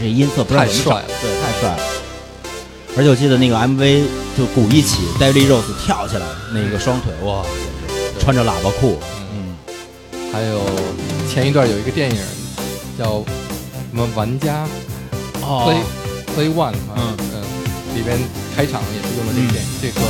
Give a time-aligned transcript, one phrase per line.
[0.00, 1.78] 这音色不知道太帅了，对，太帅了。
[2.96, 4.04] 而且我记得那个 MV
[4.36, 7.44] 就鼓一起，David Rose 跳起来，那个双腿哇，
[8.18, 8.98] 穿着喇叭裤，
[9.32, 9.56] 嗯，
[10.32, 10.60] 还有
[11.28, 12.18] 前一段有一个电影
[12.98, 13.24] 叫
[13.90, 14.66] 什么玩家
[15.42, 15.78] Play
[16.36, 17.16] Play One 啊，嗯。
[17.18, 17.42] 嗯，
[17.96, 18.18] 里边
[18.54, 20.00] 开场也是用的这个电影这歌。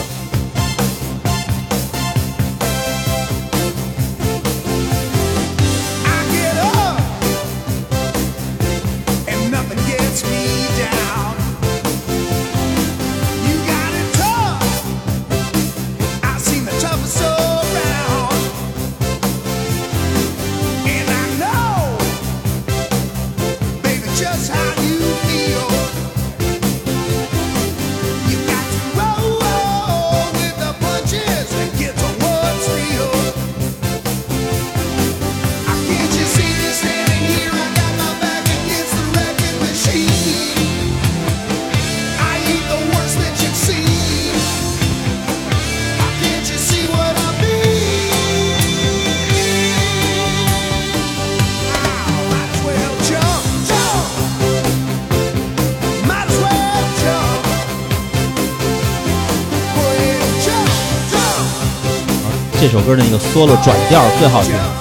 [62.76, 64.75] 首歌的那个 solo 转调最好听。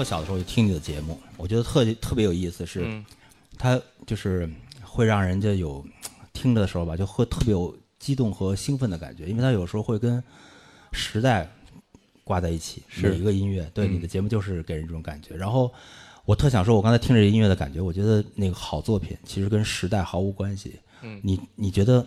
[0.00, 3.04] 特特小的时候就听你的节目，我觉得特特别有意思是，嗯
[3.58, 4.48] 它就是
[4.82, 5.84] 会让人家有
[6.32, 10.22] 听着的时候吧，就会特别有激动和兴奋的感觉，因为它有时候会跟
[10.90, 11.46] 时代
[12.24, 12.82] 挂在一起。
[12.88, 15.36] 是每一个音乐，对嗯你的节目就是给人这种感觉。
[15.36, 15.70] 然后
[16.24, 20.80] 我特想说，我刚才听着音乐的感觉，我觉得那个好作品其实跟时代毫无关系。
[21.02, 22.06] 嗯你你觉得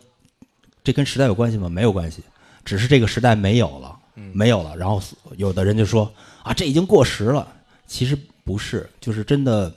[0.84, 1.70] 这跟时代有关系吗？
[1.70, 2.24] 没有关系，
[2.66, 4.76] 只是这个时代没有了，嗯没有了。
[4.76, 5.00] 然后
[5.38, 6.12] 有的人就说
[6.42, 7.48] 啊，这已经过时了。
[7.86, 9.74] 其实不是，就是真的，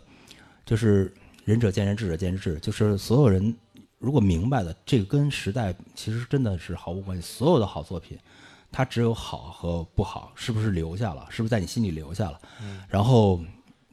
[0.65, 1.13] 就是
[1.45, 2.59] 仁者见仁，智者见智。
[2.61, 3.55] 就是所有人
[3.99, 7.23] 如果明白了，这个跟时代其实真的是毫无关系。
[7.23, 8.19] 所有的好作品，
[8.71, 12.41] 它只有好和不好，是不是留下了，是不是在你心里留下了？
[12.89, 13.43] 然后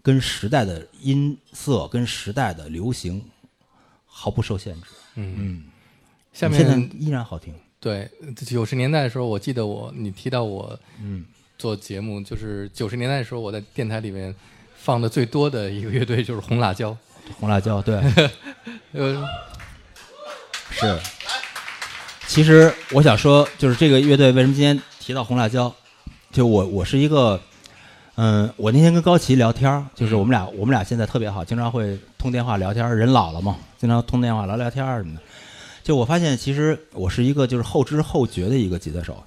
[0.02, 3.24] 跟时代的音色、跟时代的流行
[4.06, 4.88] 毫不受限制。
[5.16, 5.66] 嗯，
[6.32, 7.54] 下面现在面依然好听。
[7.80, 8.10] 对
[8.48, 11.26] 九十年代的时候，我记得我你提到我嗯，
[11.58, 14.34] 做节目，就是九十年代的时候，我在电台里面
[14.76, 16.96] 放的最多的一个乐队就是红辣椒。
[17.40, 18.02] 红辣椒，对，
[18.92, 19.26] 呃，
[20.72, 21.00] 是。
[22.28, 25.74] 其实我想说，就是这个乐队为什么今天提到红辣椒？
[26.32, 27.40] 就我我是一个，
[28.16, 32.98] 嗯，我那天跟高旗聊天儿，就是我们俩我们俩现在特别好，经常会通电话聊天儿。
[32.98, 35.22] 人老了嘛，经常通电话聊聊天儿什么的。
[35.84, 39.24] 就我发现，其实我是一个就是后知后觉的一个吉他手。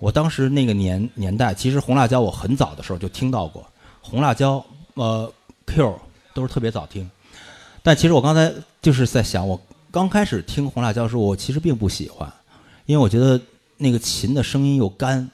[0.00, 3.64] 我当时那个年年代，其实红辣椒我很早的时候就听到过，
[4.00, 4.64] 红辣椒
[4.94, 5.30] 呃
[5.66, 5.94] Q
[6.34, 7.08] 都是特别早听。
[7.82, 8.52] 但其实我刚才
[8.82, 9.60] 就是在想，我
[9.90, 12.32] 刚开始听红辣椒的时候，我其实并不喜欢，
[12.86, 13.40] 因为我觉得
[13.76, 15.30] 那个琴的声音又干，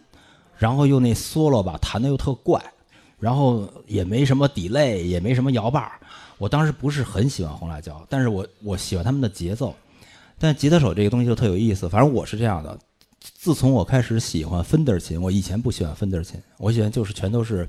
[0.59, 2.61] 然后又那 solo 吧弹的又特怪，
[3.21, 5.93] 然后也没什么 delay，也没什么摇把儿。
[6.39, 9.75] 我当时不是很喜欢红辣椒，但是我我喜欢他们的节奏。
[10.39, 12.77] 但吉他手这个东西就特有意思，反正我是这样的。
[13.47, 17.65] 自从我开始喜欢 Fender 琴，我以前不喜欢 Fender 琴，我喜欢就是全都是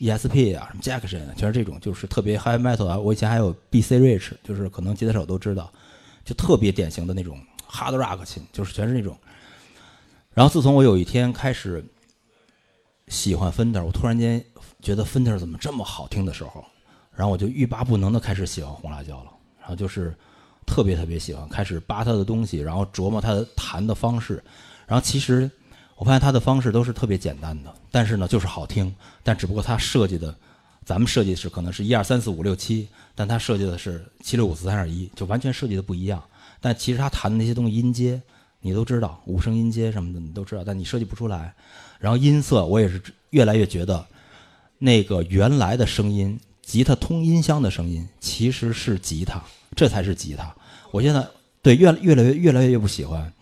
[0.00, 2.98] ESP 啊、什么 Jackson 啊，全是这种，就是特别 high metal 啊。
[2.98, 5.72] 我以前还有 BC Rich，就是可能吉他手都知道，
[6.24, 7.40] 就特别典型的那种
[7.70, 9.16] hard rock 琴，就是全是那种。
[10.34, 11.84] 然后自从我有一天开始
[13.06, 14.44] 喜欢 Fender，我突然间
[14.80, 16.64] 觉得 Fender 怎么这么好听的时候，
[17.14, 19.30] 然后我就欲罢不能的开始喜欢红辣椒了，
[19.60, 20.12] 然后就是
[20.66, 24.42] 特别特别喜欢，开始扒他的东西，然后琢磨他弹的方式，
[24.92, 25.50] 然后其实
[25.96, 30.36] 我发现他的方式都是特别简单的，但是呢就是好听，但只不过他设计的，
[30.84, 36.22] 咱们设计是可能是一二三四五六七，但他设计的是七六五四三二一，就完全设计的不一样。
[36.60, 38.20] 但其实他弹的那些东西音阶
[38.60, 41.54] 你都知道，五声音阶什么的你都知道，但你设计不出来。
[41.98, 43.00] 然后音色我也是
[43.30, 44.04] 越来越觉得，
[44.76, 49.42] 那个原来的声音，吉他通音箱的声音其实是吉他，
[49.74, 50.54] 这才是吉他。
[50.90, 51.26] 我现在
[51.62, 53.32] 对越越来越越来越不喜欢，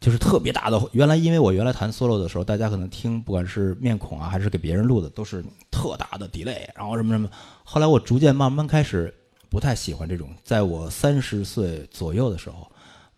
[0.00, 0.80] 就是特别大的。
[0.92, 7.28] 原来因为我原来弹 solo 的时候，大家可能听不管是面孔啊，还是给别人录的，都是特大的 delay，然后什么什么。
[7.62, 9.14] 后来我逐渐慢慢开始
[9.50, 12.66] 不太喜欢这种，在我三十岁左右的时候，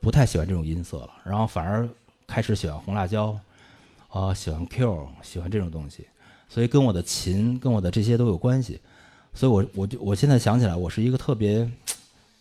[0.00, 1.88] 不太喜欢这种音色了，然后反而
[2.26, 3.38] 开始喜欢红辣椒，
[4.08, 6.06] 啊、喜欢 Q，喜欢这种东西，
[6.48, 8.80] 所以跟我的琴，跟我的这些都有关系。
[9.34, 11.70] 所以我我就我现在想起来，我是一个特别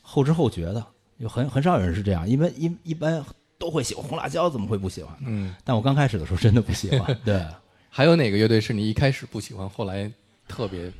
[0.01, 0.85] 后知后觉的，
[1.17, 3.23] 有很很少有人是这样，因为一一般
[3.61, 5.27] 都会喜欢红辣椒，怎么会不喜欢呢？
[5.27, 7.45] 嗯，但我刚开始的时候真的不喜欢， 对，
[7.89, 10.11] 还有哪个乐队是你一开始不喜欢，后来
[10.47, 10.91] 特别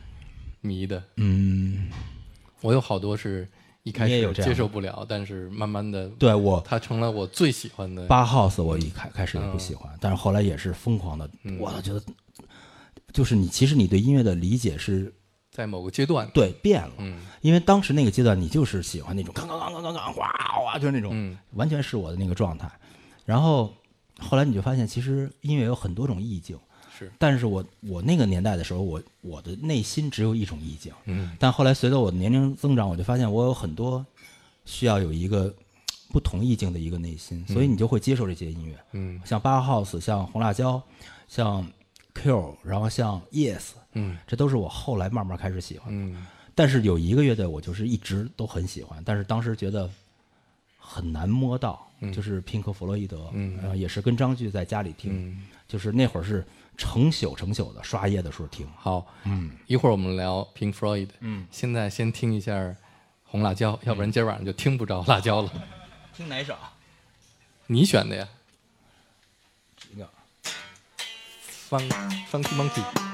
[0.61, 1.03] 迷的？
[1.17, 1.89] 嗯，
[2.61, 3.47] 我有好多是
[3.81, 8.05] 一开始接受不了，但是慢慢的，对我它成了我最喜欢的。
[8.05, 12.01] 八 house 我一开开始也不喜欢，但是后来也是疯狂的，嗯我觉得
[13.11, 15.11] 就是你其实你对音乐的理解是
[15.51, 17.19] 在某个阶段，对变了，嗯。
[17.41, 20.33] 因为当时那个阶段你就是喜欢那种刚刚刚刚刚刚哇
[20.65, 21.37] 哇，就是那种、嗯。
[21.55, 22.71] 完全是我的那个状态。
[23.25, 23.73] 然后
[24.17, 26.57] 后来你就发现，其实音乐有很多种意境，
[26.97, 30.93] 是，但是我我那个年代的时候，我我的内心只有一种意境。
[31.05, 31.35] 嗯。
[31.37, 34.05] 但后来随着我的年龄增长，我就发现我有很多
[34.63, 35.53] 需要有一个
[36.09, 39.19] 不同意境的一个内心，所以你就会接受这些音乐，嗯。
[39.25, 40.81] 像八 house，像红辣椒，
[41.27, 41.67] 像
[42.13, 44.17] Q，然后像 Yes，嗯。
[44.27, 45.93] 这都是我后来慢慢开始喜欢的。
[45.95, 46.27] 嗯。
[46.53, 49.89] 但是有一个乐队我就是一直都很喜欢，但是当时觉得
[50.77, 52.11] 很难摸到，嗯。
[52.11, 53.57] 就是平克·弗洛伊德，嗯。
[53.57, 56.45] 然后也是跟张炬在家里听，嗯，就是那会儿是
[56.77, 58.67] 成宿成宿的刷夜的时候听。
[58.77, 62.75] 好，嗯，一会儿我们聊 Pink Floyd，嗯，现在先听一下
[63.23, 65.51] 红辣椒，要不然今儿晚上就听不着辣椒了。
[66.13, 66.55] 听哪首？
[67.67, 68.27] 你选的呀。
[69.93, 70.09] 一个
[71.69, 71.87] ，Fun
[72.29, 73.10] Funky Monkey。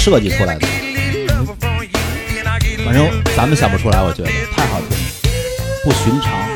[0.00, 0.66] 设计出来的。
[2.86, 5.04] 反正咱们想不出来，我觉得太好听了，
[5.84, 6.49] 不寻常。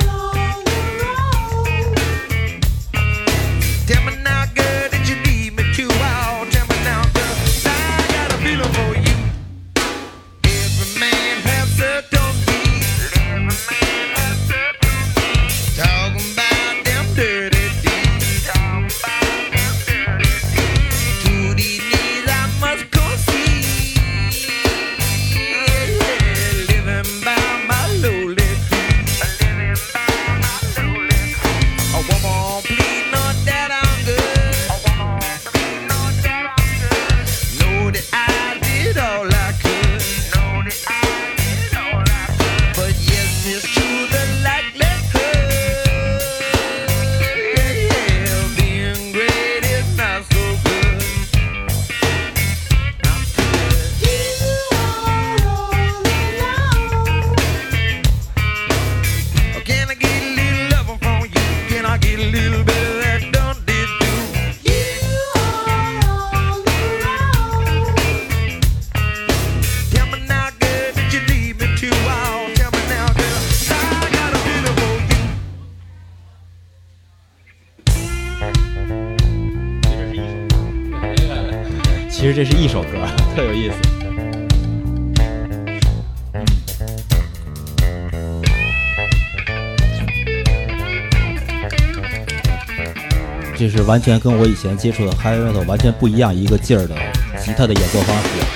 [93.94, 96.96] 完全跟我以前接触的 heavy metal 完全不一样一个劲儿的
[97.38, 98.53] 吉他的演奏方式。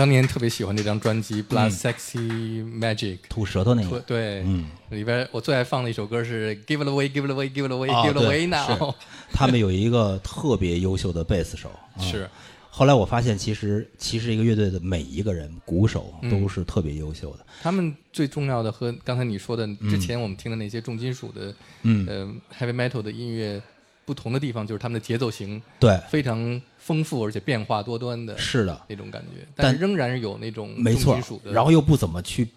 [0.00, 2.16] 当年特别喜欢这张专辑《Blood Sexy
[2.64, 3.18] Magic》。
[3.28, 4.64] 吐舌头那对个，对，嗯。
[4.88, 8.92] 里边我最爱放的一首歌是《Give It Away, Give It Away, Give It Away, 啊 Give It Away Now》。
[9.30, 12.00] 他们有一个特别优秀的贝斯手， 啊。
[12.00, 12.26] 是，
[12.70, 17.44] 后来我发现，其实其实一个乐队的每一个人，鼓手都是特别优秀的。
[17.60, 22.06] 他们最重要的和刚才你说的之前我们听的那些重金属的，嗯。
[22.08, 22.26] 呃
[22.58, 23.60] ，heavy metal 的音乐
[24.06, 26.58] 不同的地方，就是他们的节奏型对，非常
[26.90, 31.40] 丰富而且变化多端的是的，那种感觉，但仍然是有那种没错重金属。
[31.44, 32.48] 的，然后又不怎么去，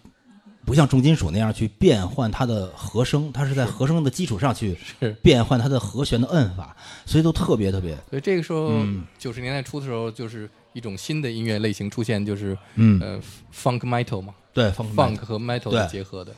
[0.64, 4.76] 不像重金属那样去变换它的和声，它是在和声的基础上去
[5.22, 6.76] 变换它的和弦的摁法，
[7.06, 9.04] 所以都特别特别，所以这个时候嗯。
[9.16, 13.20] 九十年代初的时候，就是一种新的音乐类型出现，就是嗯，呃
[13.54, 14.34] funk metal 嘛。
[14.52, 16.34] 对，funk，funk 和 metal 的结合的，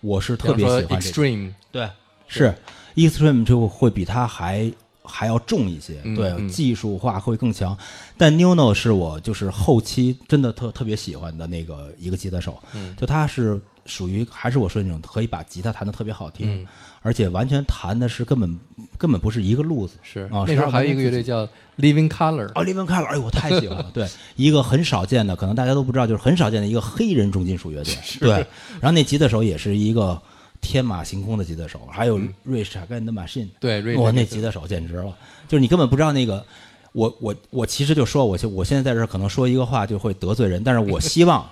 [0.00, 1.00] 我是特别喜欢这个。
[1.00, 1.90] extreme，对，
[2.28, 2.54] 是。
[2.96, 4.70] Extreme 就会比它还
[5.02, 7.76] 还要重一些，对，技术化会更强。
[8.16, 16.66] 但 New No 是我就是后期真的特特别喜欢的那个一个吉他手，嗯就他是属于还是我说那种可以把吉他弹得特别好听，嗯
[17.02, 18.58] 而且完全弹的是根本
[18.98, 19.94] 根本不是一个路子。
[20.02, 23.90] 是啊那时候还有一个乐队叫 Living Color，哦，Living Color，哎呦，我太喜欢了。
[23.94, 27.94] 对，一个很少见的，可能大家都不知道，就是很少见的一个黑人重金属乐队。
[28.18, 28.32] 对，
[28.80, 30.20] 然后那吉他手也是一个
[30.60, 33.48] 天马行空的吉他手，还有瑞士跟的 Machine。
[33.58, 35.16] 对，瑞哇，那士吉他手简直了，
[35.48, 36.44] 就是你根本不知道那个。
[36.92, 41.48] 我我我其实就说，我就我现在在这儿可能说一个话就会得罪人，但是我希望，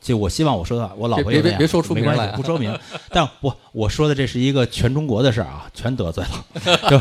[0.00, 2.76] 就我希望我说的话，我老婆也那样别别别说出没关名来啊系不说明。
[3.10, 6.90] 但我我说的这是一个全中国的事儿啊，全得罪了。
[6.90, 7.00] 就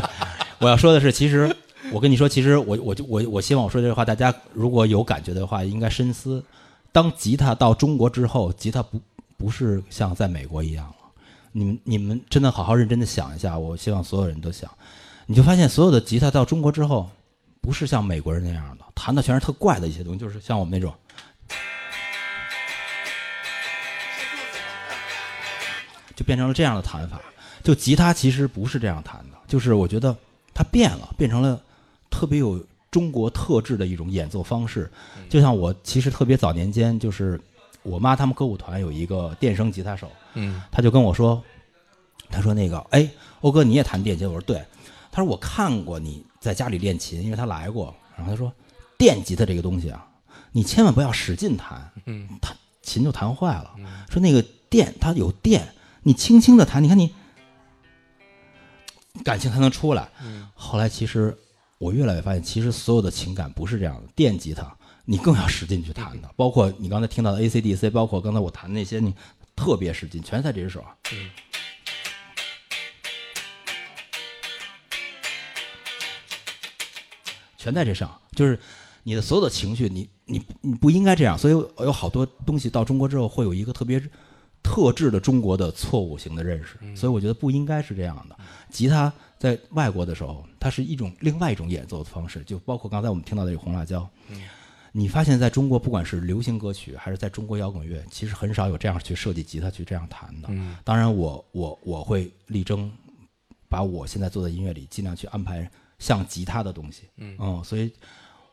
[0.59, 1.51] 我要说的是，其实
[1.91, 6.43] 我跟你说，其实我我就我我希望我说这句话，大家如果有感觉的话，应该深思。
[6.91, 9.01] 当吉他到中国之后，吉他不
[9.35, 10.93] 不是像在美国一样了。
[11.51, 14.69] 你们你们真的好好认真的想一下，我希望所有人都想，
[15.25, 17.09] 你就发现所有的吉他到中国之后，
[17.61, 20.93] 不是像美国人那样的，弹的全是特怪的一些东西，就是像我们那种，
[26.15, 27.19] 就变成了这样的弹法。
[27.61, 30.15] 就吉他其实不是这样弹的，就是我觉得
[30.53, 31.61] 它变了，变成了
[32.09, 34.89] 特别有中国特质的一种演奏方式。
[35.29, 37.39] 就像我其实特别早年间，就是
[37.83, 41.43] 我妈他们歌舞团有一个电声吉他手，嗯他就跟我说，
[42.29, 43.09] 他说那个，哎，
[43.41, 44.29] 欧哥你也弹电吉他？
[44.29, 44.63] 我说对。
[45.11, 47.93] 他说我看过你在家里练琴，因为他来过。
[48.15, 48.53] 然后他说，
[48.95, 50.07] 电吉他这个东西啊，
[50.51, 53.73] 你千万不要使劲弹，嗯弹琴就弹坏了。
[54.09, 57.11] 说那个电它有电，你轻轻的弹，你看你
[59.23, 60.07] 感情才能出来。
[60.21, 61.35] 嗯后来其实
[61.79, 64.77] 我越来越发现，其实所有的情感不是这样的，电吉他
[65.11, 69.11] 你更要使劲去弹的，包括你刚才听到的 AC/DC，包括刚才我弹的那些，你
[69.55, 70.85] 特别使劲，全在这只手。
[71.11, 71.31] 嗯
[77.57, 78.57] 全在这上，就是
[79.01, 83.99] 你的所有的情绪，你你你不应该这样，所以有好多东西到中国之后会有一个特别
[84.61, 88.37] 特质的中国的错误型的认识，所以我觉得不应该是这样的。
[88.69, 94.07] 吉他在外国的时候，它是一种另外一种演奏的方式，就包括刚才我们听到的这个红辣椒。
[94.99, 100.49] 你发现在中国，不管是流行歌曲还是在中国摇滚乐，其实很少有这样去设计吉他去这样弹的。
[100.51, 100.75] 嗯。
[100.83, 102.91] 当然我，我我会力争
[103.69, 107.03] 把我现在做的音乐里尽量去安排像吉他的东西。
[107.15, 107.63] 嗯。
[107.63, 107.89] 所以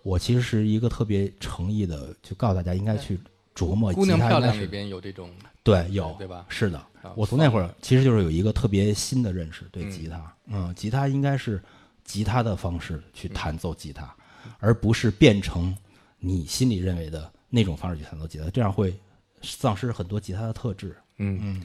[0.04, 3.18] 我其实是一个特别诚意的，就告诉大家应该去
[3.52, 5.28] 琢磨姑娘漂亮里边有这种
[5.64, 9.90] 对有对吧是的啊，我从那会儿其实就是有一个特别新的认识，对嗯。
[9.90, 11.60] 吉他，嗯，吉他应该是
[12.04, 13.34] 吉他的方式去嗯。
[13.34, 14.14] 弹奏吉他，
[14.60, 15.76] 而不是变成
[16.18, 18.94] 你心里认为的那种方式去弹奏吉他，这样会
[19.42, 20.96] 丧失很多吉他的特质。
[21.18, 21.38] 嗯。
[21.42, 21.62] 嗯。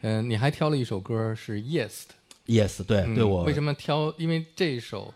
[0.00, 2.14] 呃，你还挑了一首歌是 Yes 的
[2.46, 4.14] ，Yes，对嗯对我为什么挑？
[4.16, 5.12] 因为这首，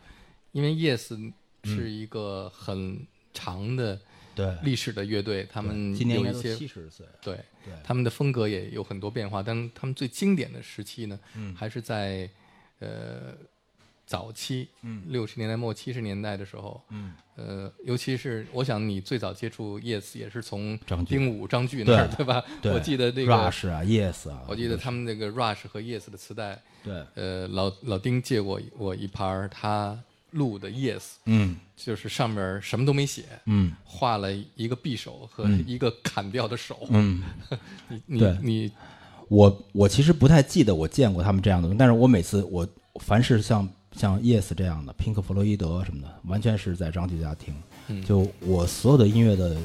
[0.51, 4.01] 因为 Yes 是一个很长的
[4.35, 4.57] 对。
[4.65, 7.73] 历史的乐队，他们今年都有一些七十岁，对对。
[7.85, 11.55] 他们的风格也有很多变化，但他们最经典的时期呢，嗯。
[11.55, 12.29] 还是在
[12.81, 13.37] 呃
[14.13, 22.45] 早期，嗯六十年代末七十年代的时候，嗯呃，尤其是我想你最早接触 Yes 也是从张丁武、张炬那儿，对对吧？
[22.61, 29.99] 对我记得那个 Rush 啊，Yes 啊，我记得他们那个 Rush 和 Yes 的磁带，对，呃，老老丁借过我一盘儿他
[30.33, 36.87] 录的 Yes，嗯就是上面什么都没写，嗯画了一个匕首和一个砍掉的手。
[36.91, 37.23] 嗯。
[37.89, 38.73] 你你你
[39.29, 42.69] 我我其实不太记得我见过他们这样的但是我每次我
[43.01, 47.55] 凡是像像 Yes 这样的，平克·弗洛伊德什么的，完全是在张继家听。
[47.89, 49.57] 嗯就我所有的音乐的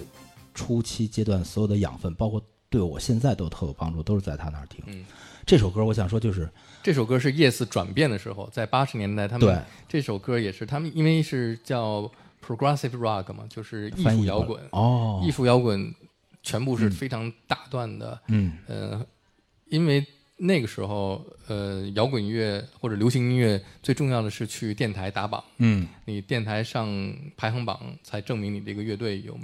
[0.53, 4.83] 初期阶段，所有的养分，包括对我现在都特有帮助，都是在他那儿听。
[4.87, 5.05] 嗯
[5.45, 6.49] 这首歌我想说就是
[6.83, 12.11] 这首歌是 Yes 转变的时候，在八十年代，他们对这首歌也是他们因为是叫
[12.45, 14.61] Progressive Rock 嘛，就是艺术摇滚。
[14.71, 15.95] 哦艺，术摇滚
[16.43, 19.05] 全部是非常大段的，嗯呃，
[19.67, 20.05] 因为
[20.37, 26.87] 那个时候，呃，摇滚乐或者流行音乐最重要的是去电台打榜，嗯你电台上
[27.35, 29.35] 排行榜才证明你这个乐队有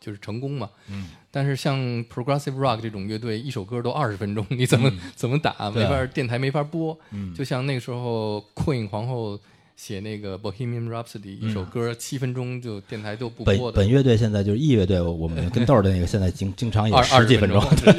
[0.00, 0.68] 就是成功嘛。
[0.88, 1.10] 嗯。
[1.30, 5.70] 但是像 Progressive Rock 这种乐队，一首歌都二十分钟，你怎么、怎么打？
[5.70, 6.98] 没法，电台没法播。
[7.12, 9.38] 嗯就像那个时候 Queen 皇后
[9.80, 13.76] 写那个 Bohemian Rhapsody 一首歌，七分钟就电台都不播的。
[13.76, 17.94] 本乐队现在就是 E 乐队，我们跟豆儿的那个现在经经常也二十几分钟，钟，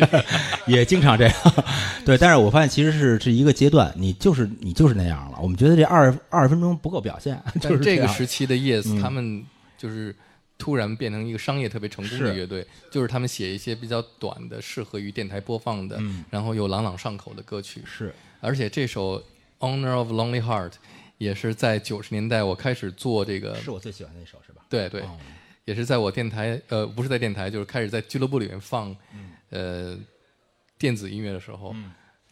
[0.68, 1.34] 也经常这样。
[2.06, 5.40] 对，但是我发现其实是是一个阶段，你就是你就是那样了。
[5.42, 9.44] 我们觉得这二二十分钟不够表现，就是这个时期的 Yes，、嗯他们
[9.76, 10.16] 就是
[10.60, 17.82] 突然变成一个商业特别成功的乐队，就是他们写一些比较短的、适合于电台播放的，嗯然后又朗朗上口的歌曲。
[17.84, 19.20] 是而且这首
[19.60, 20.70] 《Honor of Lonely Heart》
[21.22, 24.66] 也是在九十年代我开始做这个，是我最喜欢的一首是吧？
[24.68, 25.18] 对对，哦
[25.66, 28.96] 也是在我电台呃不是在电台，就是开始在俱乐部里面放、
[29.52, 29.96] 呃
[30.80, 31.76] 电子音乐的时候，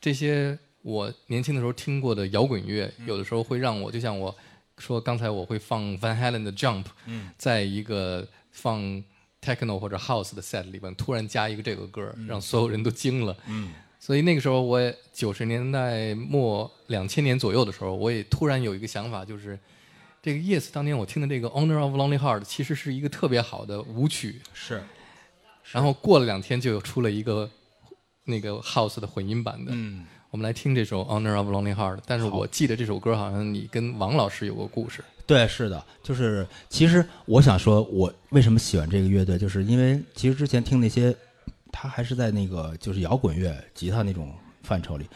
[0.02, 4.36] 这些我年轻的时候听过的摇滚乐，有的时候会让我就像我
[4.80, 6.86] 说刚才我会放 Van Halen 的 Jump，、
[7.38, 8.82] 在一个放
[9.40, 13.38] techno 或者 house 的 set 里边突然加一个这个歌，让所有人都惊了。
[14.00, 19.60] 所以那个时候，我也九十年代末两千年左右的时候，我也突然有一个想法，就是
[20.24, 24.82] 这个 Yes 当年我听的这个 Honor of Lonely Heart 其实是一个特别好的舞曲，是。
[25.72, 27.48] 然后过了两天就有出了一个
[28.24, 29.72] 那个 House 的混音版的。
[29.76, 35.04] 嗯，我们来听这首 Honor of Lonely Heart，但是我记得这首歌好像你跟王老师有个故事。
[35.28, 41.16] 对，是的，就是其实我想说，我为什么喜欢这个乐队，就是因为其实之前听那些，
[41.72, 45.08] 他还是在那个就是摇滚乐、吉他那种范畴里。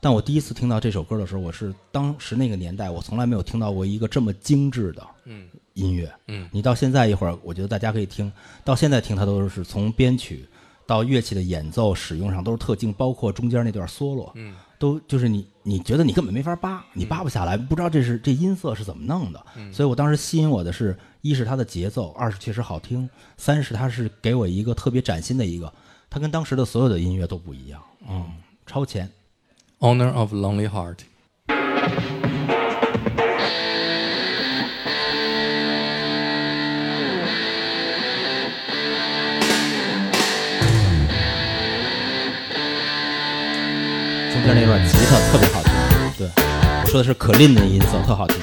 [0.00, 6.12] 但我第一次听到这首歌的时候，我是当时那个年代，我从来没有听到过一个这么精致的嗯音乐。
[6.26, 8.30] 嗯你到现在一会儿，我觉得大家可以听
[8.64, 10.44] 到现在听，它都是从编曲
[10.86, 19.46] 到乐器的演奏使用上都是特精，包括中间那段 solo，嗯都就是你你觉得你根本没法扒，你扒不下来，不知道这是这音色是怎么弄的。
[19.54, 25.72] 嗯所以我当时吸引我的是，一是它的节奏，二是确实好听，三是它是给我一个特别崭新的一个，
[26.14, 28.26] 它跟当时的所有的音乐都不一样，嗯，
[28.66, 29.10] 超前。
[29.78, 30.98] ，Honor of Lonely Heart。
[44.32, 45.72] 中间那段吉他特别好听，
[46.18, 46.28] 对
[46.82, 48.36] 我说的是可林的音色特好听。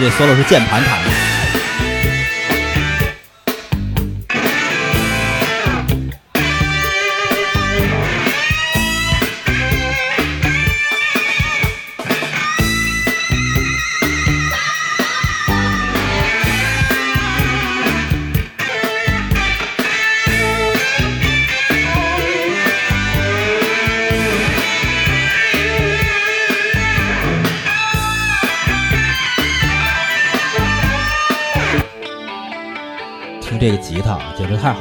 [0.00, 1.37] 这 solo 是键盘弹的。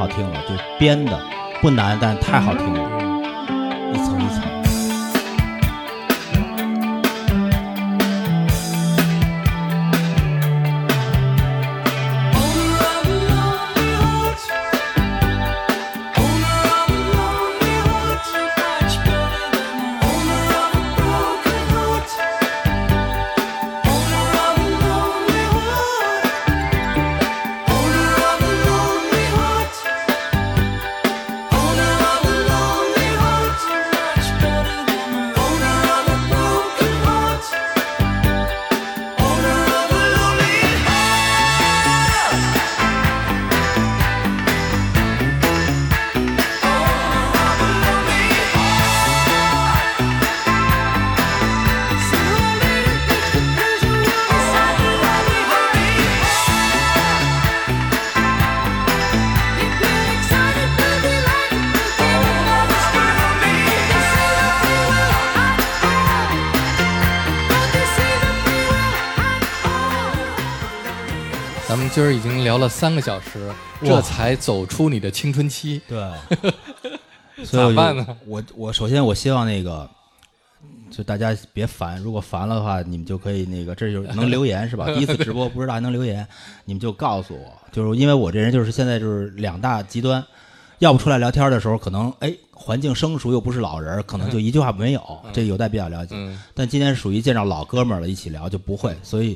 [0.07, 1.19] 好听了，就编的
[1.61, 3.06] 不难，但太好听了，
[71.97, 75.81] 今儿已经聊了三个小时，这才走出你的青春期。
[75.87, 75.97] 对，
[77.43, 78.05] 所以我就咋办呢？
[78.27, 79.89] 我我首先我希望那个，
[80.91, 84.85] 就大家别烦，如果烦了的话，你们就可以那个，这就能留言是吧？
[84.93, 86.23] 第一次直播不知道还能留言，
[86.65, 90.23] 你们就告诉我，就是因为我这人就是现在就是两大极端，
[90.77, 95.01] 要不出来聊天的时候，可能哎环境生疏又不是老人，可能就一句话没有，
[95.33, 96.13] 这有待比较了解。
[96.15, 99.35] 嗯，但今天属于见着老哥们儿了，一起聊就不会，所以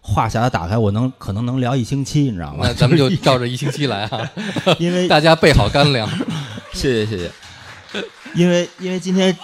[0.00, 2.64] 话匣子打开，我能可能能聊一星期，你知道吗？
[2.66, 4.30] 那咱们就照着一星期来啊，
[4.80, 6.08] 因为大家备好干粮。
[6.72, 9.36] 谢谢谢谢，因为因为今天，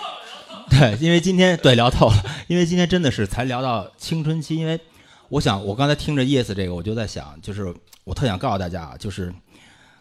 [0.71, 4.81] 对，因为今天对聊透了，因为今天真的是才聊到青春期，因为
[5.29, 9.33] 我想我刚才听着 yes 这个，我就在想，就是我特想告诉大家啊，就是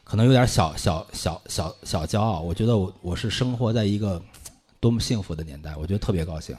[0.03, 4.21] 可能有点小小小小小骄傲，我觉得我我是生活在一个
[4.79, 6.55] 多么幸福的年代，我觉得特别高兴，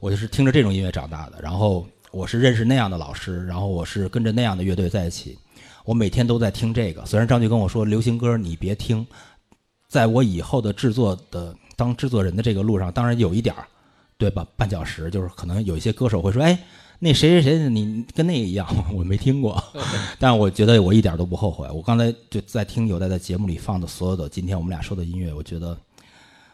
[0.00, 5.38] 我就是听着这种音乐长大的，然后我是认识那样的老师，然后我是跟着那样的乐队在一起。
[5.84, 9.06] 我每天都在听这个，虽然张炬跟我说流行歌你别听，
[9.86, 13.68] 在我以后的制作的当制作人的这个路上，当然有一点儿，
[14.16, 14.46] 对吧？
[14.56, 16.58] 绊脚石就是可能有一些歌手会说，哎，
[17.00, 19.62] 那谁谁谁，你跟那个一样， 我没听过，
[20.18, 21.68] 但我觉得我一点都不后悔。
[21.70, 25.76] 我刚才就在听有在在节目里放的所有的今天我们俩说的音乐，我觉得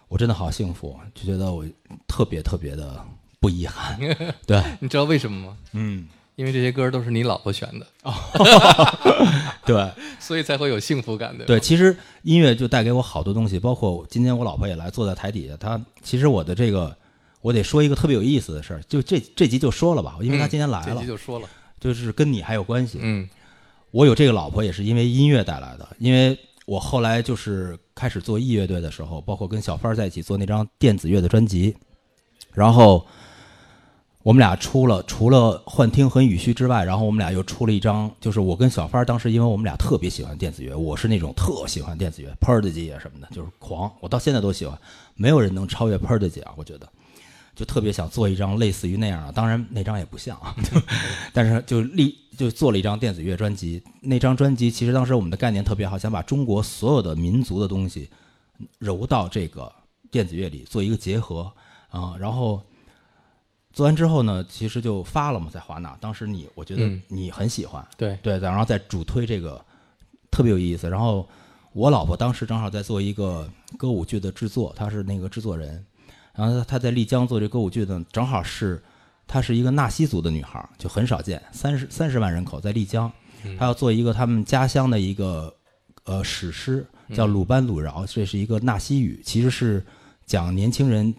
[0.08, 1.64] 我真的好幸福，就觉得我
[2.08, 3.00] 特别特别的
[3.42, 3.98] 不遗憾。
[4.46, 5.56] 对，你知道为什么吗？
[5.72, 7.86] 嗯，因为这些歌都是你老婆选的，
[9.66, 9.90] 对。
[10.20, 11.44] 所以才会有幸福感的。
[11.44, 16.96] 对，其实音乐就带给我好多东西，包括今天我老婆也来坐在台底下，她其实我的这个，
[17.40, 21.48] 我得说一个特别有意思的事儿，就这这集就说了吧，因为她今天来了嗯这集，就说了，
[21.80, 23.00] 就是跟你还有关系。
[23.02, 23.28] 嗯
[23.90, 31.76] 我有这个老婆也是因为音乐带来的，因为我后来就是开始做艺乐队的时候，包括跟小帆在一起做那张电子乐的专辑，
[32.54, 33.06] 然后
[34.22, 44.78] 我们俩出了除了幻听和雨虚之外，然后我们俩又出了一张，就是我跟小帆当时因为我们俩特别喜欢电子乐，我是那种特喜欢电子乐 p e r d i g y 啊什么的，就是狂，我到现在都喜欢，
[45.14, 46.88] 没有人能超越 p e r d i g y 啊，我觉得。
[47.54, 50.56] 就特别想做一张类似于那样的，当然那张也不像啊，
[51.34, 53.82] 但是就立就做了一张电子乐专辑。
[54.00, 58.08] 那张专辑其实当时我们的概念特别好，想把中国所有的民族的东西
[58.78, 59.70] 揉到这个
[60.10, 61.52] 电子乐里做一个结合
[61.90, 62.14] 啊。
[62.18, 62.62] 然后
[63.72, 65.96] 做完之后呢，其实就发了嘛，在华纳。
[66.00, 67.02] 当时你我觉得嗯。
[67.08, 69.64] 你很喜欢，对，对，然后再主推这个
[70.30, 70.88] 特别有意思。
[70.90, 71.28] 然后
[71.72, 75.84] 我老婆当时正好在做一个歌舞剧的制作，她是那个制作人，
[76.34, 78.82] 然后她她在丽江做这歌舞剧呢，正好是
[79.26, 83.10] 她是一个纳西族的女孩儿，就很少见，三十三十万人口在丽江，
[83.58, 85.54] 她要做一个他们家乡的一个
[86.04, 89.84] 呃史诗，叫《鲁班鲁饶》，这是一个纳西语，其实是
[90.26, 91.14] 讲年轻人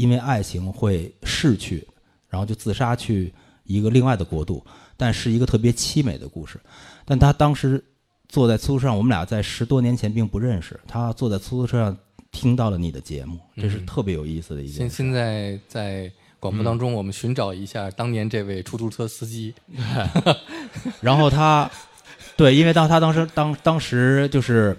[0.00, 1.86] 因为爱情会逝去，
[2.30, 3.30] 然后就自杀去
[3.64, 4.64] 一个另外的国度，
[4.96, 6.58] 但是一个特别凄美的故事。
[7.04, 7.84] 但他当时
[8.30, 10.80] 坐在出租车上，我们俩在十多年前并不认识。
[10.88, 11.94] 他坐在出租车上
[12.32, 14.96] 听到了你的节目，这是嗯特别有意思的一件现事。
[14.96, 19.52] 现在在广播当中我们寻找一下当年这位出租车司机。
[21.02, 21.70] 然后他，
[22.38, 24.74] 对，因为当他当时当当时就是，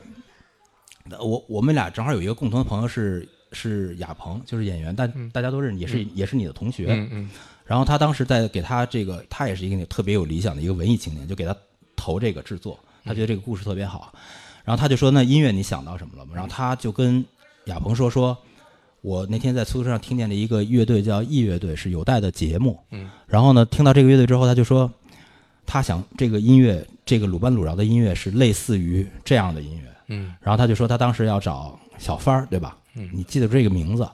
[1.19, 6.87] 我我们俩正好有一个共同的朋友是是亚鹏，就是演员，但大家都认识，也是、也是你的同学。
[6.89, 7.29] 嗯嗯
[7.65, 11.55] 然后他当时在给他这个，他也是一个特别有理想的一个文艺青年，就给他
[11.95, 14.13] 投这个制作，他觉得这个故事特别好。
[14.65, 17.23] 然后他就说：“那音乐你想到什么了吗？”然后他就跟
[17.65, 18.37] 亚鹏说：“说
[19.01, 22.77] 我那天在出租车上听见了一个乐队叫异乐队，是有带的节目。
[22.91, 24.91] 嗯，然后呢，听到这个乐队之后，他就说
[25.65, 29.89] 他想这个音乐，这个鲁班鲁饶的音乐是类似于这样的音乐。
[30.13, 32.77] 嗯然后他就说他当时要找小帆儿，对吧？
[32.95, 34.07] 嗯你记得这个名字？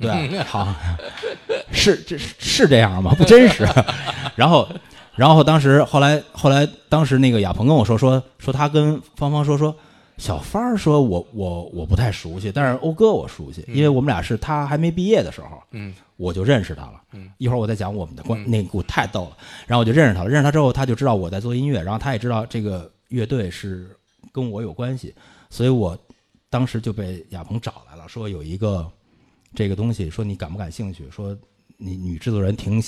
[0.00, 0.74] 对，好，
[1.70, 3.14] 是这是是这样吗？
[3.16, 3.64] 不真实。
[4.34, 4.68] 然后，
[5.14, 9.74] 然后当时后来后来当时那个亚鹏跟我说说说他跟芳芳说说
[10.18, 17.00] 小帆儿说我我我不太熟悉，但是欧哥我熟悉，因为我们俩是他还没毕业的时候，嗯我就认识他了。
[17.12, 19.36] 嗯一会儿我再讲我们的关，嗯那个故太逗了。
[19.68, 23.96] 然后我就认识他了，认识他之后，他就知道我在做音乐，然后他也知道这个乐队是
[24.32, 25.14] 跟我有关系，
[25.50, 25.96] 所以我
[26.50, 28.90] 当时就被亚鹏找来了，说有一个
[29.54, 31.08] 这个东西，说你感不感兴趣？
[31.10, 31.36] 说
[31.76, 32.82] 你女制作人挺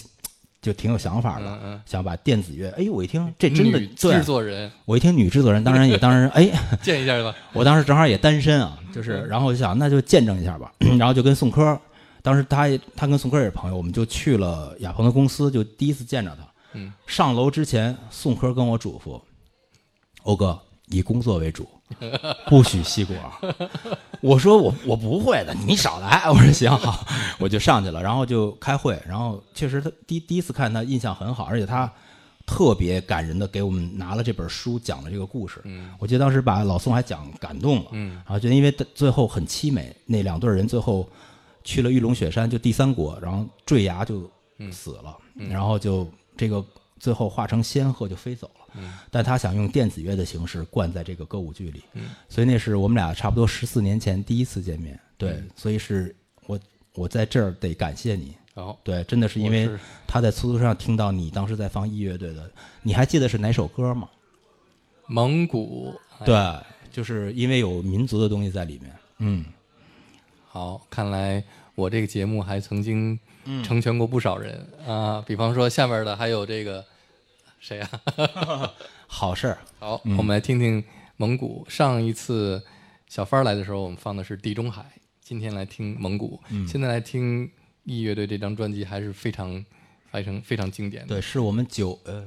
[0.62, 2.68] 就挺有想法的，想把电子乐。
[2.70, 6.50] 哎，我一听这真的制，作人我一听女制作人，当然也当然哎，
[6.82, 7.32] 见一下吧。
[7.52, 11.78] 我当时正好也单身啊，就是，然后我就想那就见证一下吧， 然后就跟宋柯，
[12.22, 16.44] 当时他他跟宋柯也是朋友，我们就去了亚鹏的公司，就第一次见着他。
[16.72, 19.20] 嗯，上楼之前，宋柯跟我嘱咐，
[20.26, 20.58] 欧哥
[20.88, 21.66] 以工作为主，
[22.46, 23.14] 不许吸果。
[24.20, 26.28] 我说我我不会的，你少来。
[26.28, 27.04] 我说行好，
[27.38, 31.90] 我就上去了，然后就开会，然后确实他第第一次看他印象很好，而且他
[32.44, 35.60] 特别感人的给我们拿了这本书讲了这个故事。
[35.64, 41.08] 嗯我记得当时把老宋还讲感动了，嗯然后就因为最后很凄美，那两对人最后
[41.62, 44.28] 去了玉龙雪山，就第三国，然后坠崖就
[44.72, 46.64] 死了，然后就这个
[46.98, 48.65] 最后化成仙鹤就飞走了。
[48.76, 54.98] 嗯但他想用电子乐的形式灌在这个歌舞剧里，嗯所以那是我们俩差不多十四年前第一次见面。
[55.16, 56.14] 对，嗯所以是
[56.46, 56.58] 我
[56.94, 58.34] 我在这儿得感谢你。
[58.82, 59.68] 对，真的是因为
[60.06, 64.08] 他在出租车上听到你当时在放 E 乐队的，你还记得是哪首歌吗？
[65.06, 68.90] 蒙古哎对，就是因为有民族的东西在里面。
[69.18, 69.44] 嗯，
[70.48, 76.82] 好，看来我这个节目还曾经嗯成全过不少人、啊，比方说下面的还有这个
[77.58, 77.90] 谁啊？
[79.06, 79.58] 好事儿。
[79.78, 80.82] 好，嗯我们来听听
[81.16, 81.64] 蒙古。
[81.68, 82.62] 上一次
[83.08, 84.84] 小帆儿来的时候，我们放的是地中海，
[85.20, 86.40] 今天来听蒙古。
[86.50, 87.50] 嗯现在来听
[87.84, 89.64] E 乐队这张专辑还是非常、
[90.10, 91.08] 非常、非常经典的。
[91.14, 92.24] 对，是我们九呃，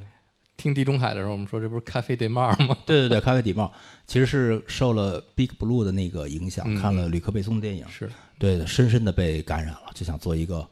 [0.57, 2.77] 听地中海的时候，我们说这不是咖啡地帽吗？
[2.85, 3.71] 对对对，咖啡底帽
[4.07, 10.67] 其实是受了 Big Blue 的那个影响，嗯看了吕克贝松的电影，是，对，深深的被感染了，就想做一个。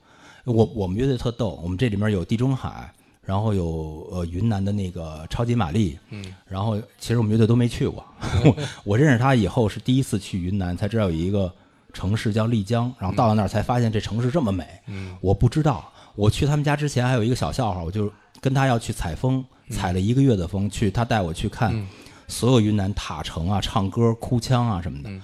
[0.46, 2.94] 我我们乐队特逗，我们这里面有地中海，
[3.28, 8.02] 然后有呃云南的那个超级玛丽，嗯，然后其实我们乐队都没去过。
[8.46, 11.54] 我 我认识他以后是第一次去云南，才知道有一个
[11.92, 14.66] 城市叫丽江，然后到了那儿才发现这城市这么美。
[14.86, 18.10] 嗯，我不知道，我去他们家之前还有一个小笑话，我就
[18.40, 21.86] 跟他要去采风，采了一个月的风，去他带我去看嗯
[22.30, 25.10] 所有云南塔城啊、唱歌、哭腔啊什么的。
[25.10, 25.22] 嗯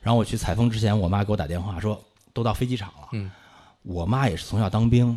[0.00, 3.08] 然后我去采风之前，我妈给我打电话说都到飞机场了。
[3.12, 3.30] 嗯
[3.82, 5.16] 我妈也是从小当兵，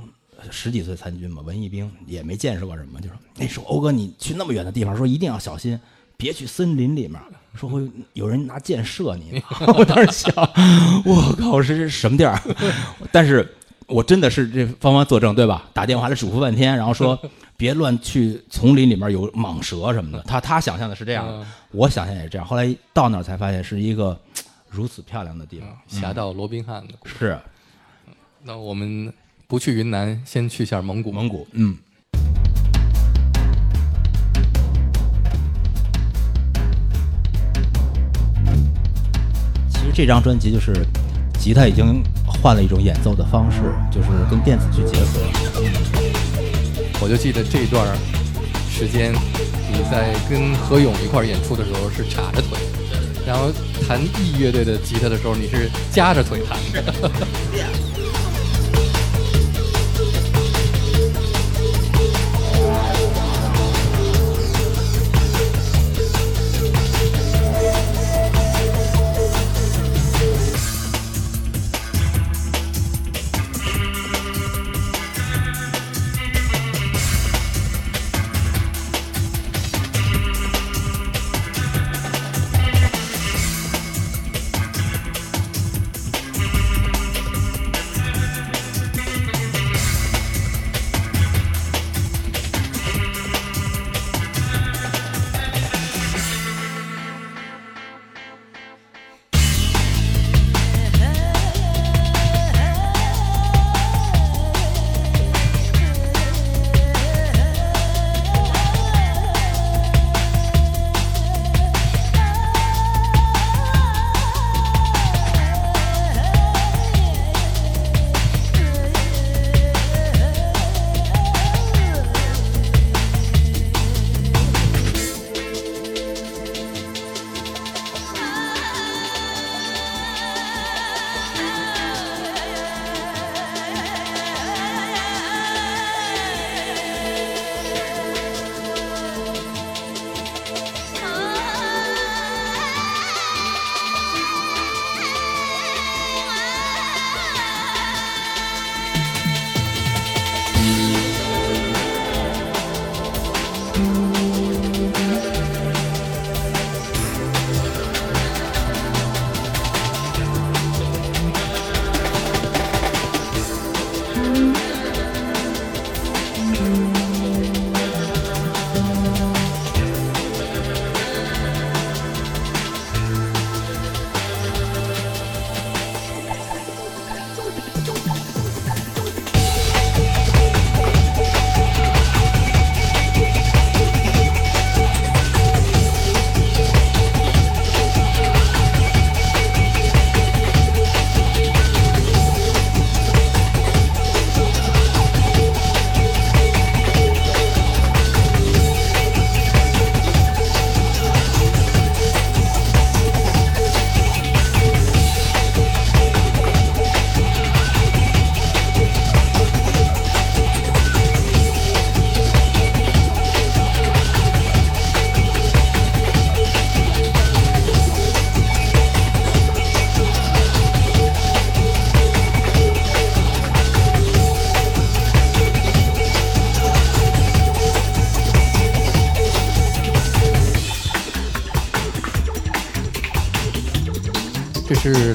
[0.52, 5.80] 十几岁参军嘛，文艺兵也没见识过什么，就说：“那时候欧哥，你去那么远的地方，说一定要小心，
[6.18, 7.22] 别去森林里面，
[7.56, 9.42] 说会有人拿箭射你。
[9.78, 10.34] ”我当时想，
[11.06, 12.40] 我靠，这是什么地儿？
[13.12, 13.56] 但是
[13.88, 15.70] 我真的是这芳芳作证对吧？
[15.74, 17.20] 打电话来嘱咐半天，然后说
[17.58, 20.24] 别乱去丛林里面有蟒蛇什么的。
[20.24, 22.46] 他他想象的是这样我想象也是这样。
[22.46, 24.20] 后来到那儿才发现是一个
[24.70, 25.70] 如此漂亮的地方。
[25.88, 27.16] 侠盗罗宾汉的故事。
[27.18, 27.40] 是
[28.44, 29.12] 那我们
[29.48, 31.12] 不去云南，先去下蒙古。
[31.12, 31.78] 蒙古，嗯。
[39.70, 40.74] 其实这张专辑就是
[41.40, 43.60] 吉他已经换了一种演奏的方式，
[43.92, 45.22] 就是跟电子去结合。
[47.00, 47.86] 我就记得这段
[48.68, 52.58] 时间，你在跟何勇一块儿演出的时候是叉着腿，
[53.28, 53.52] 然后
[53.88, 57.12] 弹 E 乐队的吉他的时候，你是夹着腿弹的。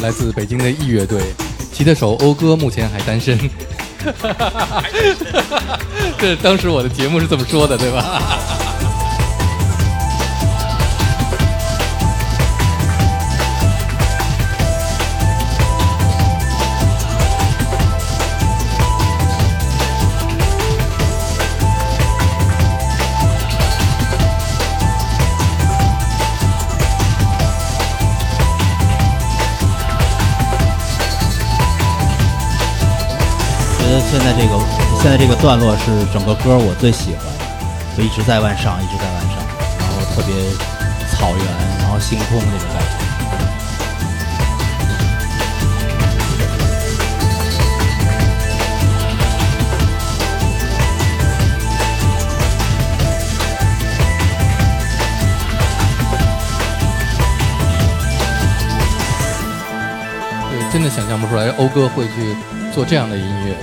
[0.01, 1.23] 来自北京的 E 乐队，
[1.73, 3.39] 吉他手欧哥目前还单身。
[6.19, 8.23] 这当时我的节目是这么说的，对吧？
[34.11, 34.59] 现在这个
[35.01, 37.25] 现在这个段落是整个歌我最喜欢，
[37.97, 39.37] 就一直在往上，一直在往上，
[39.79, 40.35] 然后特别
[41.13, 41.47] 草原，
[41.79, 42.89] 然后星空那种感觉。
[60.51, 62.35] 对，真的想象不出来欧哥会去
[62.75, 63.55] 做这样的音乐。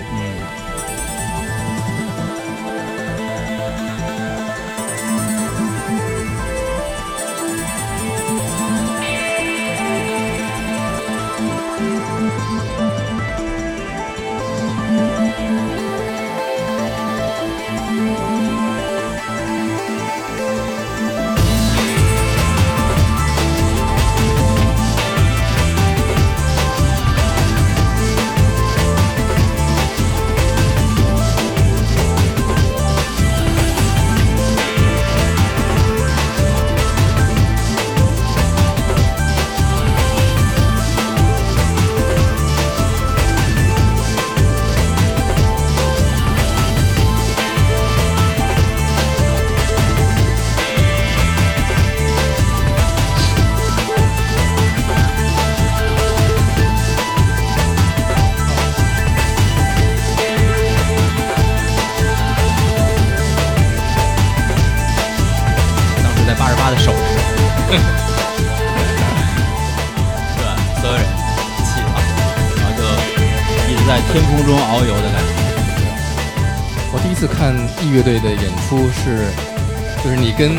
[80.38, 80.55] 跟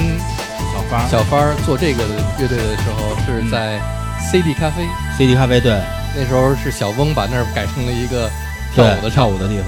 [0.58, 2.02] 小芳小芳儿做这个
[2.40, 3.80] 乐队的时候是在
[4.20, 4.84] CD 咖啡
[5.16, 5.80] ，CD 咖啡对。
[6.16, 8.28] 那时候是小翁把那儿改成了一个
[8.74, 9.66] 跳舞的跳舞的地方。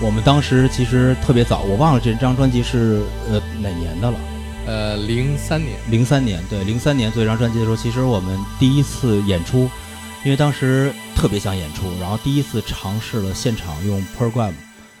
[0.00, 4.18] 我们当时其实特别早，我忘了这张专辑是呃哪年的了。
[4.66, 9.68] 呃，零三年，零三年，对，零三年做这张专辑的时候，其实我们第一次演出，
[10.24, 14.52] 因为当时特别想演出，然后第一次尝试了现场用 program，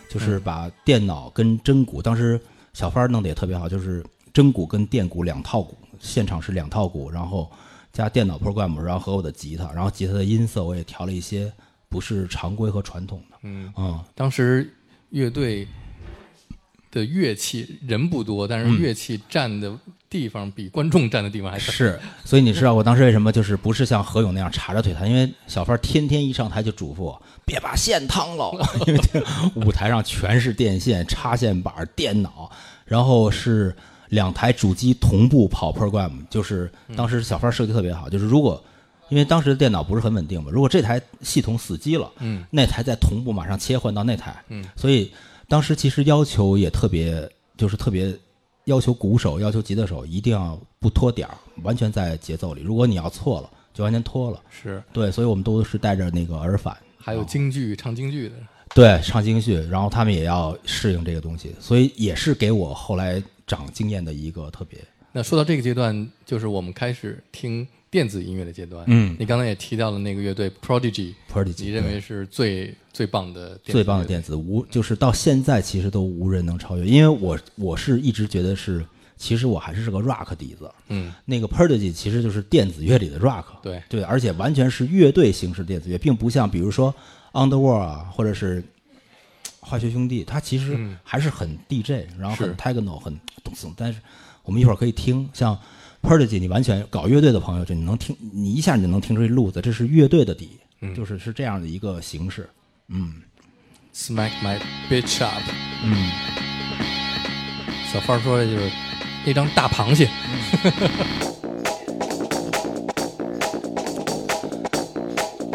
[0.08, 2.40] 就是把电脑跟真鼓，当时
[2.74, 4.04] 小帆儿弄得也特别好，就是
[4.36, 7.50] 真鼓跟电鼓两套鼓，现场是两套鼓，然后
[7.90, 11.50] 加电脑 program，然后和我的吉他，然后吉他的音色我也调了一些
[11.88, 14.70] 不是常规和传统的，嗯，嗯，当时
[15.08, 15.66] 乐队
[16.90, 19.74] 的乐器人不多，但是嗯乐器占的
[20.10, 21.64] 地方比观众占的地方还大。
[21.64, 28.52] 是，所以你知道我当时为什么就是不是像何勇那样叉着腿弹，因为小范儿天天一上台就嘱咐我别把线趟了，
[28.86, 29.24] 因为这
[29.62, 32.50] 舞台上全是电线、插线板、电脑，
[32.84, 33.74] 然后是
[34.08, 38.62] 两台主机同步跑 program，就是当时小范设计特别好，就是如果
[39.08, 45.12] 因为当时的电脑不是很稳定嘛，如果这台系统死机了，嗯，那台再同步马上切换到那台，嗯，所以
[45.48, 48.12] 当时其实要求也特别，就是特别
[48.64, 52.62] 要求鼓手、要求吉他手一定要不拖点儿，完全在节奏里。
[52.62, 54.40] 如果你要错了，就完全脱了。
[54.50, 58.34] 是，对，所以我们都是带着那个耳返，还有京剧、唱京剧的。
[58.74, 64.78] 对，唱京剧，然后他们也要适应这个东西，所以也是给我后来长经验的一个特别。
[65.12, 68.84] 那说到这个阶段，就是我们开始听电子音乐的阶段。
[68.88, 69.16] 嗯。
[69.18, 78.84] 你刚才也提到了那个乐队 Prodigy，Prodigy，你认为是最最棒的最棒的电子无，就是到现在其实都无人能超越，因为我我是一直觉得是，
[79.16, 83.82] 其实我还是是个 rock 底子，嗯，那个 Prodigy 其实就是电子乐里的 rock，对。
[83.88, 86.94] 对，而且完全是乐队形式电子乐，并不像比如说
[87.32, 88.62] Underworld 啊，或者是
[89.68, 93.98] 化学兄弟，他其实嗯还是很 DJ，、然后很是 techno，很动次，但是
[94.44, 95.58] 我们一会儿可以听，像
[96.00, 100.50] Prodigy，你完全搞乐队的朋友，就你能听，你一下你就能听出这路子，这是乐队的底，
[100.82, 102.48] 嗯就是是这样的一个形式，
[102.86, 103.14] 嗯
[103.92, 104.56] Smack My
[104.88, 105.42] Bitch Up。
[105.82, 106.12] 嗯。
[107.92, 108.70] 小花说的就是
[109.24, 110.08] 那张大螃蟹。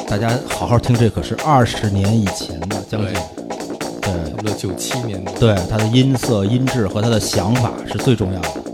[0.05, 3.15] 大家好好听，这可是二十年以前的，将近，
[4.01, 5.31] 对差不多九七年的。
[5.39, 8.70] 对，他的音色、音质和他的想法是最重要的。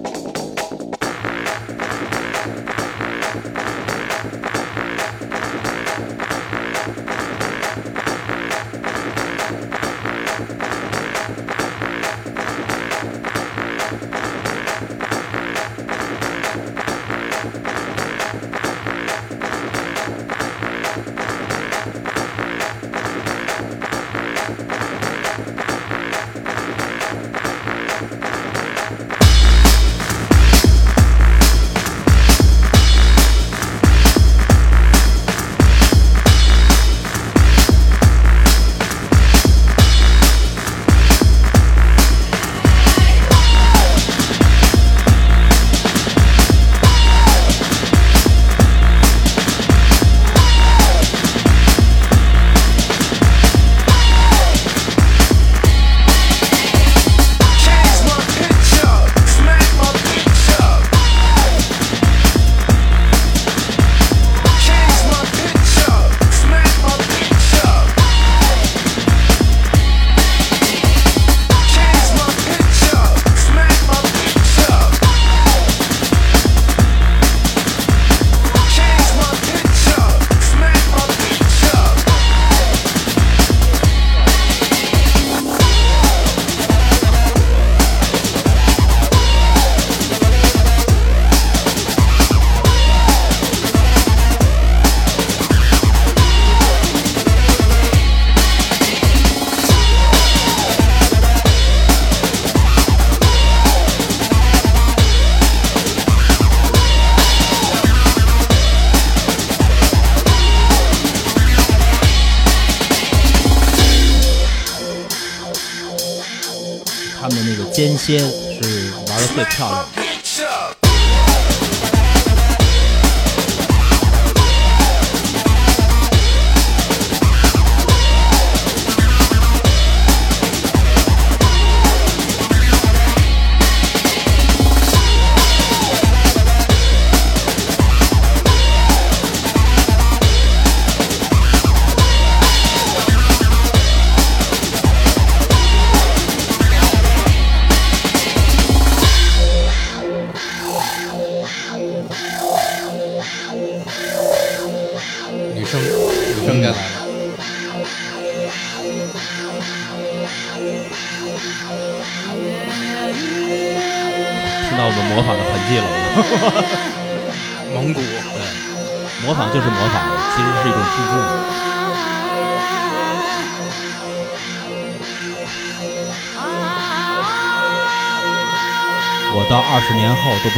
[180.39, 180.51] 十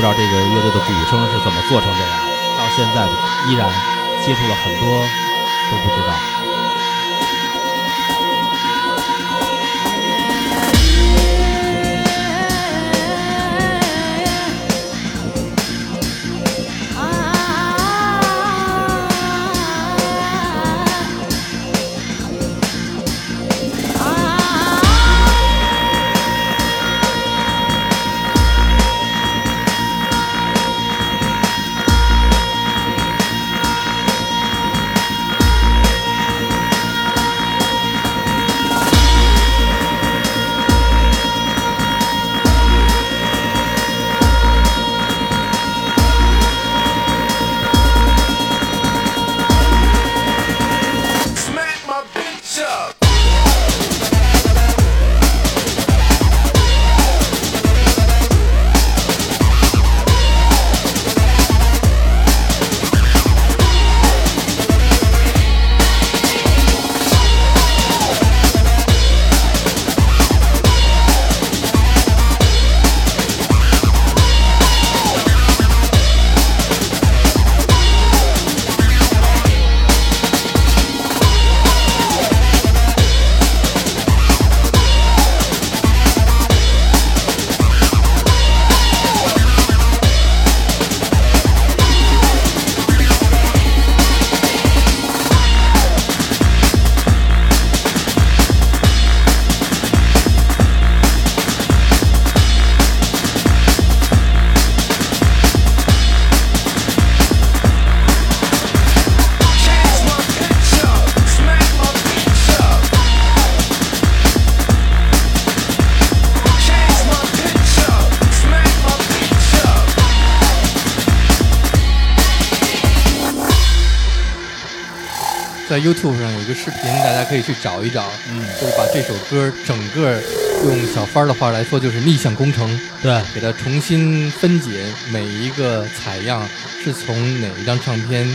[125.90, 130.22] YouTube 上有一个视频，大家可以去找一找，嗯，就是把这首歌整个
[130.64, 132.70] 用小帆儿的话来说，就是逆向工程，
[133.02, 136.48] 对，给它重新分解每一个采样
[136.84, 138.28] 是从哪一张唱片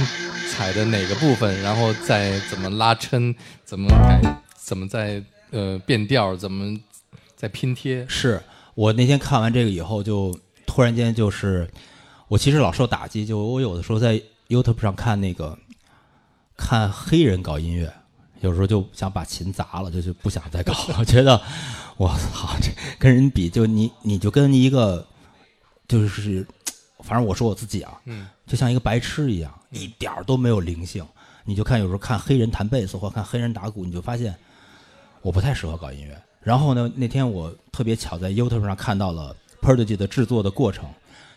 [0.50, 3.32] 采的哪个部分，然后再怎么拉抻，
[3.64, 4.20] 怎么改，
[4.60, 6.76] 怎么再呃变调，怎么
[7.36, 8.04] 再拼贴。
[8.08, 8.42] 是
[8.74, 10.36] 我那天看完这个以后，就
[10.66, 11.70] 突然间就是，
[12.26, 15.56] 我其实老受打击，就我有的时候在 YouTube 上看那个
[16.56, 17.92] 看黑人搞音乐，
[18.40, 21.40] 有时候就想把琴砸了，就是不想再搞了， 觉得
[21.96, 25.06] 我操，这跟人比，就你你就跟一个
[25.88, 26.46] 就是，
[27.00, 31.04] 反正我说我自己啊，嗯，就像一个白痴一样，一点儿都没有灵性。
[31.46, 34.34] 你就看有时候看黑人弹贝斯或看黑人打鼓，你就发现
[35.20, 36.18] 我不太适合搞音乐。
[36.40, 40.88] 然后呢，那天我特别巧在 YouTube 上看到了 Prodigy 的制作的过程，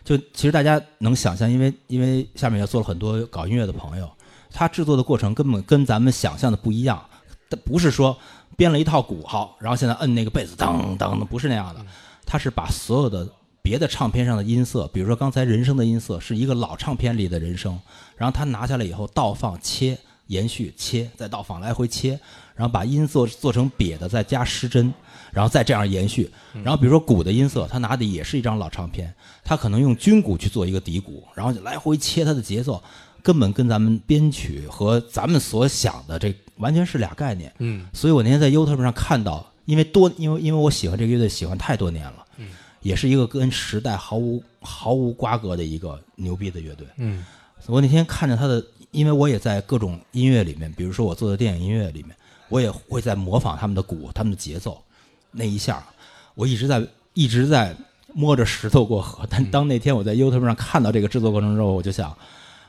[0.02, 4.10] 就其实大家能想象，因为因为下面也做了很多搞音乐的朋友，
[4.52, 7.02] 他制作的过程根本跟咱们想象的不一样。
[7.50, 8.16] 他不是说
[8.56, 11.84] 编了一套鼓好，然后现在摁那个贝斯噔噔的，不是那样的。
[12.26, 13.28] 他是把所有的
[13.62, 17.78] 别的唱片上的音色，比如说刚才人声的音色是一个老唱片里的人声，
[18.16, 19.98] 然后他拿下来以后倒放切。
[20.28, 22.10] 延续切，再倒放来回切，
[22.54, 24.92] 然后把音色做成瘪的，再加失真，
[25.32, 26.30] 然后再这样延续。
[26.62, 29.10] 然后比如说鼓的音色，他拿的也是一张老唱片，
[29.42, 32.82] 他可能用军鼓去做一个底鼓，然后就来回切它的节奏，
[33.28, 37.52] 根本跟咱们编曲和咱们所想的这完全是俩概念。
[37.58, 42.48] 嗯，所以我那天在 YouTube 上看到，因为多，因为因为我喜欢这个乐队喜欢太多年了，嗯，
[42.80, 46.86] 也是一个跟时代毫无毫无瓜葛的一个牛逼的乐队。
[46.96, 47.22] 嗯，
[47.66, 52.16] 我那天看着他的，因为我也在各种音乐里面，比如说我做的电影音乐里面，
[52.48, 54.82] 我也会在模仿他们的鼓、他们的节奏
[55.30, 55.86] 那一下，
[56.34, 57.76] 我一直在一直在
[58.14, 59.26] 摸着石头过河。
[59.28, 62.16] 但当那天我在 YouTube 上看到这个制作过程之后，我就想，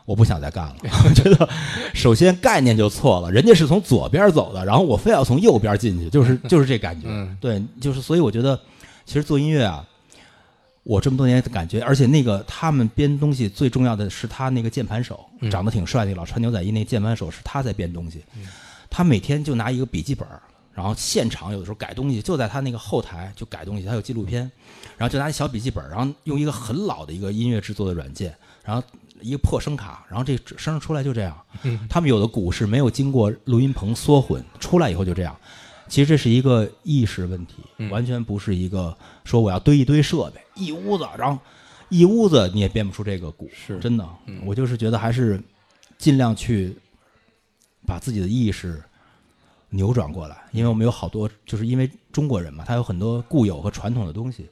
[0.09, 0.75] 我不想再干了。
[1.05, 1.47] 我觉得
[1.93, 7.05] 首先概念就错了，人家是从左边走的，然后我非要从右边进去，就是 就是这感觉。
[7.07, 8.59] 嗯对，就是所以我觉得，
[9.05, 9.85] 其实做音乐啊，
[10.81, 18.23] 我这么多年的感觉，而且那个他们编东西最重要的是他那个键盘手，嗯长得挺帅，那个老穿牛仔衣那键盘手是他在编东西，
[18.89, 20.27] 他每天就拿一个笔记本，
[20.73, 24.51] 然后现场有的时候改东西，就在他那个后台就改东西，他有纪录片，
[24.97, 28.33] 然后就拿一小笔记本，然后用一个很老的一个音乐制作的软件，
[28.63, 28.81] 然后
[29.21, 31.37] 一个破声卡，然后这声出来就这样。
[31.89, 35.35] 他们有的鼓是没有经过录音棚缩混，出来以后就这样。
[35.87, 37.55] 其实这是一个意识问题，
[37.89, 41.41] 完全不是一个说我要堆一堆设备，一屋子，然后
[41.89, 44.07] 一屋子你也变不出这个鼓，是真的。
[44.45, 45.41] 我就是觉得还是
[45.97, 46.77] 尽量去
[47.85, 48.79] 把自己的意识
[49.69, 54.47] 扭转过来，因为我们有好多，就是因为中国人嘛，他有很多固有和传统的东西。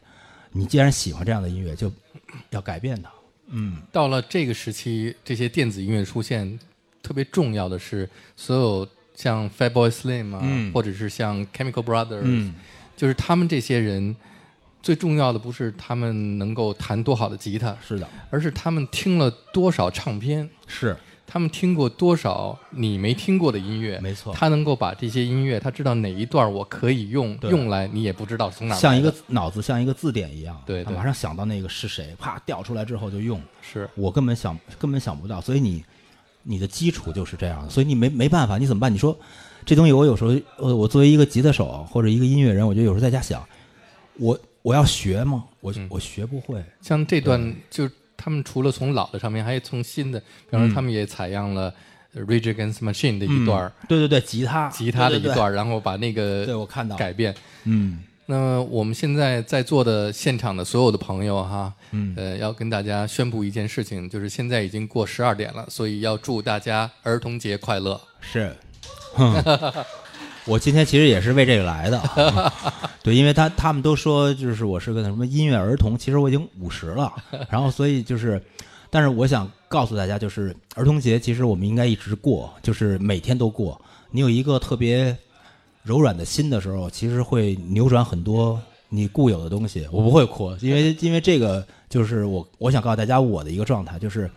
[0.51, 1.91] 你既然喜欢这样的音乐，就
[2.49, 3.11] 要改变它。
[3.91, 6.59] 到了这个时期，这些电子音乐出现，
[7.01, 10.71] 特别重要的是，所有像 Fatboy Slim 啊，嗯。
[10.73, 12.53] 或者是像 Chemical Brothers，、嗯。
[12.95, 14.15] 就是他们这些人，
[14.81, 20.97] 最重要的不是他们能够弹多好的吉他，是的，而是他们听了多少唱片，是
[21.29, 33.41] 他们听过多少你没听过的音乐，没错他能够把这些音乐，他知道哪一段我可以用用来，你也不知道从哪儿像一个脑子像一个字典一样，对对他马上想到那个是谁，啪调出来之后就用。
[33.61, 35.83] 是我根本想根本想不到，所以你
[36.43, 38.93] 你的基础就是这样的，所以你没没办法，你怎么办？
[38.93, 39.17] 你说
[39.65, 43.45] 这东西，我有时候呃，我作为一个吉他手或者一个音乐人，我就有时候在家想，
[44.13, 45.43] 我我要学吗？
[45.59, 46.63] 我、嗯我学不会。
[46.81, 51.73] 像这段，就是他们除了从老的唱片，还有从新的，比方说他们也采样了
[52.13, 54.67] 呃 Rage Against Machine 的一段儿、对对对，吉他。
[54.69, 56.97] 吉他的一对对段儿，然后把那个对我看到。
[56.97, 57.33] 改变。
[57.63, 57.99] 嗯。
[58.29, 67.97] 那么我们现在在座的现场的所有的朋友哈，嗯，呃，要跟大家宣布一件事情，就是现在已经过十二点了，所以要祝大家儿童节快乐。
[68.19, 68.53] 是，
[69.13, 69.33] 哼
[70.47, 72.01] 我今天其实也是为这个来的，
[73.03, 77.13] 对，因为他他们都说就是我是个什么音乐儿童，其实我已经五十了，
[77.49, 78.41] 然后所以就是，
[78.89, 83.79] 但是我想告诉大家，就是儿童节其实我们应该一直过，就是每天都过。
[84.09, 85.15] 你有一个特别
[85.83, 89.85] 柔软的心的时候，其实会扭转很多你固有的东西。
[89.91, 94.31] 我不会哭，因为 因为这个就是我我想告诉大家我的一个状态，就是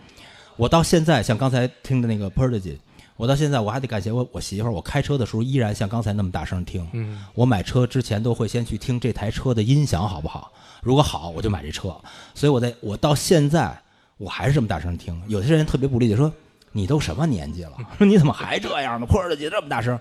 [0.57, 2.77] 我到现在像刚才听的那个 Prodigy，
[3.21, 6.89] 我到现在我还得感谢我我媳妇儿，我开车的时候依然像刚才那么大声听。
[6.95, 10.51] 嗯，我买车之前都会先去听这台车的音响好不好，
[10.83, 11.95] 如果好我就买这车。
[12.35, 13.79] 所以我在我到现在
[14.17, 15.21] 我还是这么大声听。
[15.29, 16.33] 有些人特别不理解，说
[16.73, 20.01] 你都什么年纪了，说 你怎么还这样呢？Prodigy 这么大声。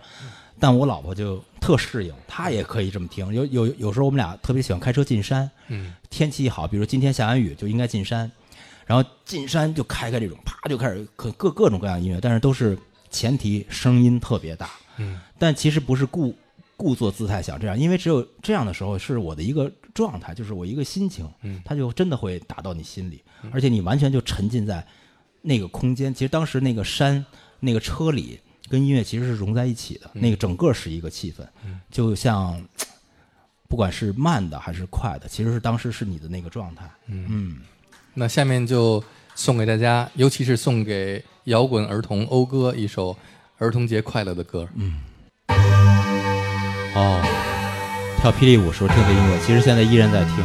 [0.58, 3.34] 但我老婆就特适应，她也可以这么听。
[3.34, 8.32] 有有有时候我们俩特别喜欢开车进山，嗯，天气一好，比如今天下完雨就应该进山，
[8.86, 12.78] 然后进山就开开这种，啪就开始各各各种各样的音乐，但是都是
[13.10, 16.36] 前提声音特别大，嗯，但其实不是故
[16.78, 21.62] 故作姿态想这样，因为只有这样的时候是我的一个状态，就是我一个心情，嗯。
[21.66, 24.86] 它就真的会打到你心里，而且你完全就沉浸在
[25.42, 26.14] 那个空间。
[26.14, 27.26] 其实当时那个山、
[27.60, 28.40] 那个车里
[28.70, 31.46] 跟音乐其实是融在一起的，那个整个是一个气氛，
[31.92, 32.64] 就像
[33.68, 36.90] 不管是慢的还是快的，其实是当时是你的那个状态。
[37.08, 37.60] 嗯。
[38.14, 39.04] 那下面就
[39.36, 43.18] 送给大家，尤其是送给摇滚儿童讴歌一首
[43.58, 44.68] 儿童节快乐的歌。
[44.76, 45.00] 嗯，
[46.94, 47.20] 哦，
[48.22, 50.36] 跳霹雳舞时候听的音乐，其实现在依然在听。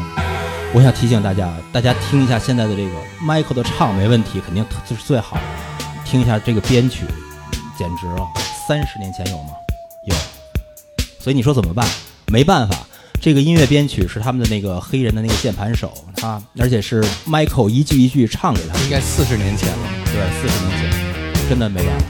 [0.72, 2.90] 我想提醒大家，大家听一下现在的这个
[3.22, 5.42] Michael 的唱没问题，肯定就是最好的。
[6.07, 7.05] 听一下这个编曲，
[7.78, 8.26] 简直了！
[8.66, 9.50] 三十年前有吗？
[10.09, 10.16] 有。
[11.20, 11.86] 所以你说怎么办？
[12.28, 12.78] 没办法，
[13.20, 15.92] 这个音乐编曲是他们的那个黑人的那个键盘手
[16.22, 18.78] 啊，而且是 Michael 一句一句唱给他。
[18.80, 20.03] 应该四十年前了。
[20.14, 22.04] 对，四十年前，真的没办法。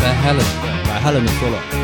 [0.00, 0.74] Van Halen。
[0.88, 1.83] 买下了那 solo。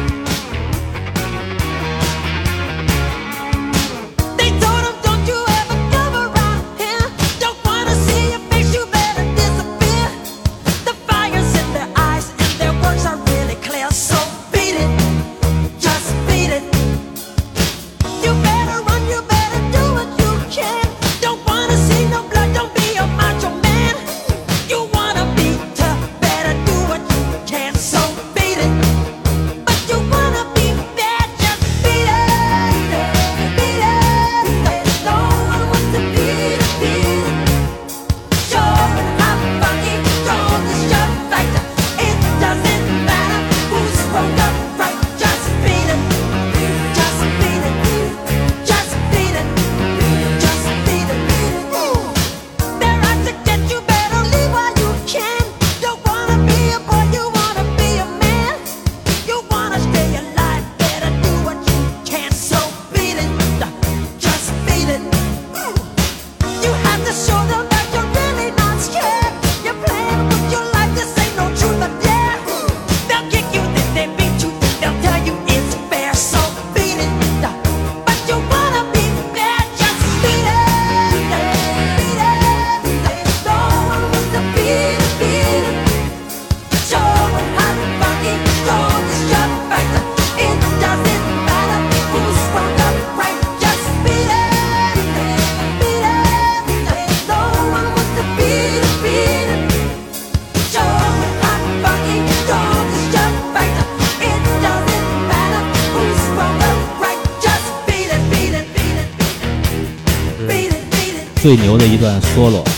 [111.43, 112.70] 最牛的一段 solo。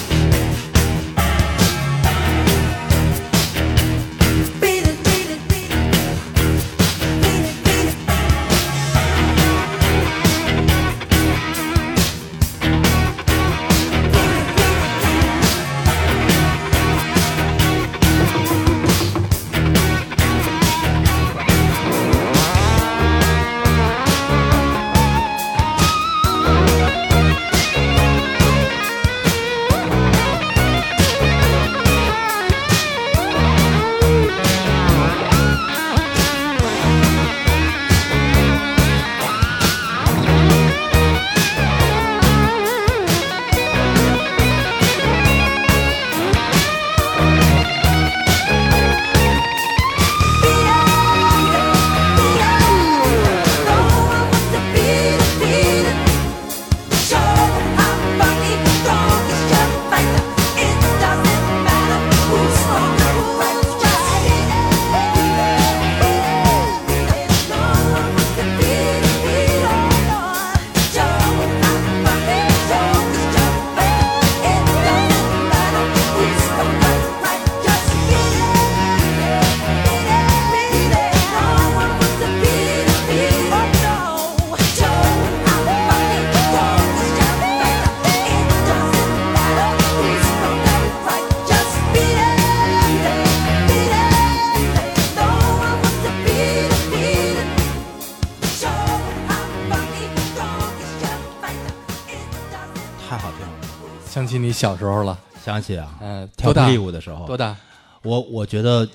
[104.63, 107.57] 小时候了，想起啊，嗯、跳霹雳舞的时候，多大？
[108.05, 108.89] 我我觉得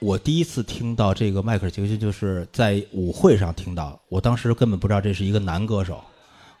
[0.00, 3.96] 我第一次听到这个迈克尔·杰克逊，就是在舞会上听到。
[4.08, 6.02] 我当时根本不知道这是一个男歌手，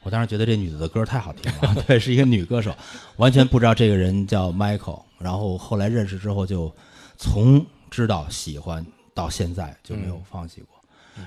[0.04, 2.72] 我当时觉得这女的的歌太好听了， 对，是一个女歌手，
[3.16, 5.02] 完全不知道这个人叫 Michael。
[5.18, 6.72] 然后后来认识之后，就
[7.16, 10.78] 从知道喜欢到现在就没有放弃过。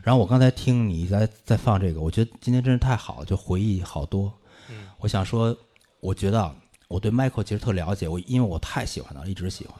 [0.02, 4.32] 然后我刚才听你在在放这个，我觉得今天真是太好了，就回忆好多。
[4.70, 5.54] 嗯我想说，
[6.00, 6.56] 我觉得啊
[6.88, 9.76] 我对 Michael 其实特了解，我因为我太喜欢他了，一直喜欢。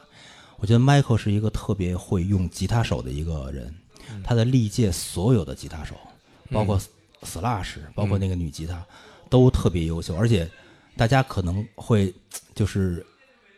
[0.58, 3.74] 我觉得 Michael 是一个特别会用吉他手的一个人，
[4.24, 5.94] 他的历届所有的吉他手，
[6.50, 6.80] 包括
[7.22, 8.84] Slash，包括那个女吉他，
[9.28, 10.16] 都特别优秀。
[10.16, 10.50] 而且
[10.96, 12.14] 大家可能会
[12.54, 13.04] 就是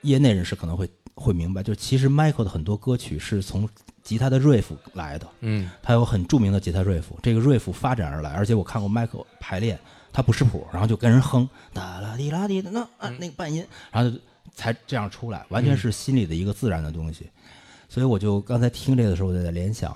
[0.02, 3.68] 业内人士可能会会明白，就是其实 Michael 的很多歌曲是从
[4.08, 5.70] 吉他的 riff 来的，嗯。
[5.82, 9.78] 他有很著名的吉他 riff，这个 riff 发展而来，而且我看过 Michael 排练，
[10.10, 14.18] 他不识谱，然后就跟人哼哒啦滴啦滴的那啊那个半音，然后就
[14.54, 17.28] 才这样出来，完全是心里的一个自然的东西。
[17.86, 19.94] 所以我就刚才听这个的时候，我就在联想，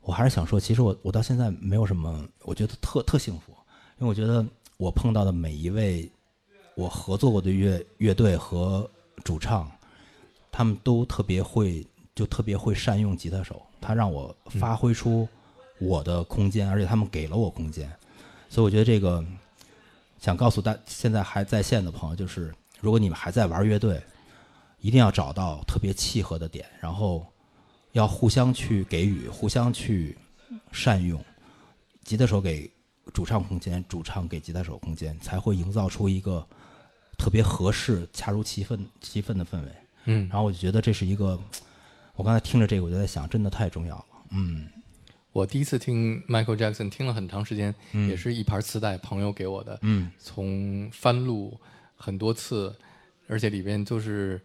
[0.00, 3.52] 我还是想说，其实我我到现在没有什么，我觉得特特幸福，
[3.98, 4.42] 因为我觉得
[4.78, 6.10] 我碰到的每一位
[6.74, 8.88] 我合作过的乐乐队和
[9.22, 9.70] 主唱，
[10.50, 15.28] 他们都特别会，就特别会善用吉他手，他让我发挥出
[15.78, 17.88] 我的空间，而且他们给了我空间，
[18.48, 19.24] 所以我觉得这个
[20.18, 24.02] 想告诉大现在还在线的朋友，就是如果你们还在玩乐队，
[24.80, 27.26] 一定要找到特别契合的点，然后
[27.92, 30.16] 要互相去给予，互相去
[30.72, 31.22] 善用，
[32.02, 32.70] 吉他手给
[33.12, 36.46] 主唱空间，主唱给吉他手空间，才会营造出一个
[37.18, 39.68] 特别合适、恰如其分、其分的氛围。
[40.06, 40.26] 嗯。
[40.28, 41.38] 然后我就觉得这是一个，
[42.16, 44.04] 我刚才听着这个，我就在想，真的太重要了。
[44.30, 44.68] 嗯
[45.32, 51.60] 我第一次听 Michael Jackson 听了很长时间，也是一盘磁带，朋友给我的，嗯从翻录
[51.94, 52.74] 很多次，
[53.28, 54.40] 而且里边就是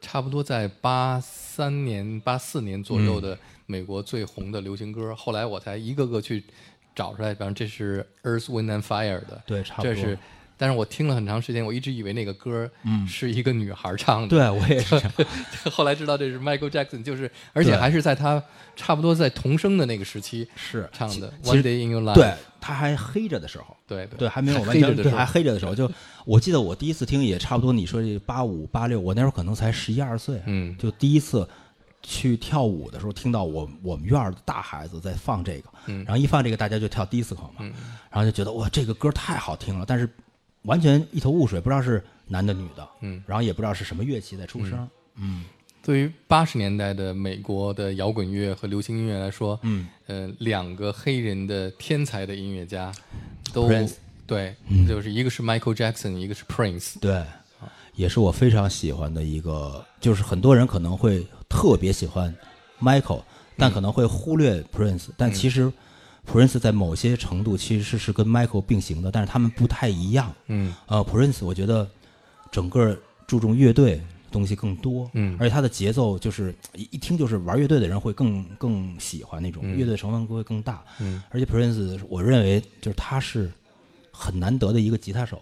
[0.00, 5.14] 差不多在八三年、八四年左右的美国最红的流行歌。
[5.14, 6.42] 后来我才一个个去
[6.96, 10.18] 找出来，比方这是 Earth, Wind and Fire 的，对差不多这是。
[10.58, 12.68] 但是我听了很长时间，我一直以为那个歌
[13.06, 15.00] 是一个女孩唱的，对我也是。
[15.70, 18.42] 后来知道这是 Michael Jackson，就是而且还是在他
[18.74, 22.14] 差不多在童声的那个时期是唱的其 One Day in Your Life。
[22.14, 25.90] 对，他还黑着的时候，对对，还没有完全对，还黑着的时候，就
[26.24, 30.76] 我记得我第一次听也差不多，你说这八五八六，我那时候可能才十一二岁，嗯。
[30.76, 31.48] 就第一次
[32.02, 36.04] 去跳舞的时候，听到我我们院儿的大孩子在放这个，嗯。
[36.04, 37.60] 然后一放这个，大家就跳 disco 嘛，
[38.10, 40.08] 然后就觉得哇，这个歌太好听了，但是
[40.68, 45.44] 完全一头雾水，不知道是男的女的，嗯，然后也不知道是什么乐器在出声，嗯。
[45.80, 52.92] 对于八十年代的美国的摇滚乐和流行音乐来说，嗯，呃，两个黑人的天才的音乐家
[53.54, 53.70] 都
[54.26, 54.54] 对，
[54.86, 56.98] 就是一个是 Michael Jackson，一个是 Prince。
[57.00, 57.24] 对，
[57.94, 62.34] 也是我非常喜欢的一个，就是很多人可能会特别喜欢
[62.78, 63.22] Michael，
[63.56, 65.72] 但可能会忽略 Prince，、但其实
[66.30, 70.30] Prince 在某些程度其实是跟 Michael 并行的，但是他们不太一样。
[70.48, 70.74] 嗯。
[70.86, 71.88] 呃，Prince 我觉得
[72.52, 75.34] 整个注重乐队东西更多，嗯。
[75.40, 79.74] 而且他的节奏就是一一听就是玩乐队的人会更更喜欢那种、嗯。
[79.74, 81.22] 乐队成分会更大，嗯。
[81.30, 83.50] 而且 Prince 我认为就是他是
[84.12, 85.40] 很难得的一个吉他手，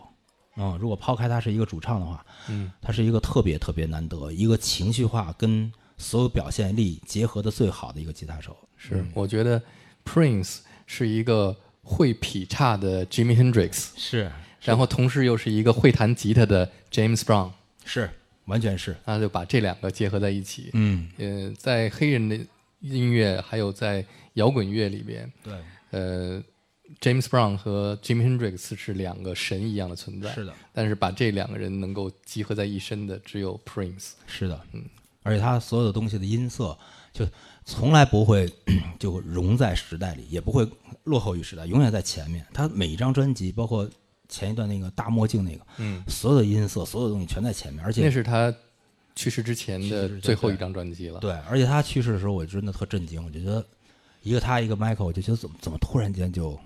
[0.57, 2.70] 嗯，如果抛开他是一个主唱的话，嗯。
[2.80, 9.61] 他是一个特别特别难得一个情绪化跟所有表现力结合的最好的一个吉他手，是，我觉得
[10.05, 14.30] Prince 是一个会劈叉的 Jimi Hendrix，是
[14.62, 17.51] 然后同时又是一个会弹吉他的 James Brown，
[17.84, 18.11] 是
[18.47, 20.70] 完全是，他就把这两个结合在一起。
[20.72, 22.39] 嗯，呃，在黑人的
[22.80, 25.55] 音乐还有在摇滚乐里边，对，
[25.91, 26.43] 呃
[27.01, 30.32] ，James Brown 和 Jimi Hendrix 是两个神一样的存在。
[30.32, 34.12] 是的，但是把这两个人能够集合在一身的只有 Prince。
[34.26, 34.84] 是的，嗯，
[35.22, 36.76] 而且他所有的东西的音色
[37.12, 37.26] 就
[37.66, 38.48] 从来不会
[38.96, 40.66] 就融在时代里，也不会
[41.02, 42.46] 落后于时代，永远在前面。
[42.54, 43.90] 他每一张专辑，包括
[44.28, 48.54] 前一段那个大墨镜那个，嗯，所有的音色，所有的东西全在前面，而且那是他
[49.16, 51.18] 去世之前的最后一张专辑了。
[51.18, 53.66] 对，而且他去世的时候，我真的特震惊，我就觉得
[54.22, 56.56] 一个他一个 Michael，我就觉得怎么怎么突然间就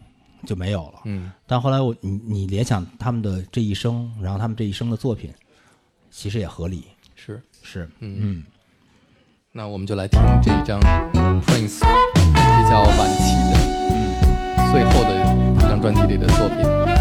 [0.47, 1.01] 就没有了。
[1.07, 5.33] 嗯，但后来我你你联想他们的这一生，然后他们这一生的作品，
[6.11, 6.85] 其实也合理，
[7.15, 7.43] 是。
[7.63, 8.45] 是，嗯嗯
[9.53, 10.81] 那我们就来听这一张
[11.43, 13.59] Prince 比较晚期的、
[13.91, 15.11] 嗯最后的
[15.57, 17.00] 一张专辑里的作品。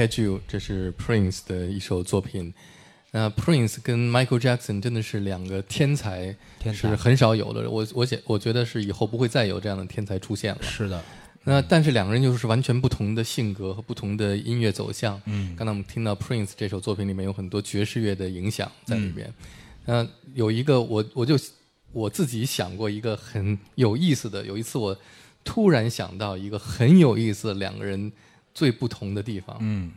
[0.00, 2.52] At you，这是 Prince 的一首作品。
[3.12, 7.68] 那 Prince 跟 Michael Jackson 真的是两个天才，天才是很少有的。
[7.68, 10.62] 我我觉我觉得是以后不会再有这样的天才出现了。
[10.62, 11.02] 是的，
[11.44, 15.20] 那但是两个人就是完全不同的性格和不同的音乐走向。
[15.26, 19.32] 嗯，刚才我们听到 Prince 这首作品里面有很多爵士乐的影响在里面。
[19.86, 21.36] 嗯、有一个我我就
[21.92, 24.96] 我自己想过一个很有意思的，有一次我
[25.42, 28.12] 突然想到一个很有意思的两个人
[28.54, 29.56] 最不同的地方。
[29.60, 29.92] 嗯。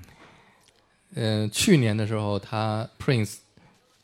[1.15, 3.35] 嗯，去年的时候，他 Prince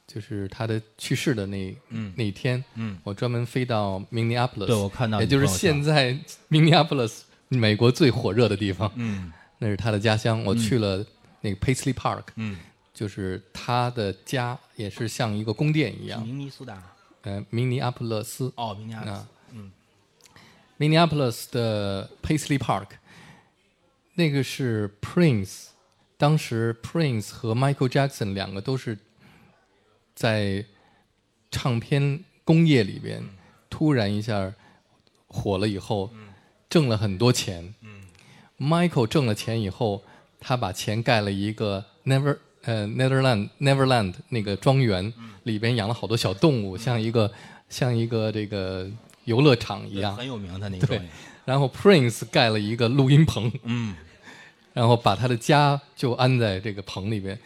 [0.06, 1.76] 就是他的去世的那、
[2.16, 2.98] 那一天，嗯。
[3.04, 6.18] 我专门飞到 Minneapolis，对我看到也就是现在
[6.50, 9.32] Minneapolis 美国最火热的地方，嗯。
[9.58, 10.44] 那是他的家乡。
[10.46, 11.06] 我去了
[11.42, 12.58] 那个 Paisley Park，嗯，
[12.94, 16.22] 就是他的家，也是像一个宫殿一样。
[16.22, 16.82] 明尼苏达。
[17.24, 19.72] 呃，明尼阿普勒斯，哦，明尼阿波勒斯，嗯
[20.78, 22.88] ，Minneapolis 的 Paisley Park，
[24.20, 25.68] 那个是 Prince，
[26.18, 28.98] 当时 Prince 和 Michael Jackson 两个都是
[30.14, 30.66] 在
[31.50, 33.24] 唱片工业里边
[33.70, 34.54] 突然一下
[35.28, 36.12] 火了以后，
[36.70, 37.74] 挣了很多钱。
[38.58, 40.04] Michael 挣了钱以后，
[40.38, 45.14] 他把钱盖了一个 Never 呃 Netherland Neverland 那个庄园，
[45.44, 47.32] 里边养了好多小动物，像一个
[47.70, 48.92] 像一个这个
[49.24, 50.14] 游乐场一样。
[50.14, 51.10] 很有名，的那个对庄园，
[51.46, 53.96] 然后 Prince 盖了一个录音棚，嗯
[54.80, 57.38] 然后把他的家就安在这个棚里边。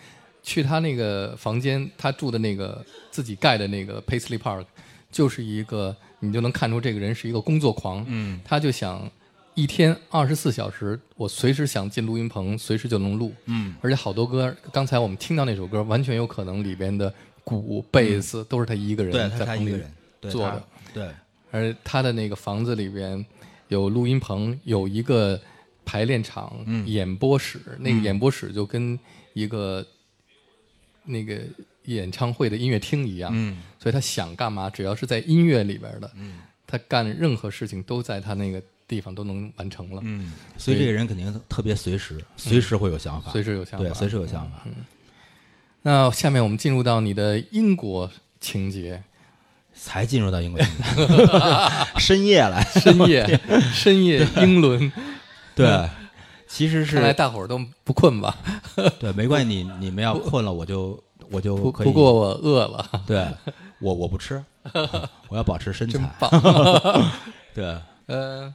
[0.43, 4.65] 去他那个房间，他住的那个自己盖的那个 Paisley Park，
[5.11, 8.05] 就是一个你就能看出这个人是一个工作狂。
[8.07, 9.09] 嗯，他就想
[9.55, 13.34] 一天二十四小时，我随时想进录音棚，随时就能录。
[13.45, 17.11] 嗯，而且好多歌，刚才我们听到那首歌，完全有可能里边的
[17.43, 19.81] 鼓、贝斯都是他一个人在棚里
[20.29, 20.63] 做的。
[20.93, 21.09] 对，
[21.49, 23.25] 而他的那个房子里边
[23.69, 25.39] 有录音棚，有一个
[25.86, 26.88] 排练场、嗯。
[26.88, 28.97] 演播室，那个演播室就跟
[29.34, 29.86] 一个
[31.03, 31.41] 那个
[31.86, 33.31] 演唱会的音乐厅一样。
[33.34, 33.57] 嗯。
[33.79, 36.11] 所以他想干嘛，只要是在音乐里边的，
[36.65, 43.86] 他干任何事情都在他那个地方都能完成了，嗯，所以这个人肯定特别随时，随时会有想法，随时有想法。
[43.86, 44.65] 对，随时有想法。
[45.81, 48.09] 那下面我们进入到你的英国
[48.39, 49.03] 情节，
[49.73, 51.27] 才进入到英国境界，
[51.99, 53.39] 深夜了，深夜
[53.73, 54.91] 深夜英伦，
[55.58, 55.89] 对，
[56.47, 58.38] 其实看来是大伙儿都不困吧？
[58.99, 61.88] 对，没关系，你 你们要困了，我就我就不可以。
[61.88, 63.28] 不过我饿了，对
[63.80, 64.43] 我我不吃，
[65.30, 66.10] 我要保持身真材。
[66.20, 67.12] 棒。
[67.54, 67.78] 对，
[68.08, 68.54] 呃，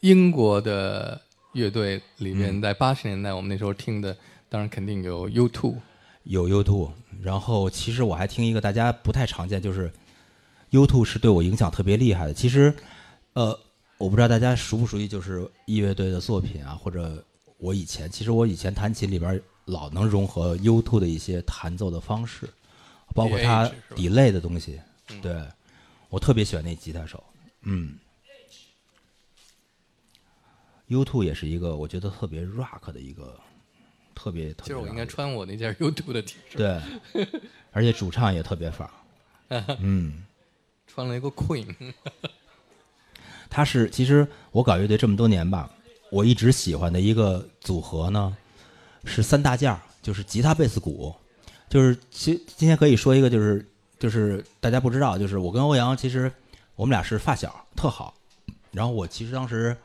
[0.00, 1.20] 英国的
[1.52, 4.16] 乐队里嗯面，在八十年代我们那时候听的，
[4.48, 5.76] 当然肯定有 U Two，
[6.24, 6.90] 有 U2，
[7.22, 9.90] 然后其实我还听一个大家不太常见，就是
[10.72, 12.34] U2 是对我影响特别厉害的。
[12.34, 12.74] 其实，
[13.32, 13.58] 呃，
[13.98, 17.24] 我不知道大家熟不熟悉，就是易乐队的作品啊，或者
[17.56, 22.48] 我以前，其实我以前弹琴里边老能融合 U2 的一些弹奏的方式，
[23.14, 24.80] 包括它 delay 的东西。
[25.20, 25.42] 对，
[26.08, 27.22] 我特别喜欢那吉他手。
[27.62, 27.98] 嗯
[30.88, 33.38] ，U2 也是一个我觉得特别 rock 的一个
[34.14, 34.66] 特别特别。
[34.66, 37.26] 今儿我应该穿我那件 U Two 的 T 恤，对，
[37.72, 39.64] 而且主唱也特别范儿。
[39.80, 40.24] 嗯，
[40.86, 41.74] 穿了一个 Queen，
[43.50, 45.70] 他是其实我搞乐队这么多年吧，
[46.10, 48.36] 我一直喜欢的一个组合呢
[49.04, 51.14] 是三大件儿，就是吉他、贝斯、鼓。
[51.68, 53.66] 就是其今天可以说一个，就是
[53.98, 56.32] 就是大家不知道，就是我跟欧阳其实
[56.76, 58.14] 我们俩是发小，特好。
[58.70, 59.76] 然后我其实当时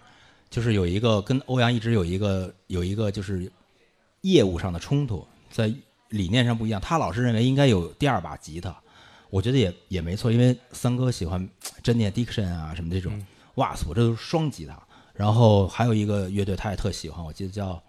[0.50, 3.52] 就是有一个跟欧阳一直有一个有一个就是
[4.22, 5.74] 业务上的冲突，在
[6.08, 6.80] 理念上不一样。
[6.80, 8.74] 他老是认为应该有第二把吉他，
[9.30, 11.50] 我觉得也也没错，因为三哥喜欢
[11.82, 13.26] 真念 Dixon 啊什么这种，
[13.56, 14.78] 哇塞，我这都是双吉他。
[15.14, 17.82] 然后还有一个乐队他也特喜欢，我记得叫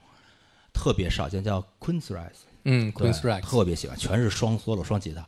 [0.73, 2.45] 特别少见，叫 Queen's Rise。
[2.65, 5.27] 嗯，Queen's Rise 特别喜欢，全是双 solo 双吉他。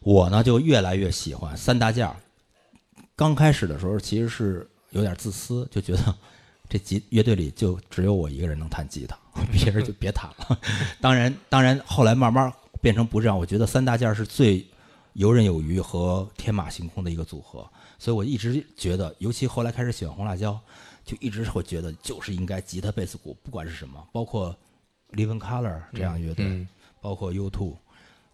[0.00, 2.16] 我呢就越来越喜欢三大件儿。
[3.14, 6.14] 刚开始的时候其实是有点自私，就觉得
[6.68, 9.16] 这吉乐队里就只有我一个人能弹吉他，
[9.52, 10.58] 别人就别弹了。
[11.00, 13.38] 当然，当然后来慢慢变成不这样。
[13.38, 14.66] 我觉得三大件儿是最
[15.12, 17.66] 游刃有余和天马行空的一个组合，
[18.02, 20.58] 所以我一直觉得，尤其后来开始喜欢红辣椒，
[21.04, 24.52] 就一直会觉得就是应该吉他、贝斯、鼓，不管是什么，包括
[25.12, 26.66] Living Color 这样乐队，嗯。
[27.00, 27.76] 包括 U Two，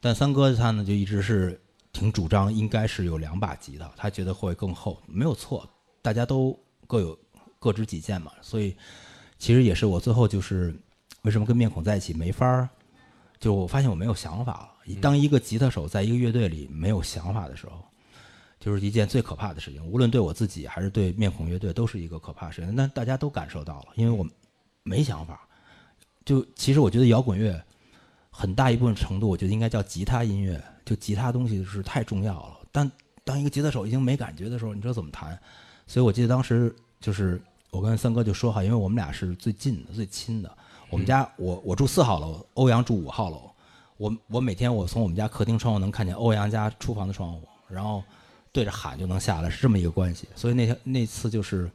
[0.00, 1.60] 但三哥他呢就一直是
[1.92, 5.68] 挺主张应该是有两把吉他，他觉得会更厚，没有错，
[6.00, 7.18] 大家都各有
[7.58, 8.74] 各执己见嘛，所以
[9.38, 10.74] 其实也是我最后就是
[11.22, 12.68] 为什么跟面孔在一起没法儿，
[13.38, 14.94] 就我发现我没有想法了。
[15.02, 17.84] 当一个吉他手在一个乐队里没有想法的时候，
[18.60, 22.74] 就是一件最可怕的事情，无论对我自己还是对面孔乐队都是一个可怕的事情。
[22.74, 24.26] 但大家都感受到了，因为我
[24.82, 25.46] 没想法。
[26.24, 27.58] 就其实我觉得摇滚乐
[28.30, 32.58] 很大一部分程度，我觉得应该叫吉他音乐，就吉他东西是太重要了。
[32.70, 32.90] 但
[33.24, 35.38] 当一个吉他手已经没感觉的时候，你知道怎么弹？
[35.86, 37.40] 所以我记得当时就是
[37.70, 40.58] 我跟三哥就说好，因为我们俩是最近的、最亲的。
[40.90, 43.50] 我们家我我住四号楼，欧阳住五号楼。
[43.96, 48.02] 我我每天我从我们家客厅窗户能看见欧阳家厨房的窗户，然后
[48.52, 50.28] 对着喊就能下来，是这么一个关系。
[50.34, 51.70] 所以那天那次就是，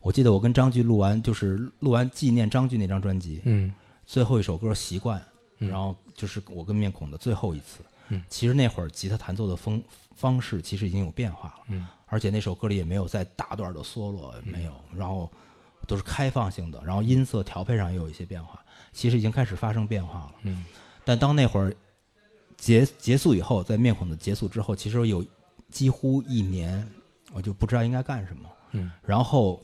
[0.00, 3.72] 我记得我跟张炬录完就是录完纪念张炬那张专辑，嗯
[4.06, 5.18] 最后一首歌《习惯》，
[5.58, 7.80] 嗯然后就是我跟面孔的最后一次。
[8.08, 9.82] 嗯其实那会儿吉他弹奏的风
[10.14, 15.30] 方式其实已经有变化了，嗯而且那首歌里也没有再大段的缩落，没有，然后
[15.86, 18.62] 都是开放性的，然后音色调配上也有一些变化，
[18.92, 20.32] 其实已经开始发生变化了。
[20.42, 20.64] 嗯
[21.02, 21.74] 但当那会儿
[22.56, 25.24] 结结束以后，在面孔的结束之后，其实有
[25.74, 26.88] 几乎一年，
[27.32, 28.48] 我就不知道应该干什么。
[28.70, 29.60] 嗯然后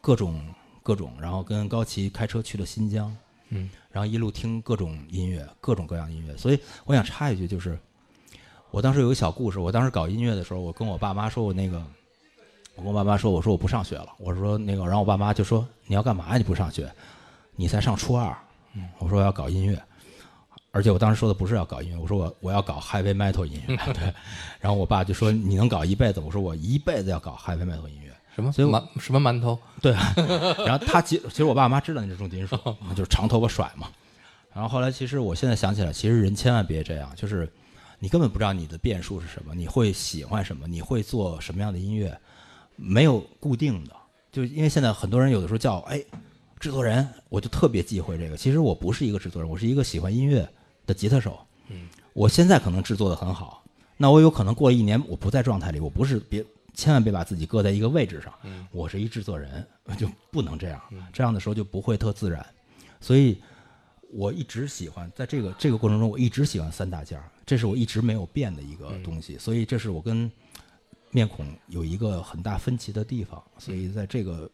[0.00, 0.42] 各种
[0.82, 3.14] 各种，然后跟高旗开车去了新疆，
[3.50, 6.34] 嗯然后一路听各种音乐，各种各样音乐。
[6.36, 7.78] 所以我想插一句，就是
[8.70, 9.58] 我当时有个小故事。
[9.58, 11.78] 我当时搞音乐的时候，我跟我爸妈说，我那个，
[12.74, 14.08] 我跟我爸妈说，我说我不上学了。
[14.18, 16.36] 我说那个，然后我爸妈就说你要干嘛呀？
[16.38, 16.90] 你不上学？
[17.54, 18.34] 你才上初二。
[18.74, 19.80] 嗯我说我要搞音乐，
[20.74, 23.76] 而且我当时说的不是要搞音乐，我说我我要搞 heavy metal 音乐。
[23.94, 24.12] 对，
[24.58, 26.18] 然后我爸就说你能搞一辈子？
[26.18, 28.12] 我说我一辈子要搞 heavy metal 音乐。
[28.34, 29.56] 什么所以馒什么馒头？
[29.80, 30.12] 对啊，
[30.66, 32.56] 然后他其其实我爸妈知道你是重金属，
[32.96, 33.88] 就是长头发甩嘛。
[34.52, 37.48] 然后后来其实我现在想起来，其实人千万别这样，就是
[38.00, 42.18] 你根本不知道你的变数是什么，你会喜欢什么，你会做什么样的音乐，
[42.74, 43.92] 没有固定的。
[44.32, 46.02] 就因为现在很多人有的时候叫哎
[46.58, 48.36] 制作人，我就特别忌讳这个。
[48.36, 50.48] 其实我不是一个制作人，我是一个喜欢音乐
[50.86, 51.38] 的吉他手。
[51.68, 53.64] 嗯，我现在可能制作的很好，
[53.96, 56.44] 那我有可能过了一年我不在状态里，我不是别
[56.74, 58.32] 千万别把自己搁在一个位置上。
[58.42, 59.66] 嗯我是一制作人，
[59.96, 60.80] 就不能这样，
[61.12, 62.44] 这样的时候就不会特自然。
[63.00, 63.40] 所以
[64.10, 69.38] 我一直喜欢在这个这个过程中，我一直喜欢三大件儿，这是我一直没有变的一个东西。
[69.38, 70.30] 所以这是我跟
[71.10, 73.42] 面孔有一个很大分歧的地方。
[73.58, 74.50] 所以在这个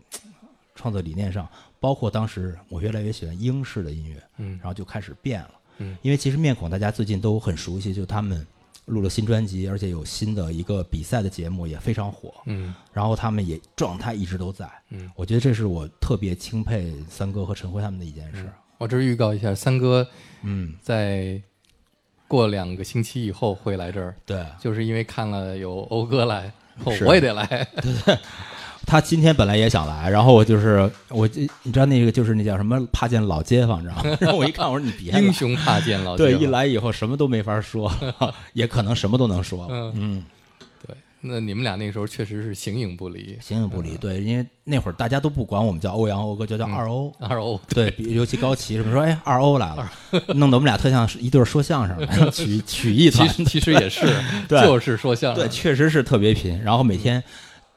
[0.75, 1.49] 创作理念上，
[1.81, 5.55] 包括当时我越来越喜欢英式的音乐，嗯然后就开始变了。
[5.81, 8.47] 嗯因为其实面孔大家最近都很熟悉，就他们
[8.85, 12.33] 录了新专辑，而且有新的一个比赛的节目也非常火。
[12.47, 14.71] 嗯然后他们也状态一直都在。
[14.91, 18.49] 嗯，我觉得这是我特别钦佩三哥和陈辉他们的一件事。
[18.79, 20.09] 我这预告一下，三哥
[20.43, 21.41] 嗯，在
[22.27, 26.53] 过两个星期以后会来这儿，对，就是因为看了有欧哥来，
[26.83, 27.69] 后我也得来。
[28.91, 34.17] 他今天本来也想来，然后我就是我这你知道那个就是那叫什么怕见老街坊，你知道吗？
[34.21, 37.89] 然 后我一看，我说你别英雄怕见老对，街坊对一来以后什么都没法说，
[38.53, 39.69] 也可能什么都能说。
[39.71, 40.25] 嗯嗯，
[40.85, 43.97] 对，那你们俩那个时候确实是形影不离，形影不离。
[43.97, 47.15] 对，因为那会儿大家都不管我们叫欧阳欧哥，就叫二欧。
[47.21, 49.89] 二欧对，比尤其高奇什么说，哎，二欧来了，
[50.35, 53.29] 弄得我们俩特像是一对说相声的曲曲艺团。
[53.29, 54.05] 其实其实也是，
[54.49, 56.61] 对就是说相声对，，确实是特别贫。
[56.61, 57.23] 然后每天，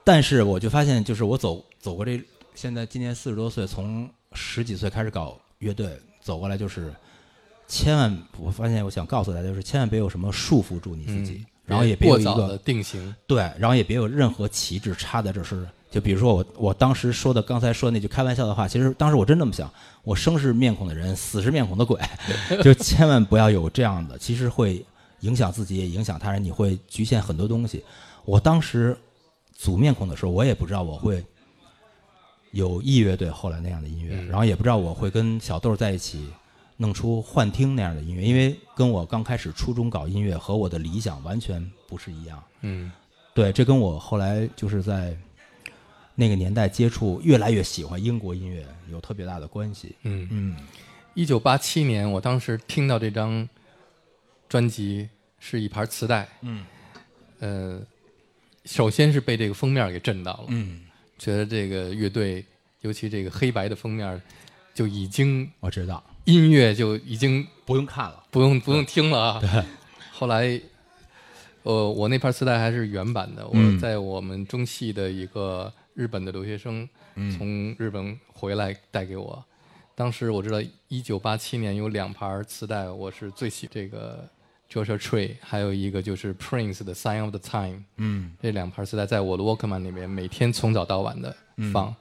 [0.04, 2.22] 但是我就发现，就是我走走过这，
[2.56, 6.94] 现在今年四十多岁，从十几岁开始搞乐队，走过来就是，
[7.68, 15.66] 千万，我发现我想告诉大家，就是千万别有什么束缚住你自己，嗯然后也别有一过早的个定型，对，然后也别有任何旗帜插在这是。
[15.90, 19.72] 就比如说我我当时说的刚才说那句开玩笑的话，其实当时我真这么想，
[20.04, 22.02] 我生是面孔的人，死是面孔的鬼，
[22.64, 24.84] 就千万不要有这样的，其实会
[25.22, 27.82] 影响自己，也影响他人，你会局限很多东西。
[28.26, 28.98] 我当时
[29.64, 31.24] 组面孔的时候，我也不知道我会
[32.52, 36.30] 有艺乐队后来那样的音乐，嗯然后也不知道我会跟小豆在一起
[36.76, 42.44] 弄出幻听那样的音乐，因为跟我刚开始初中搞音乐和我的理想完全不是一样。
[42.60, 42.92] 嗯
[43.34, 45.18] 对，这跟我后来就是在
[46.14, 49.96] 那个年代接触，越来越喜欢英国音乐有特别大的关系。
[50.04, 50.28] 嗯。
[50.30, 50.58] 嗯
[51.16, 53.48] 一九八七年，我当时听到这张
[54.50, 55.08] 专辑
[55.40, 56.66] 是一盘磁带，嗯
[57.40, 57.80] 呃，
[58.66, 60.82] 首先是被这个封面给震到了，嗯，
[61.18, 62.46] 觉得这个乐队，
[62.82, 64.22] 尤其这个黑白的封面，
[64.74, 68.24] 就已经我知道，音乐就已经不用看了。
[68.32, 69.40] 不用不用听了啊。
[69.40, 69.50] 对
[70.12, 70.60] 后来，
[71.64, 79.44] 呃，我那盘磁带还是原版的，嗯我在我们中戏的一个日本的留学生嗯从日本回来带给我。
[79.96, 84.28] 当时我知道，一九八七年有两盘磁带，我是最喜这个
[84.74, 87.84] Joshua Tree，还有一个就是 Prince 的 Sign of the Time。
[87.98, 88.32] 嗯。
[88.42, 91.72] 这两盘磁带在我的 Walkman 里面每天从早到晚的嗯。
[91.72, 91.96] 放。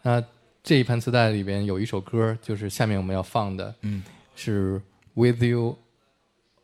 [0.00, 0.24] 那
[0.62, 4.02] 这一盘磁带里边有一首歌，就是下面我们要放的，嗯。
[4.34, 4.80] 是
[5.12, 5.76] With You,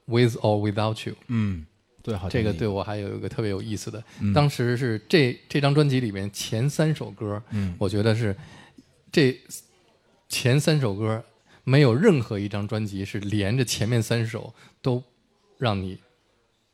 [0.06, 1.16] With or Without You。
[1.26, 1.66] 嗯，
[2.02, 4.32] 对，好这个对我还有一个特别有意思的，嗯。
[4.32, 7.74] 当时是这这张专辑里面前三首歌，嗯。
[7.78, 8.34] 我觉得是
[9.12, 9.38] 这
[10.28, 11.22] 前三首歌
[11.64, 15.02] 没有任何一张专辑是连着前面三首都
[15.58, 15.98] 让你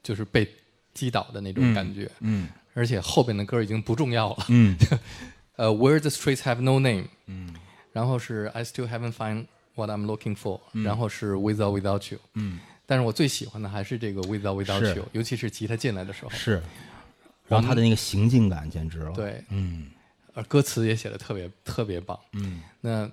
[0.02, 0.48] 就是被
[0.94, 2.48] 击倒的那种感觉，嗯。
[2.72, 4.46] 而且后边的歌已经不重要了。
[4.48, 4.76] 嗯。
[5.56, 7.54] 呃，Where the streets have no name，嗯，
[7.92, 9.44] 然后是 I still haven't find
[9.74, 16.62] what I'm looking for，、然后是 Without Without You，嗯，但是我最喜欢的还是这个 Without Without You，尤其是吉他进来的时候，是，
[17.46, 19.90] 然后他的那个行进感简直了。，对，嗯。
[20.32, 23.10] 而歌词也写的特别特别棒，嗯，那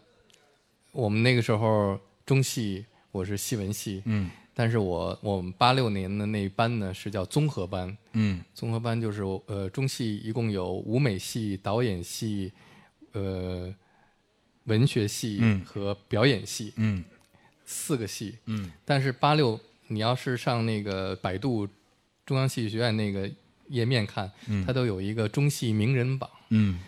[0.94, 8.44] 我们那个时候中戏我是戏文系，嗯但是我我们八六年的那一班呢是叫综合班，嗯。
[8.56, 12.52] 综合班就是呃中戏一共有舞美系、导演系、
[13.12, 13.72] 呃
[14.64, 15.62] 文学系嗯。
[15.64, 17.04] 和表演系、嗯。
[17.66, 18.40] 四个系。
[18.46, 18.72] 嗯。
[18.84, 19.60] 但是八六
[19.90, 21.68] 你要是上那个百度
[22.26, 23.30] 中央戏剧学院那个
[23.68, 24.32] 页面看，
[24.66, 26.80] 它都有一个中戏名人榜，嗯。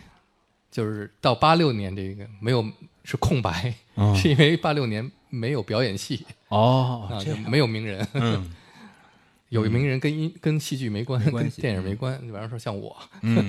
[0.71, 2.67] 就是到八六年这个没有
[3.03, 4.15] 是空白，哦。
[4.19, 8.07] 是因为八六年没有表演系哦啊，，这没有名人。
[8.13, 8.51] 嗯
[9.49, 12.19] 有名人跟音跟戏剧没关，跟没关系电影没关。
[12.21, 13.45] 比方说像我，嗯。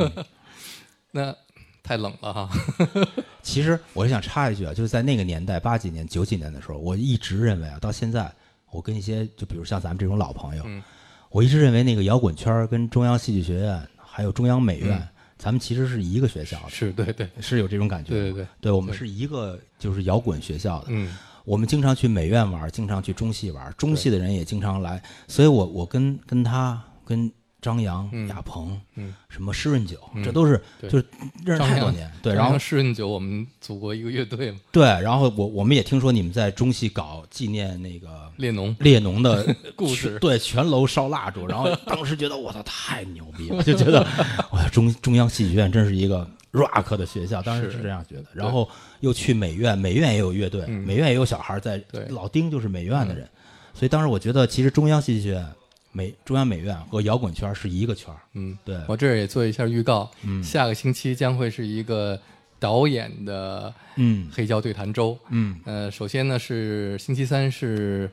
[1.12, 1.34] 那
[1.82, 2.48] 太冷了哈。
[3.42, 8.32] 其实我想插一句啊，就是在那个年代，八几年、九几年的时候，我一直认为啊，到现在，
[8.70, 10.82] 我跟一些就比如像咱们这种老朋友，嗯
[11.28, 18.10] 我一直认为那个摇滚圈跟中央戏剧学院还有中央美院，嗯咱们其实是一个学校的，是对对是有这种感觉。
[18.10, 20.86] 对对对，对，我们是一个就是摇滚学校的。
[20.88, 21.14] 嗯
[21.50, 27.28] 我们经常去美院玩，经常去中戏玩，中戏的人也经常来，所以我我跟跟他跟
[27.60, 31.06] 张扬、嗯亚鹏，嗯，什么施润九，嗯这都是对就是
[31.44, 38.76] 认识太多年，对，然后施润九我们组过一个乐队嘛，对，然后我我们也听说你们在中戏搞纪念那个列侬。
[38.78, 39.44] 列侬的
[39.74, 44.06] 故事对，全楼烧蜡烛，然后 当时觉得我操太牛逼了，就觉得
[44.52, 48.26] 哇中中央戏剧院真是一个 rock 的学校，当时是是这样觉得。
[48.34, 48.68] 然后
[49.00, 50.84] 又去美院，美院也有乐队，嗯。
[50.86, 53.28] 美院也有小孩在对，老丁就是美院的人，
[53.74, 55.46] 所以当时我觉得其实中央戏剧学院、
[55.92, 58.20] 美中央美院和摇滚圈是一个圈儿。
[58.34, 60.42] 嗯，对，我这儿也做一下预告，嗯。
[60.42, 62.20] 下个星期将会是一个
[62.58, 64.28] 导演的嗯。
[64.32, 65.18] 黑胶对谈周。
[65.30, 65.58] 嗯。
[65.64, 68.10] 呃，首先呢是星期三是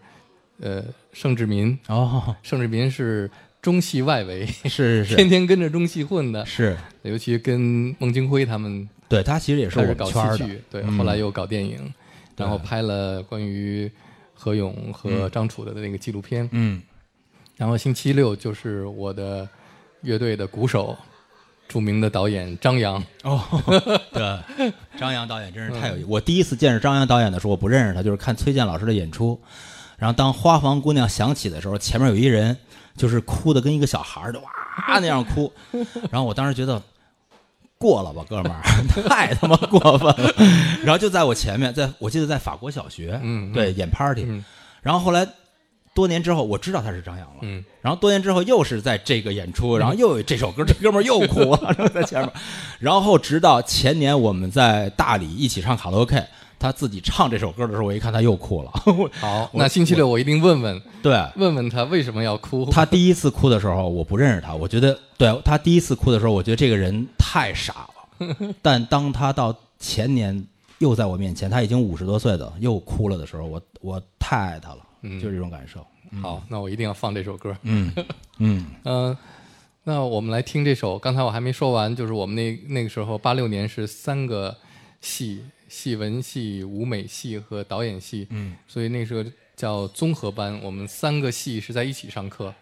[0.60, 0.84] 呃
[1.14, 3.30] 盛志民，哦，盛志民是
[3.68, 5.16] 中戏外围，是是是。
[5.18, 10.98] 天天跟着中戏混的，是，尤其跟孟京辉他们对他其实也是我们搞戏剧，，对，嗯。
[10.98, 11.76] 后来又搞电影，
[12.34, 12.46] 对。
[12.46, 13.92] 然后拍了关于
[14.34, 16.48] 何勇和张楚的那个纪录片。
[16.54, 16.82] 嗯。
[17.58, 19.46] 然后星期六就是我的
[20.00, 20.96] 乐队的鼓手，
[21.68, 23.04] 著名的导演张扬。
[23.24, 23.44] 哦，
[24.14, 26.08] 对，张扬导演真是太有意思。
[26.08, 29.38] 我第一次见着张扬导演的时候，我不认识他，就是看崔健老师的演出。
[29.98, 32.56] 然后当《花房姑娘》响起的时候，前面有一人
[32.96, 34.50] 就是哭的跟一个小孩儿的哇
[35.00, 35.52] 那样哭，
[36.10, 36.82] 然后我当时觉得
[37.78, 38.62] 过了吧，哥们儿，
[39.10, 40.34] 太他妈过分了。
[40.84, 43.20] 然后就在我前面，在我记得在法国小学，
[43.54, 44.24] 对，演 party。
[44.28, 44.44] 嗯
[44.84, 45.28] 然后后来
[45.94, 47.38] 多年之后，我知道他是张扬了。
[47.42, 52.32] 嗯，然后多年之后又是在这个演出，然后又有这首歌， 这哥们儿又哭了，然后在前面。
[52.80, 56.24] 然后直到前年我们在大理一起唱卡拉 OK，
[56.60, 58.72] 他自己唱这首歌的时候，我一看他又哭了。
[59.20, 62.66] 好， 那星期六我一定问问对问问他为什么要哭。
[62.72, 68.28] 他第一次哭的时候，我不认识他，我觉得对他第一次哭的时候，我觉得这个人太傻了。
[68.62, 70.44] 但当他到前年
[70.80, 75.86] 又在我面前，他已经五十多岁的又哭了的时候，我我太爱他了，嗯就是这种感受。
[76.22, 77.56] 好，那我一定要放这首歌。
[77.64, 77.92] 嗯
[78.40, 79.18] 嗯嗯、
[79.84, 80.98] 那我们来听这首。
[80.98, 84.56] 刚才我还没说完，就是我们那那个时候八六年是三个
[85.02, 89.24] 系，戏文系、舞美系和导演系，嗯，所以那时候
[89.56, 90.60] 叫综合班。
[90.64, 92.54] 我们三个系是在一起上课，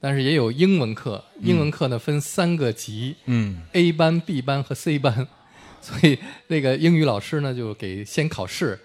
[0.00, 1.22] 但是也有英文课。
[1.42, 5.26] 英文课呢分三个级，嗯 A 班、B 班和 C 班，
[5.80, 6.18] 所以
[6.48, 8.78] 那个英语老师呢就给先考试，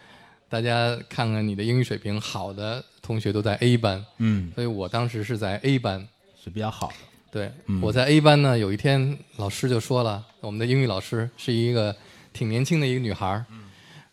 [0.50, 6.08] 大家看看你的英语水平，好的同学都在 A 班，嗯，所以我当时是在 A 班。
[6.44, 6.94] 是比较好的。
[7.32, 7.52] 对，
[7.84, 11.96] 我在 A 班呢，有一天老师就说了，我们的英语老师是一个
[12.34, 13.45] 挺年轻的一个女孩儿，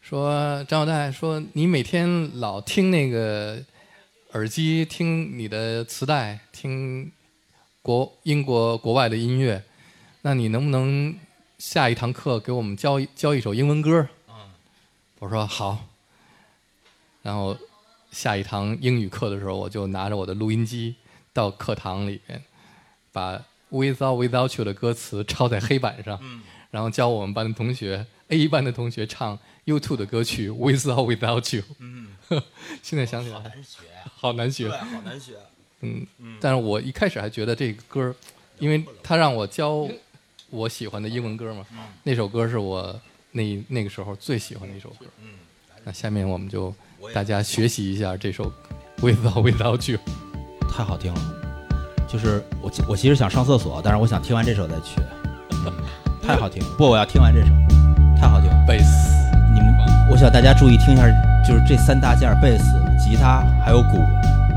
[0.00, 3.62] 说张小戴说你每天老听那个
[4.32, 7.10] 耳机听你的磁带，听
[7.82, 9.62] 国英国国外的音乐，
[10.22, 11.16] 那你能不能
[11.58, 14.08] 下一堂课给我们教一教一首英文歌？
[15.20, 15.86] 我说好。
[17.22, 17.56] 然后
[18.10, 20.94] 下一堂英语课的时候，我就拿着我的录音机
[21.32, 22.42] 到课堂里面，
[23.12, 23.36] 把
[23.70, 26.18] Without Without You 的歌词抄在黑板上，
[26.70, 31.62] 然后教我们班的同学 A 班的同学唱 U2 的歌曲 Without Without You。
[31.78, 32.08] 嗯，
[32.82, 33.36] 现在想起来
[34.14, 34.94] 好难学， 好难学。
[34.94, 35.32] 好难学。
[35.80, 36.06] 嗯，
[36.40, 38.14] 但是我一开始还觉得这个歌儿，
[38.58, 39.88] 因为他让我教
[40.50, 41.64] 我喜欢的英文歌嘛，
[42.02, 43.00] 那首歌是我
[43.32, 45.06] 那那个时候最喜欢的一首歌。
[45.22, 45.34] 嗯，
[45.84, 46.74] 那下面我们就
[47.14, 48.52] 大家学习一下这首
[48.98, 49.98] Without Without You。
[50.70, 51.34] 太好听了。
[52.08, 55.00] 就是我我其实想上厕所，但是我想听完这首再去。
[56.28, 56.68] 太太好听了。
[56.76, 57.48] 不，我要听完这首，
[58.20, 58.64] 太好听了。
[58.66, 58.92] 贝斯，
[59.54, 59.74] 你们，
[60.10, 61.08] 我想大家注意听一下，
[61.42, 62.64] 就是这三大件贝斯、
[63.02, 63.96] 吉他还有鼓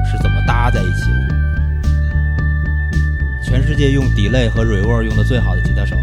[0.05, 1.31] 是怎么搭在一起的。
[3.41, 5.95] 全世界用 delay 和 reverb 用的最好的吉他手。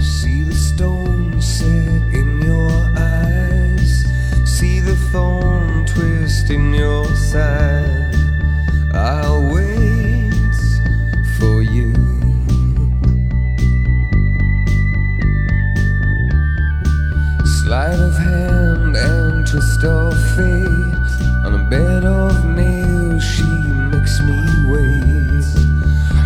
[0.00, 4.06] See the stone set in your eyes.
[4.44, 8.16] See the thorn twist in your side.
[8.92, 9.67] I'll wait
[17.68, 21.10] Sleight of hand and twist of fate.
[21.44, 23.44] On a bed of nails, she
[23.92, 24.40] makes me
[24.72, 25.44] wait.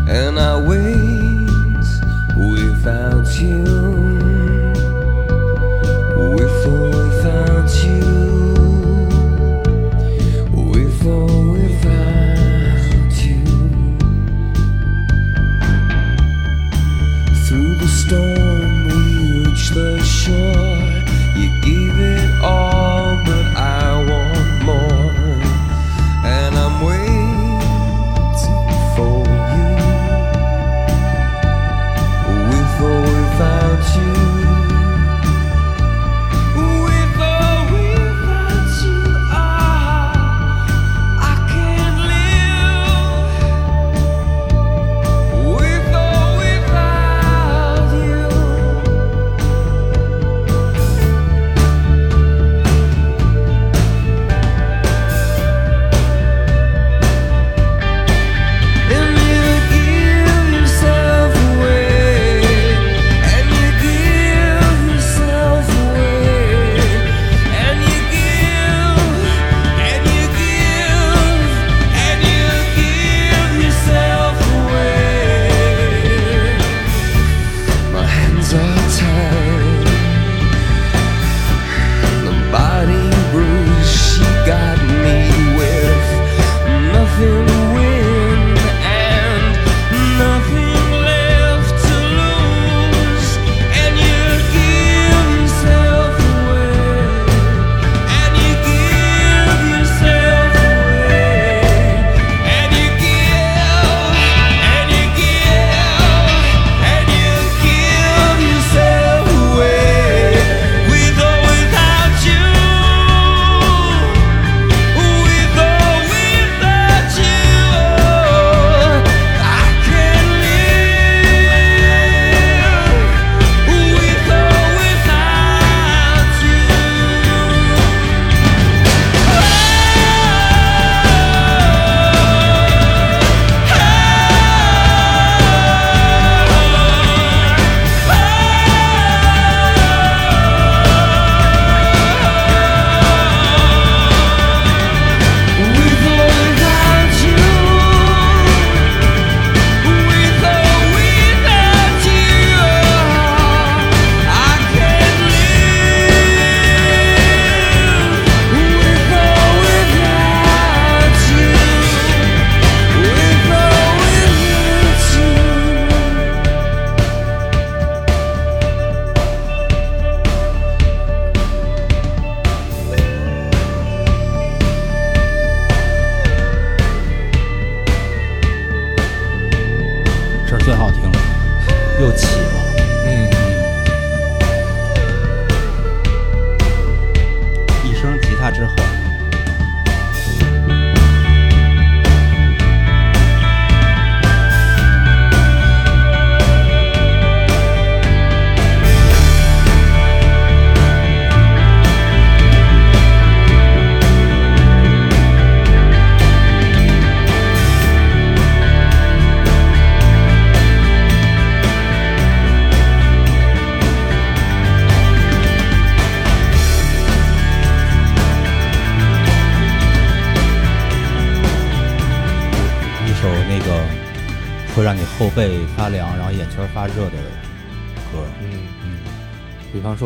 [0.09, 1.82] And I wait
[2.36, 3.82] without you.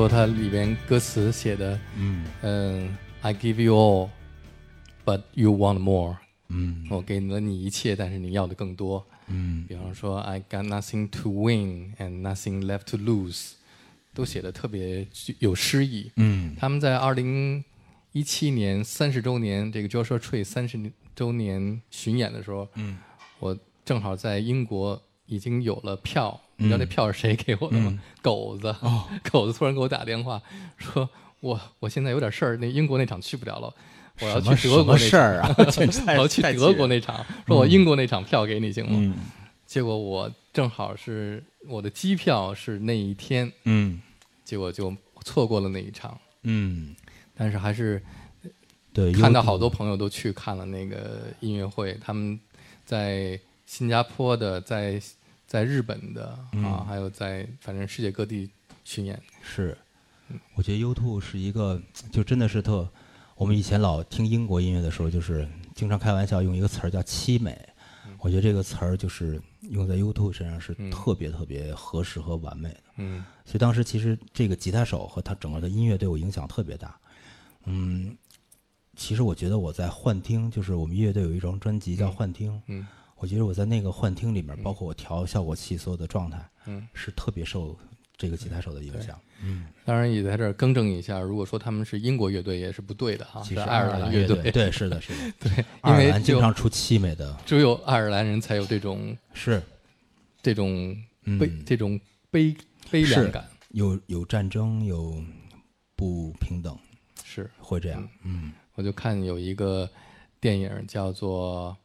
[0.06, 4.08] 说它里边歌词写的，嗯嗯，I give you all,
[5.04, 6.16] but you want more。
[6.48, 9.04] 嗯我给了你一切，但是你要的更多。
[9.26, 13.54] 嗯比方说，I got nothing to win and nothing left to lose，
[14.14, 16.12] 都写的特别具有诗意。
[16.14, 17.64] 嗯他们在二零
[18.12, 20.78] 一七年三十周年这个 Joshua Tree 三十
[21.16, 22.96] 周年巡演的时候，嗯，
[23.40, 27.98] 我正好在英国已经有了票，你知道那嗯票是谁给我的吗？
[28.22, 30.40] 狗子，哦 狗子突然给我打电话
[30.78, 31.08] 说，
[31.40, 33.74] 我我现在有点事儿，那英国那场去不了了，
[34.20, 38.92] 我要去德国那事儿啊 我要去德国那场，说我英国那场票给你行吗？
[38.98, 39.14] 嗯
[39.66, 44.00] 结果我正好是我的机票是那一天，嗯
[44.44, 46.16] 结果就错过了那一场。
[46.44, 46.94] 嗯，
[47.34, 48.00] 但是还是
[48.92, 52.38] 对，看到好多朋友都去看了那个音乐会，他们
[52.84, 55.02] 在新加坡的，在
[55.46, 58.50] 在日本的、嗯啊，还有在反正世界各地
[58.84, 59.20] 巡演。
[59.42, 59.76] 是，
[60.54, 62.88] 我觉得 U2 是一个，就真的是特。
[63.36, 67.56] 我们以前老听英国音乐的时候，就是经常开玩笑用一个词儿叫凄美。
[68.18, 72.80] 我觉得这个词儿就是用在 U2 身上是嗯特别特别合适和完美的。
[72.96, 76.98] 嗯所以当时其实这个吉他手和他整个的音乐对我影响特别大。
[77.66, 78.16] 嗯，
[78.96, 82.86] 其实我觉得我在幻听，就是我们乐队有一张专辑叫《幻听》，嗯
[83.16, 87.76] 我觉得我在那个幻听里面，包括我调效果器所有的状态，嗯，是特别受
[88.16, 89.18] 这个吉他手的影响。
[89.42, 94.50] 嗯当然也在这儿更正一下，如果说他们是英国乐队也是不对的哈，其实是爱尔兰乐队。
[94.50, 99.62] 对，是的，是的， 对，因爱尔兰经常出凄美的，只有爱尔兰人才有这种是
[100.42, 102.56] 这种嗯悲、这种悲
[102.90, 105.22] 悲凉感，有有战争，有
[105.94, 106.78] 不平等，
[107.24, 107.50] 是。
[107.58, 108.08] 会这样。
[108.24, 109.88] 嗯我就看有一个
[110.40, 111.76] 电影叫做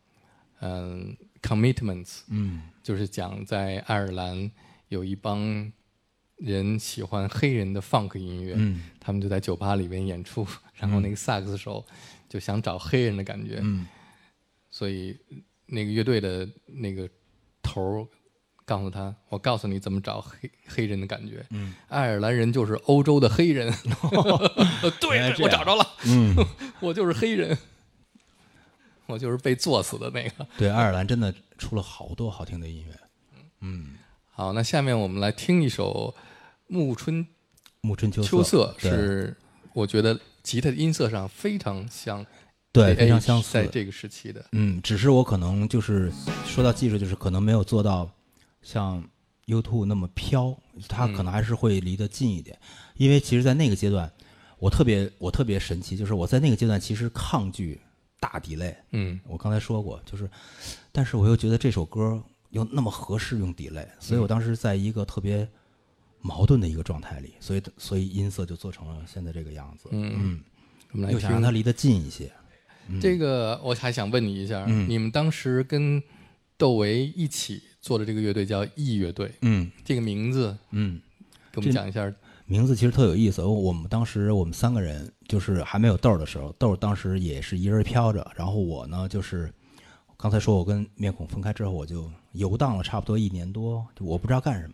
[0.61, 1.15] 嗯
[1.47, 2.63] 《Commitments》，嗯。
[2.81, 4.49] 就是讲在爱尔兰
[4.87, 5.71] 有一帮
[6.37, 8.83] 人喜欢黑人的 funk 音乐，嗯。
[8.99, 11.85] 他们就在酒吧里边演出，然后那个萨克斯手
[12.27, 13.85] 就想找黑人的感觉，嗯。
[14.69, 15.17] 所以
[15.65, 17.07] 那个乐队的那个
[17.61, 18.07] 头儿
[18.63, 21.45] 告诉他：“我告诉你怎么找黑黑人的感觉。
[21.49, 23.71] 嗯，爱尔兰人就是欧洲的黑人。
[25.01, 26.33] 对我找着了，嗯，
[26.79, 27.57] 我就是黑人，
[29.11, 30.47] 我就是被作死的那个。
[30.57, 32.95] 对，爱尔兰真的出了好多好听的音乐。
[33.59, 33.95] 嗯
[34.31, 36.15] 好，那下面我们来听一首
[36.67, 37.27] 《暮春
[37.81, 39.37] 暮春秋秋色》，是
[39.73, 42.25] 我觉得吉他的音色上非常像，
[42.71, 43.67] 对，非常 AH 相似在。
[43.67, 44.43] 这个时期的。
[44.53, 46.11] 嗯，只是我可能就是
[46.45, 48.09] 说到技术，就是可能没有做到
[48.63, 49.03] 像
[49.45, 50.57] U2 那么飘，
[50.87, 52.57] 它可能还是会离得近一点。
[52.95, 54.11] 因为其实，在那个阶段，
[54.57, 57.79] 我特别我特别神奇，就是我在那个阶段其实抗拒
[58.21, 58.75] 大 delay。
[58.91, 60.29] 嗯我刚才说过，就是，
[60.91, 65.49] 但是我又觉得这首歌又那么合适用 delay，所以我当时在一个特别
[66.21, 69.89] 矛盾的一个状态里，所以所以音色就做成了现在这个样子。
[69.91, 70.39] 嗯，
[70.91, 72.31] 我们来又想让听它离得近一些。
[73.01, 73.59] 这个。
[73.63, 76.01] 我还想问你一下，嗯你们当时跟
[76.57, 81.01] 窦唯一起做的这个乐队叫 E 乐队，嗯这个名字嗯。
[81.51, 82.13] 给我们讲一下。
[82.51, 83.41] 名字其实特有意思。
[83.41, 89.49] 我们当时我们三个人就是还没有豆儿的时候，豆儿当时也是一人飘着，然后我呢就是
[90.17, 94.73] 刚才说我跟面孔分开之后，我就游荡了差不多一年多，就我不知道干什么。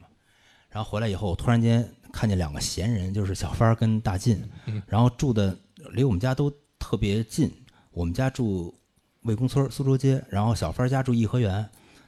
[0.72, 4.44] 然后回来以后，我突然间看见两个闲人，就是小帆儿跟大进，
[4.88, 5.56] 然后住的
[5.92, 7.52] 离我们家都特别近。
[7.92, 8.74] 我们家住
[9.22, 11.64] 魏公村苏州街，然后小帆儿家住颐和园，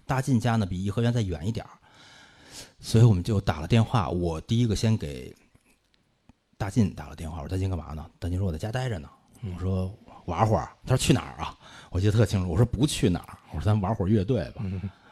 [0.08, 1.70] 大进家呢比颐和园再远一点儿。
[2.80, 5.32] 所以我们就打了电话，我第一个先给
[6.60, 8.06] 大进打了电话，我说大进干嘛呢？
[8.20, 9.10] 大进说我在家待着呢。
[9.56, 9.90] 我说
[10.26, 11.58] 玩会儿，他说去哪儿啊？
[11.90, 14.62] 我记得特清楚，我说不去哪儿，我说咱玩会儿乐队吧。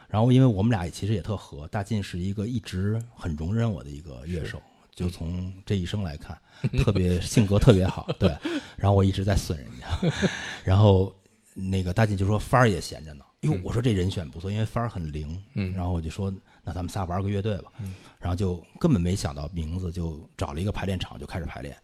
[0.08, 4.60] 然后因为我们俩其实也特合，大进是一个一直很容忍我的一个乐手，
[4.94, 6.38] 就从这一生来看，
[6.84, 8.28] 特别性格特别好，对。
[8.76, 10.12] 然后我一直在损人家，
[10.62, 11.10] 然后
[11.54, 13.24] 那个大进就说帆儿也闲着呢。
[13.40, 15.42] 哟，我说这人选不错，因为帆儿很灵。
[15.54, 16.30] 嗯然后我就说
[16.62, 17.72] 那咱们仨玩个乐队吧。
[18.18, 21.76] 然后就根本没想到名字，就找了一个排练场就开始排练，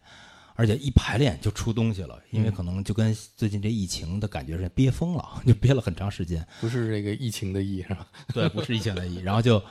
[0.55, 6.45] 而且一排练就出东西了，因为可能就跟最近这疫情的感觉是憋疯了，就憋了很长时间。
[6.59, 8.07] 不是这个疫情的疫是吧？
[8.33, 9.61] 对，不是疫情的疫，然后就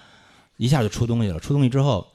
[0.56, 1.38] 一下就出东西了。
[1.38, 2.06] 出东西之后，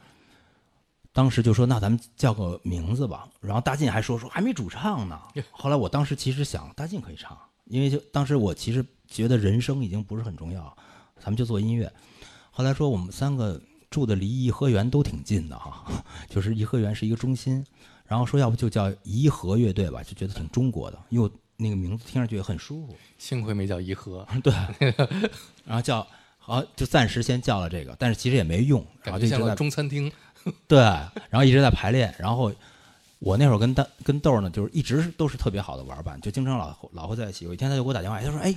[1.13, 3.27] 当时就说那咱们叫个名字吧。
[3.41, 5.19] 然后大进还说说还没主唱呢。
[5.51, 10.75] 后来我当时其实想大进可以唱，因为就当时我其实觉得人生已经不是很重要，
[11.17, 11.91] 咱们就做音乐。
[12.51, 15.83] 后来说我们三个住的离颐和园都挺近的哈，
[16.29, 17.65] 就是颐和园是一个中心。
[18.05, 22.95] 然后说要不就叫颐和乐队吧，就觉得挺中国的，又那个名字听上去也很舒服。
[23.19, 24.51] 幸亏没叫颐和， 对，
[25.63, 26.05] 然后叫
[26.37, 30.11] 好就暂时先叫了这个，但是其实也没用，然后就一直在中餐厅。
[30.67, 32.51] 对，然后一直在排练，然后
[33.19, 37.45] 我那会儿跟大跟豆儿呢，就是一直都是特别好的玩伴，就经常老老会在一起。
[37.45, 38.55] 有一天他就给我打电话，他说：“哎，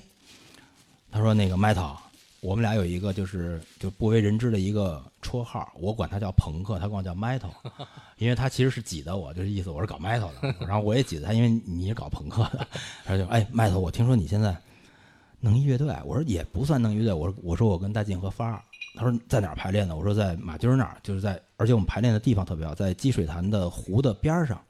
[1.11, 2.01] 他说那个麦涛，
[2.43, 7.53] 我们俩有一个就是就不为人知的一个绰号，我管他叫朋克，他管我叫 metal，
[8.19, 12.67] 因为他其实是挤的我，就是意思我是搞 metal 的，然后我也挤的他，因为你是搞朋克的，
[13.05, 14.57] 他就哎 metal，我听说你现在
[15.39, 18.63] 弄乐队，我说也不算弄乐队，我说我说我跟大进和发儿，
[18.97, 19.95] 他说在哪儿排练呢？
[19.95, 24.61] 我说在马军那儿，就是在，而且我们排练的地方特别好，在积水潭的湖的边上。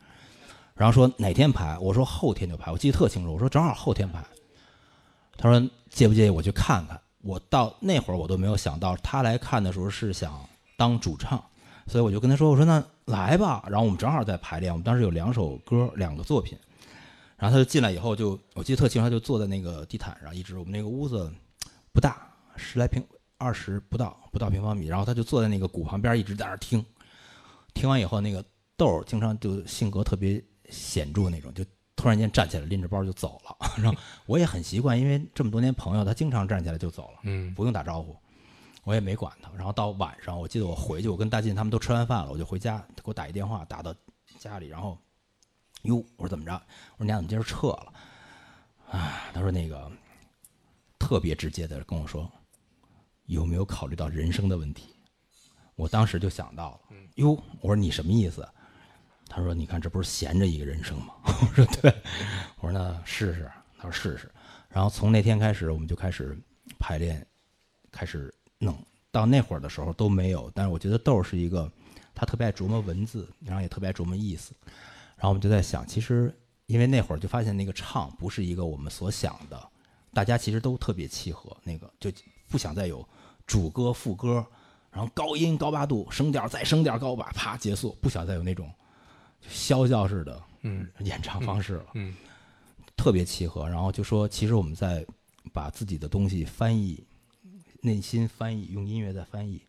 [0.75, 1.79] 然后说哪天排？
[1.79, 3.33] 我说后天就排，我记得特清楚。
[3.33, 4.23] 我说正好后天排。
[5.39, 7.01] 他说介不介意我去看看？
[7.23, 10.39] 我到那会儿我都没有想到，他来看的时候是想
[10.77, 11.43] 当主唱，
[11.87, 16.59] 所以我就跟他说：“我说那来吧。”然后我们正好在排练，我们当时有两首歌，两个作品。
[17.37, 21.33] 然后他就进来以后就，我记得特清楚，他就坐在那个地毯上，一直我们那个屋子
[21.93, 23.05] 不大，十来平
[23.37, 26.85] 二十不到不到平方米，然后他就坐在那个鼓旁边，一直在那儿听。
[27.75, 28.45] 听完以后，那个
[28.77, 31.65] 豆儿经常就性格特别显著那种，就
[32.03, 33.57] 突然间站起来拎着包就走了。
[33.81, 33.97] 然后
[34.27, 38.17] 我也很习惯，因为这么多年朋友，他经常站起来就走了，嗯不用打招呼，
[38.83, 39.49] 我也没管他。
[39.53, 43.95] 然后到晚上，我记得我回去，我跟大进他们都吃完饭了，我就回家，他给我打一电话，打到
[44.37, 44.99] 家里，然后，
[45.83, 46.53] 哟，我说怎么着？
[46.97, 47.93] 我说你俩怎么今儿撤了？
[48.91, 49.89] 啊，他说那个
[50.99, 52.29] 特别直接的跟我说，
[53.27, 54.93] 有没有考虑到人生的问题？
[55.77, 56.81] 我当时就想到了，
[57.15, 58.47] 哟，我说你什么意思？
[59.35, 61.91] 他说：“你看，这不是闲着一个人生吗？” 我说：“对。”
[62.61, 64.31] 我说：“那试试。”他说：“试试。”
[64.69, 66.39] 然后从那天开始，我们就开始
[66.79, 67.27] 排练，
[67.91, 68.77] 开始弄。
[69.11, 71.71] 到那会儿的时候都没有，但是我觉得豆是一个，
[72.15, 74.55] 他特别爱琢磨文字，然后也特别爱琢磨意思。
[75.17, 76.35] 然后我们就在想，其实
[76.67, 79.69] 因为那会儿就发现那个唱不是一个我们所想的，
[80.15, 82.11] 大家其实都特别契合，那个就
[82.49, 83.07] 不想再有
[83.47, 84.45] 主歌副歌，
[84.91, 88.73] 然后高音高八度，升调再升调高八，啪结束，不想再有那种
[89.51, 91.87] 啸叫式的嗯演唱方式了。
[91.95, 92.15] 嗯
[92.97, 93.69] 特别契合。
[93.69, 95.05] 然后就说，其实我们在
[95.53, 97.05] 把自己的东西翻译，
[97.81, 99.61] 内心翻译，用音乐在翻译。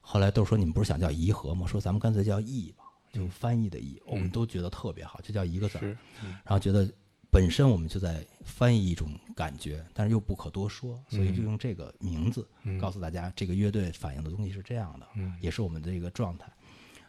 [0.00, 1.66] 后来都说你们不是想叫颐和吗？
[1.66, 4.00] 说咱们干脆叫译吧，就翻译的译。
[4.06, 6.88] 我们都觉得特别好，就叫一个字然后觉得
[7.28, 12.48] 本身我们就在翻译一种感觉，但是又不可多说，所以就用这个名字
[12.80, 15.08] 告诉大家，这个乐队反映的东西是这样的，
[15.40, 16.46] 也是我们的一个状态。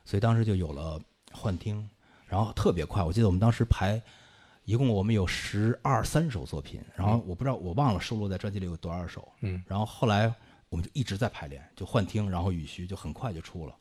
[0.03, 0.99] 所以当时就有了
[1.31, 1.88] 幻听，
[2.28, 3.02] 然后特别快。
[3.02, 4.02] 我记得我们当时排，
[4.66, 10.34] 一共我们有十二三首作品，然后我不知道我忘了收录在专辑里有多少首，嗯，然后后来
[10.70, 13.76] 我们就一直在排练，就幻听，然后雨虚就很快就出了。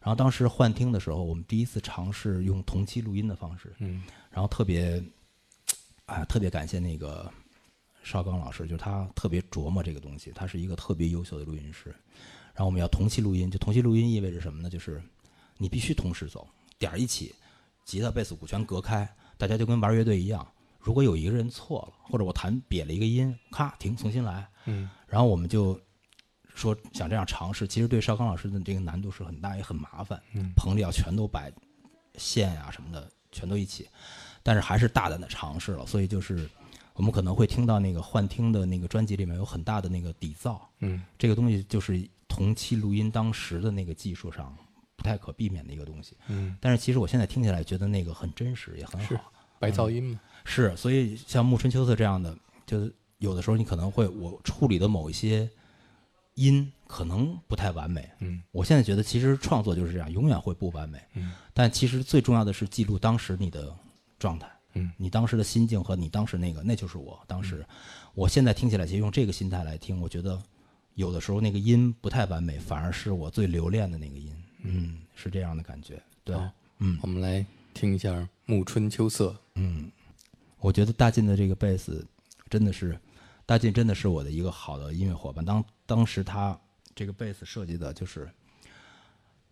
[0.00, 5.02] 然后当时幻听的时候，我们第一次尝试用同期录音的方式，嗯，然后特别，
[6.06, 7.28] 啊，特别感谢那个
[8.04, 11.94] 邵刚老师，就是他特别琢磨这个东西，他是一个特别优秀的录音师。
[12.54, 14.70] 然后我们要同期录音，就同期录音意味着什么呢？
[14.70, 15.02] 就是
[15.58, 16.46] 你必须同时走，
[16.78, 17.34] 点儿一起，
[17.88, 19.08] 吉他、贝斯、鼓全隔开，
[19.38, 20.46] 大家就跟玩乐队一样。
[20.78, 24.46] 如果有一个人错了，或者我弹瘪了一个音，咔停，重新来。
[24.66, 25.80] 嗯，然后我们就
[26.54, 30.22] 说想这样尝试，其实对邵刚老师的这个难度是很大，也很麻烦。
[30.34, 31.50] 嗯棚里要全都摆
[32.18, 33.88] 线呀、什么的，全都一起，
[34.42, 35.86] 但是还是大胆的尝试了。
[35.86, 36.46] 所以就是
[36.92, 44.54] 我们可能会听到那个幻听的那个专辑里面有很大的那个底噪，嗯这个东西就是同期录音当时的那个技术上
[44.98, 46.14] 不太可避免的一个东西。
[46.26, 49.32] 嗯，但是其实我现在听起来觉得那个很真实，也很是好。
[49.58, 55.48] 白噪音嘛，是，所以像暮春秋色这样的，就是有的时候你可能会我处理的某一些
[56.34, 58.10] 音可能不太完美。
[58.18, 61.00] 嗯，我现在觉得其实创作就是这样，永远会不完美。
[61.14, 63.74] 嗯，但其实最重要的是记录当时你的
[64.18, 64.50] 状态。
[64.74, 67.64] 嗯，你当时的心境和你当时那个，那就是我当时。
[68.14, 70.40] 我现在听起来，其实用这个心态来听，我觉得
[70.94, 74.32] 有的时候那个音不太完美，反而是我最留恋的那个音。
[74.62, 76.02] 嗯，是这样的感觉。
[76.24, 77.44] 对，好嗯我们来
[77.74, 78.12] 听一下
[78.46, 79.30] 《暮春秋色》。
[79.54, 79.90] 嗯，
[80.58, 82.06] 我觉得大进的这个贝斯
[82.48, 82.98] 真的是，
[83.46, 85.44] 大进真的是我的一个好的音乐伙伴。
[85.44, 86.58] 当当时他
[86.94, 88.28] 这个贝斯设计的就是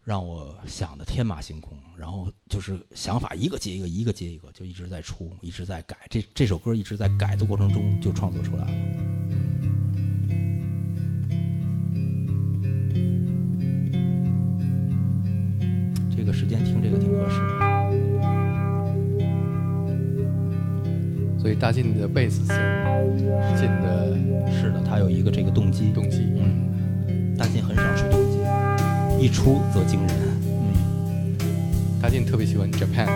[0.05, 5.97] 让我想的天马行空，然后就是想法一个接一个，一个接一个，就一直在出，一直在改。
[6.09, 9.26] 这这首歌一直在改的过程中就创作出来了。
[16.27, 17.55] 个时间听这个挺合适的。
[21.39, 22.57] 所以大进的贝斯线
[23.57, 24.15] 进的
[24.51, 25.93] 是的，他有一个这个动机。
[25.95, 28.39] 动机，嗯，大进很少出动机，
[29.25, 30.11] 一出则惊人。
[30.43, 30.53] 嗯
[32.03, 33.07] 大进特别喜欢 Japan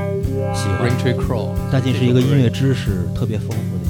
[0.54, 1.50] 喜欢 Rain Tree Crow。
[1.70, 3.84] 大进是一个音乐知识特别丰富的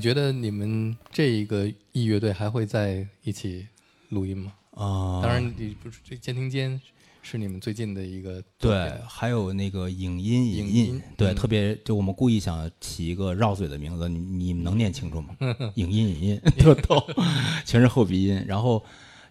[0.00, 3.66] 觉得你们这一个艺乐队还会在一起
[4.08, 4.52] 录音吗？
[4.72, 6.80] 啊，当然，你不是这监听间
[7.22, 15.36] 是你们最近的一个对，还有那个影音影影音对，嗯特别就我们故意想起一个绕嘴的名字，你你们能念清楚吗？
[15.74, 17.04] 影音影音特逗，
[17.66, 18.42] 全是后鼻音。
[18.46, 18.82] 然后，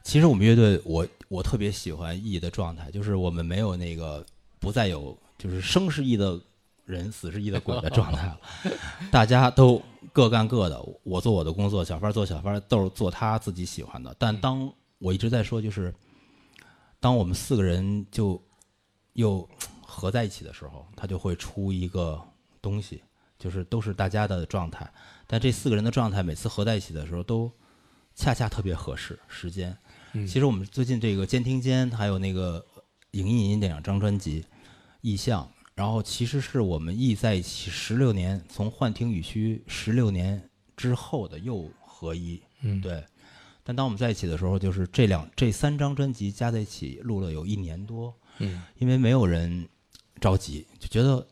[0.03, 4.23] 其实我们乐队，我我特别喜欢 E 的状态，就是我们没有那个
[4.59, 6.39] 不再有就是声势 E 的
[6.89, 8.39] 人，死是一的鬼的状态了，
[9.11, 14.15] 大家都各干各的，我做我的工作，小范做小范，都是做他自己喜欢的。
[14.17, 15.93] 但当我一直在说，就是
[16.99, 18.41] 当我们四个人就
[19.13, 19.47] 又
[19.85, 22.19] 合在一起的时候，他就会出一个
[22.61, 23.03] 东西，
[23.37, 24.91] 就是都是大家的状态。
[25.27, 27.51] 但这四个人的状态每次合在一起的时候，都
[28.15, 29.77] 恰恰特别合适时间。
[30.13, 32.65] 嗯其实我们最近这个监听间，还有那个
[33.11, 34.43] 影音影音这两张专辑，
[35.01, 35.47] 意象，
[35.79, 40.43] 然后其实是我们意在一起十六年，从幻听与虚十六年
[40.75, 42.41] 之后的又合一。
[42.59, 43.01] 嗯，对。
[43.63, 49.65] 但当我们在一起的时候，就是这两这三张专辑加在一起录了有一年多，嗯因为没有人
[50.19, 51.25] 着急，就觉得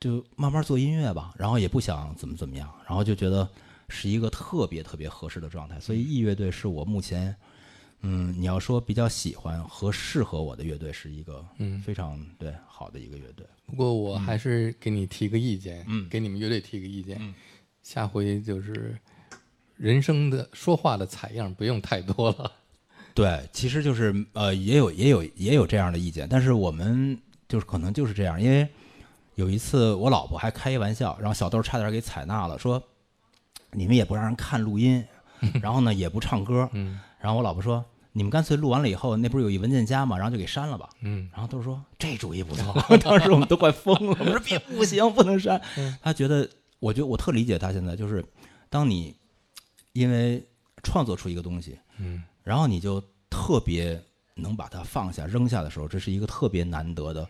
[0.00, 3.46] 就慢慢做音乐吧，然后也不想怎么怎么样，然后就觉得
[3.90, 5.78] 是一个特别特别合适的状态。
[5.78, 7.36] 所以 E 乐队是我目前，嗯，
[8.02, 11.80] 你要说比较喜欢和适合我的乐队，是一个嗯。
[11.80, 13.46] 非常对好的一个乐队。
[13.64, 16.08] 不过我还是给你提个意见，嗯。
[16.08, 17.32] 给你们乐队提个意见，嗯。
[17.82, 18.98] 下回就是
[19.76, 22.50] 人生的说话的采样不用太多了。
[23.14, 27.16] 对，其实就是呃，也有也有也有这样的意见，但是我们
[27.48, 28.66] 就是可能就是这样，因为
[29.34, 32.82] 有一次我老婆还开一玩笑，然后小豆差点给采纳了，说
[33.70, 35.04] 你们也不让人看录音，
[35.62, 36.98] 然后呢也不唱歌，嗯。
[37.20, 40.16] 然后我老婆说你们干脆录完了以后，那不是有一文件夹嘛？
[40.16, 40.88] 然后就给删了吧。
[41.00, 44.16] 嗯然后都说这主意不错， 当时我们都快疯了。
[44.20, 45.60] 我说别不行，不能删。
[46.02, 46.48] 他觉得，
[46.78, 48.24] 我觉得我特理解他现在，就是
[48.68, 49.16] 当你
[49.92, 50.46] 因为
[50.82, 54.02] 创作出一个东西，嗯然后你就特别
[54.34, 57.26] 能把它放下扔下的时候，这是一个特别难得的。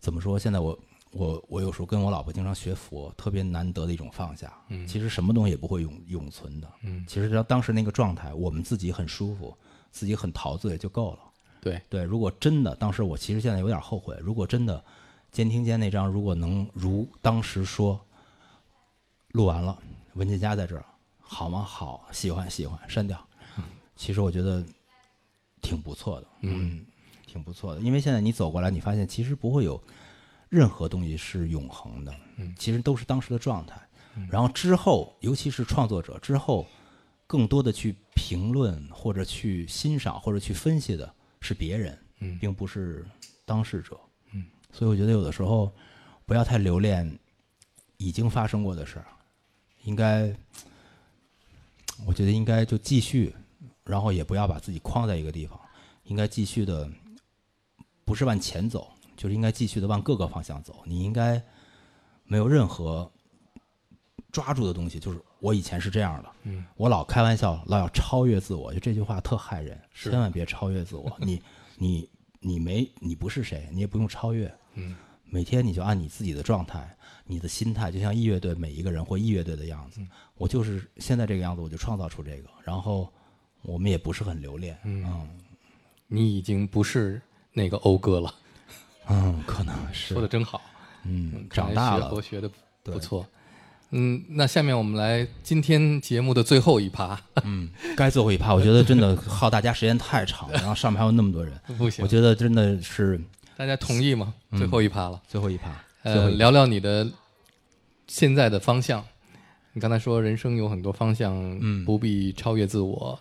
[0.00, 0.38] 怎么说？
[0.38, 0.78] 现在我
[1.12, 4.52] 我我有时候跟我老婆经常学佛，特别难得的一种放下。
[4.68, 6.68] 嗯其实什么东西也不会永永存的。
[6.82, 9.56] 嗯，其实当时那个状态，我们自己很舒服，
[9.92, 11.18] 自己很陶醉就够了。
[11.60, 14.82] 对，对，如果真的当时我其实现在有点后悔，如果真的
[15.30, 18.00] 监听间那张如果能如当时说，
[19.28, 19.78] 录完了，
[20.14, 20.84] 文件夹在这儿，
[21.20, 21.62] 好吗？
[21.62, 23.24] 好，喜欢喜欢，删掉。
[23.94, 24.64] 其实我觉得
[25.60, 26.84] 挺不错的，嗯，
[27.26, 29.80] 挺不错的，因为现在你走过来，你发现其实不会有
[30.48, 33.80] 任何东西是永恒的，嗯其实都是当时的状态。
[34.28, 36.66] 然后之后，尤其是创作者之后，
[37.32, 43.06] 更多的去评论或者去欣赏或者去分析的是别人，嗯并不是
[43.46, 43.98] 当事者。
[44.32, 45.72] 嗯，所以我觉得有的时候
[46.26, 47.18] 不要太留恋
[47.96, 49.06] 已经发生过的事儿，
[49.84, 50.30] 应该，
[52.06, 53.34] 我觉得应该就继续，
[53.82, 55.58] 然后也不要把自己框在一个地方，
[56.04, 56.86] 应该继续的，
[58.04, 60.82] 不是往前走，就是应该继续的往各个方向走。
[60.84, 61.42] 你应该
[62.24, 63.10] 没有任何
[64.30, 70.08] 抓住的东西，就是我以前是这样的，嗯，我老开玩笑，老要超越自我，就这句话特害人，是。
[70.08, 71.12] 千万别超越自我。
[71.18, 71.42] 你
[71.76, 72.08] 你
[72.38, 74.94] 你没你不是谁，你也不用超越，嗯，
[75.24, 80.08] 每天你就按你自己的状态、你的心态，就像一乐队每一个人或一乐队的样子，嗯。
[80.36, 83.12] 我就是现在这个样子，我就创造出这个，然后
[83.62, 85.28] 我们也不是很留恋，嗯。
[86.06, 87.20] 你已经不是
[87.52, 88.32] 那个欧哥了，
[89.08, 90.14] 嗯，可能是。
[90.14, 90.62] 说的真好，
[91.02, 92.48] 嗯，长大了，佛学的
[92.84, 93.26] 不错。
[93.92, 103.20] 嗯，那下面我们来今天节目的最后一趴， 嗯，该最后一趴，我觉得真的耗大家时间太长了，然后上面还有那么多人，不行我，觉得真的是
[103.56, 104.34] 大家同意吗？
[104.56, 105.20] 最后一趴了。
[105.28, 105.70] 最后一趴，
[106.02, 107.06] 呃，聊聊你的
[108.08, 109.04] 现在的方向。
[109.74, 113.18] 你刚才说人生有很多方向，嗯不必超越自我。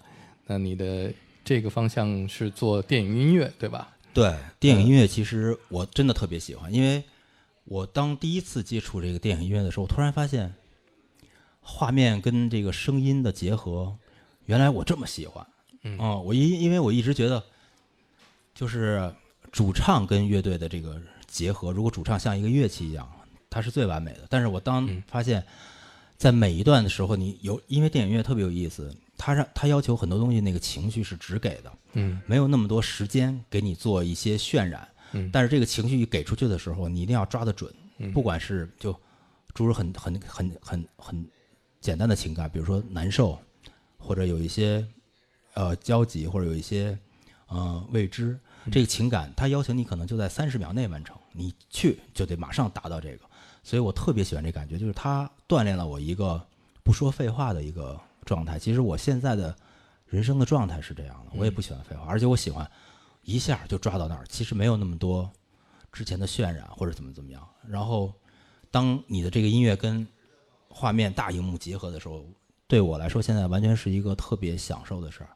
[0.47, 1.13] 那你的
[1.45, 3.89] 这个方向是做电影音乐，对吧？
[4.13, 7.03] 对，电影音乐其实我真的特别喜欢，因为
[7.63, 10.53] 我当第一次接触这个电影音乐的时候，我突然发现，
[11.61, 13.95] 画面跟这个声音的结合，
[14.45, 15.45] 原来我这么喜欢。
[15.83, 17.43] 嗯，我因因为我一直觉得，
[18.53, 19.13] 就是
[19.51, 23.09] 主唱跟乐队的这个结合，如果主唱像一个乐器一样，
[23.49, 24.27] 它是最完美的。
[24.29, 25.43] 但是我当发现，
[26.17, 34.87] 在每一段的时候，你有因为电影乐特别有意思，它让它要求很多东西，那个情绪是只给的，嗯，没有那么多时间给你做一些渲染。
[35.13, 37.73] 嗯但是这个情绪一给出去的时候，你一定要抓得准，
[38.13, 38.95] 不管是就
[39.53, 41.29] 诸如很很很很很
[41.81, 43.37] 简单的情感，比如说难受，
[43.97, 44.85] 或者有一些
[45.55, 46.97] 呃焦急，或者有一些
[47.47, 48.39] 呃未知，
[48.71, 53.25] 这个情感它要求你可能就在三十秒内完成，你去就得马上达到这个，
[53.63, 56.39] 所以我特别喜欢这感觉，就是它锻炼了我一个
[56.83, 58.59] 不说废话的一个状态。
[58.59, 59.55] 其实我现在的
[60.05, 62.69] 人生的状态是这样的，我也不喜欢废话，而且我喜欢
[63.23, 65.27] 一下就抓到那儿，其实没有那么多
[65.91, 67.43] 之前的渲染或者怎么怎么样。
[67.67, 68.13] 然后，
[68.69, 70.07] 当你的这个音乐跟
[70.73, 72.25] 画面大荧幕结合的时候，
[72.67, 75.29] 对我来说现在完全是一个特别享受的事儿。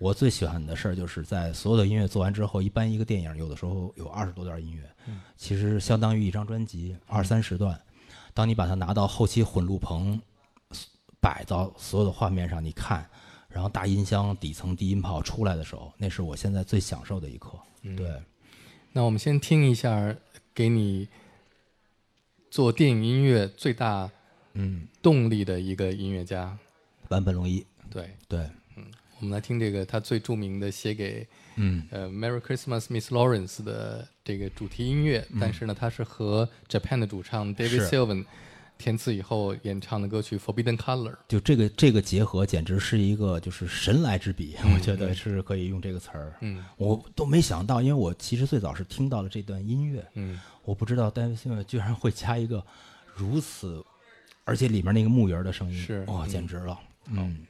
[0.00, 4.82] 我最喜欢的事儿就是在所有的音乐做完之后，一般一个电影有的时候有二十多段音乐，
[5.36, 7.80] 其实相当于一张专辑二三十段。
[8.34, 10.20] 当你把它拿到后期混录棚，
[11.20, 13.08] 摆到所有的画面上，你看，
[13.48, 17.50] 然后大音箱底层低音炮出来的时候，那是我现在最享受的一刻。
[17.82, 18.20] 对，
[18.92, 20.16] 那我们先听一下
[20.52, 21.08] 给你
[22.50, 24.10] 做电影音乐最大
[24.54, 26.56] 嗯，动力的一个音乐家。
[27.08, 28.40] 坂本龙一，对，对，
[28.76, 28.84] 嗯
[29.18, 31.86] 我们来听这个他最著名的写给嗯。
[31.90, 38.24] 呃《Merry Christmas, Miss Lawrence》的这个主题音乐，但是呢，他是和 Japan 的主唱 David Sylvan
[38.78, 41.12] 填词以后演唱的歌曲《Forbidden Color》。
[41.28, 46.34] 就这个这个结合简直是一个就是神来之笔， 我觉得是可以用这个词儿。
[46.40, 46.64] 嗯。
[46.78, 50.40] 我都没想到，因为我其实最早是听到了这段音乐，嗯。
[50.64, 52.64] 我不知道 David Sylvan 居然会加一个
[53.14, 53.84] 如此，
[54.50, 57.46] 而且里面那个木鱼儿的声音，哇、是哦简直了，嗯。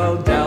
[0.00, 0.39] well done.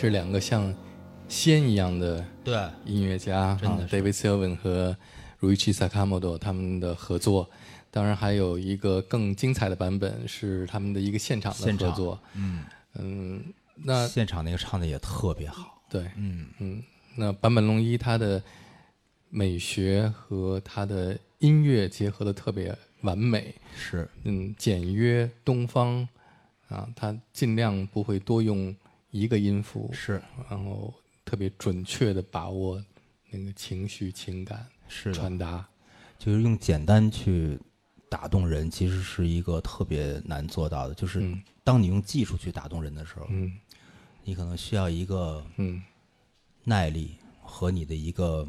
[0.00, 0.74] 是两个像
[1.28, 2.56] 仙一样的对，
[2.86, 4.96] 音乐家，真的啊，David Sylvan 和
[5.42, 7.50] Ruichi Sakamoto 他们的合作。
[7.90, 12.18] 当然还有一个更精彩的版本是他们的一个现场的合作。
[12.32, 12.64] 嗯
[12.94, 13.44] 嗯，
[13.74, 15.82] 那现场那个唱的也特别好。
[15.90, 16.82] 对，嗯嗯，
[17.16, 18.42] 那坂本龙一他的
[19.28, 26.08] 美学和他的音乐结合的特别完美，是，嗯，简约东方
[26.68, 28.74] 啊，他尽量不会多用
[29.10, 30.92] 一个音符，是，然后
[31.24, 32.82] 特别准确的把握
[33.30, 35.14] 那个情绪情感是的。
[35.14, 35.66] 传达，
[36.18, 37.58] 就是用简单去
[38.08, 40.94] 打动人，其实是一个特别难做到的。
[40.94, 41.42] 就是嗯。
[41.62, 43.52] 当你用技术去打动人的时候，嗯。
[44.24, 45.82] 你可能需要一个嗯。
[46.64, 48.46] 耐力和你的一个，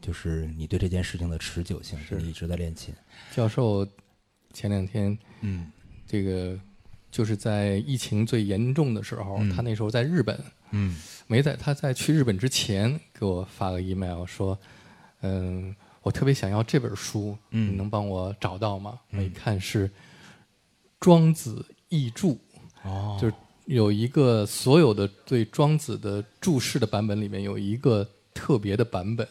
[0.00, 2.94] 就是你对这件事情的持久性，是你一直在练琴。
[3.32, 3.86] 教授
[4.52, 5.70] 前两天嗯。
[6.06, 6.58] 这个
[7.10, 9.50] 就是在疫情最严重的时候，嗯。
[9.50, 10.38] 他那时候在日本，
[10.70, 10.96] 嗯。
[11.26, 14.58] 没在他在去日本之前给我发个 email 说，
[15.22, 17.72] 嗯，我特别想要这本书，嗯。
[17.72, 18.98] 你能帮我找到吗？
[19.10, 19.88] 我一看是
[20.98, 22.34] 《庄子译注》，
[22.82, 23.34] 哦，就是
[23.66, 29.28] 有一个所有的对庄子的注释的版本里面有一个特别的版本，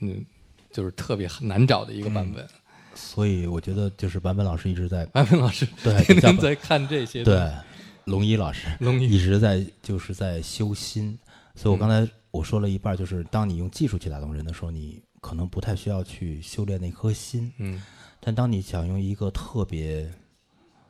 [0.00, 0.24] 嗯。
[0.70, 2.46] 就是特别难找的一个版本。
[2.96, 7.52] 所以我觉得就是版本老师一直在版本老师对天叫天在看这些，对，
[8.04, 11.18] 龙一老师，龙一一直在就是在修心。
[11.54, 17.52] 所以我刚才我说了一半，就是当你用技术去打动人的时候，你可能不太需要去修炼那颗心。
[17.58, 17.82] 嗯
[18.20, 20.10] 但当你想用一个特别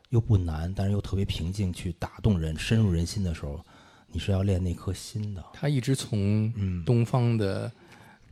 [0.08, 3.62] 又不难，但是又特别平静去打动人、深入人心的时候，
[4.08, 5.44] 你是要练那颗心的。
[5.52, 7.70] 他一直从嗯东方的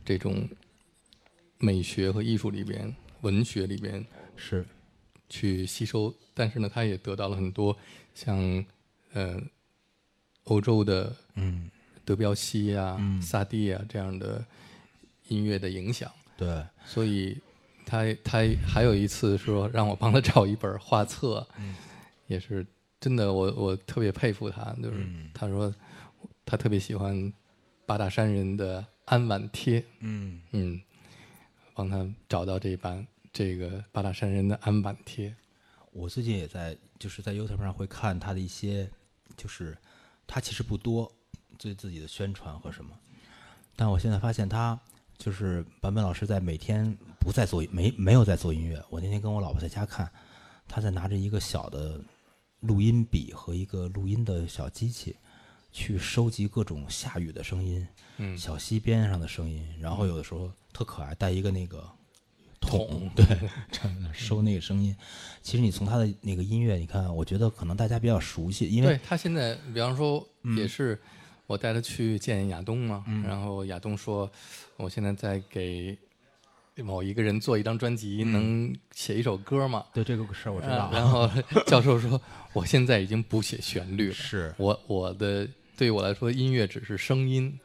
[0.03, 0.47] 这种
[1.59, 2.93] 美学和艺术里边、
[3.25, 4.63] 文学里面是，
[5.27, 7.75] 去吸收，但是呢，他也得到了很多
[8.13, 8.63] 像
[9.13, 9.41] 呃
[10.43, 11.69] 欧洲的嗯，
[12.05, 14.45] 德彪西啊、萨蒂啊这样的
[15.29, 17.35] 音乐的影响，对，所以
[17.83, 21.45] 他他还有一次说让我帮他找一本画册，
[22.27, 22.63] 也是
[22.99, 25.03] 真的我我特别佩服他，就是
[25.33, 25.73] 他说
[26.45, 27.33] 他特别喜欢
[27.87, 30.79] 八大山人的安晚帖，嗯，嗯，
[31.73, 33.05] 帮他找到这一版
[33.35, 35.35] 这个八大山人的安晚帖，
[35.91, 38.89] 我最近也在就是在 YouTube 上会看他的一些，
[39.35, 39.77] 就是
[40.25, 41.11] 他其实不多
[41.57, 42.97] 对自己的宣传和什么，
[43.75, 44.79] 但我现在发现他
[45.17, 48.81] 就是坂本老师在每天不再做没没有在做音乐。
[48.89, 50.09] 我那天跟我老婆在家看，
[50.65, 51.99] 他在拿着一个小的
[52.61, 55.17] 录音笔和一个录音的小机器，
[55.73, 57.85] 去收集各种下雨的声音，
[58.15, 61.85] 嗯小溪边上的声音，然后有的时候特可爱，带一个那个
[62.65, 63.25] 桶 对，
[64.13, 64.95] 收那个声音。
[65.41, 70.27] 其实你从他的那个音乐，你看，我觉得可能大家比较熟悉，因对为他现在，比方说
[70.57, 70.99] 也是
[71.47, 74.29] 我带他去见亚东嘛，然后亚东说，
[74.77, 75.95] 我现在在给
[76.83, 79.85] 某一个人做一张专辑，能写一首歌吗？
[79.93, 80.85] 对这个事儿我知道。
[80.85, 81.29] 啊然后
[81.67, 82.19] 教授说，
[82.51, 85.47] 我现在已经不写旋律了，是我我的
[85.77, 87.57] 对于我来说，音乐只是声音，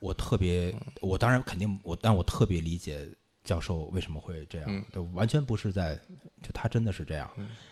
[0.00, 3.08] 我特别，我当然肯定我，但我特别理解
[3.44, 5.94] 教授为什么会这样，嗯就完全不是在，
[6.42, 7.30] 就他真的是这样。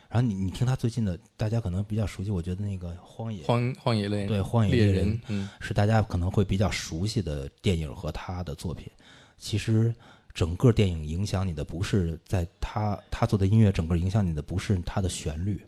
[0.08, 8.90] 然后你你听他最近的，大家可能比较熟悉，我觉得那个《荒野》荒荒野猎对《荒野猎猎人》嗯是大家可能会比较熟悉的电影和他的作品。
[9.36, 9.94] 其实
[10.32, 15.62] 整个电影影响你的不是在他他做的音乐，整个影响你的不是他的旋律，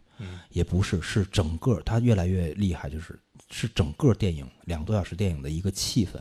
[0.48, 3.20] 也不是是整个他越来越厉害，就是
[3.50, 6.12] 是整个电影两个多小时电影的一个气氛。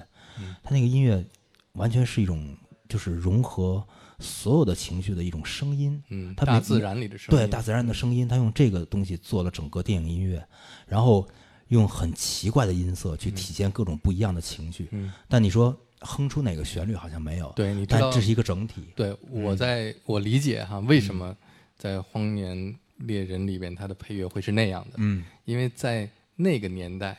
[0.62, 1.26] 他那个音乐
[1.74, 2.56] 完全是一种
[2.90, 3.82] 就是融合
[4.20, 6.04] 所有的情绪的一种声音。
[6.10, 10.46] 嗯，它大自然里的声音，对大自然的声音，他用这个东西做了整个电影音乐，
[10.86, 11.26] 然后
[11.70, 14.90] 用很奇怪的音色去体现各种不一样的情绪。
[14.92, 18.84] 嗯但你说哼出哪个旋律好像没有，对，你知道但这是一个整体。
[18.96, 21.36] 对，我在我理解哈，为什么
[21.78, 24.94] 在《荒年猎人》里边，它的配乐会是那样的？
[24.98, 27.18] 嗯因为在那个年代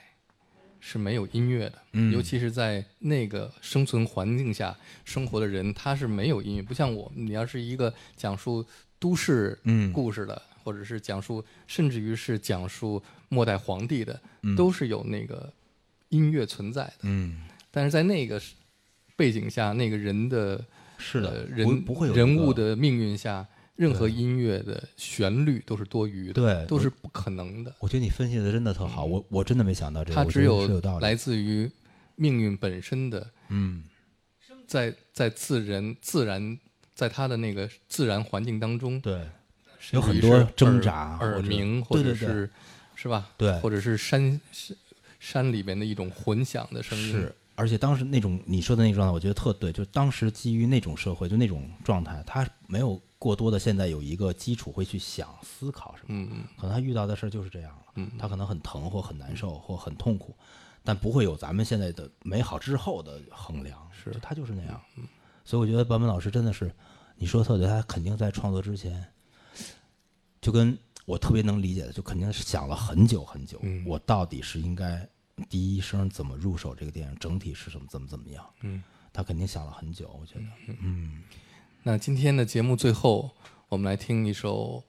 [0.80, 2.12] 是没有音乐的，嗯。
[2.12, 8.64] 尤其是在那个生存环境下生活的人，他是没有音乐，不像我，你要是一个讲述
[8.98, 9.92] 都市嗯。
[9.92, 14.20] 故事的，或者是讲述，甚至于是讲述末代皇帝的，
[14.56, 15.52] 都是有那个
[16.08, 16.94] 音乐存在的。
[17.02, 18.40] 嗯，但是在那个
[19.16, 20.64] 背景下，那个人的
[20.98, 23.46] 是的人不会有人物的命运下，
[23.80, 27.74] 任何音乐的旋律都是多余的，对都是不可能的。
[27.78, 31.02] 我觉得你分析的真的特好，我我真的没想到这个，我觉它只有道理。
[31.02, 31.70] 来自于
[32.16, 33.84] 命运本身的，嗯。
[34.66, 36.58] 在在自然自然
[36.94, 39.26] 在它的那个自然环境当中，对。
[39.92, 42.48] 有很多挣扎耳鸣，或者是
[42.94, 43.30] 是吧？
[43.38, 43.58] 对。
[43.60, 44.76] 或者是山山
[45.18, 56.44] 山里面的一种混响的声音，是，而且当时那种你说的那个状态，我觉得特对，就是当时基于那种社会，就那种状态，他没有过多的现在有一个基础会去想思考什么，嗯嗯。
[56.56, 60.34] 可能他遇到的事儿就是这样了，嗯他可能很疼或很难受或很痛苦，
[60.82, 64.10] 但不会有咱们现在的美好之后的衡量，是。
[64.10, 64.80] 就他就是那样，
[65.44, 66.74] 所以我觉得版本老师真的是，
[67.14, 69.06] 你说的特对，他肯定在创作之前，
[70.40, 73.84] 就跟我特别能理解的，就肯定是想了很久很久，嗯。
[73.86, 75.06] 我到底是应该
[75.50, 78.82] 第一声怎么入手这个电影，整体是什么怎么怎么样，嗯。
[79.12, 80.46] 他肯定想了很久，我觉得，
[81.82, 83.30] 那今天的节目最后，
[83.70, 84.82] 我们来听一首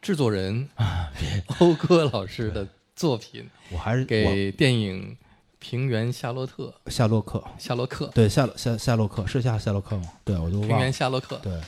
[0.00, 1.12] 制作人啊
[1.60, 5.12] 欧哥老师的作品， 我还是给电影
[5.58, 10.10] 《平原夏洛特》夏洛克，夏洛克，对夏洛夏夏洛克是夏夏洛克吗？
[10.24, 10.84] 对我就平忘了。
[10.84, 11.60] 原，夏洛克，对，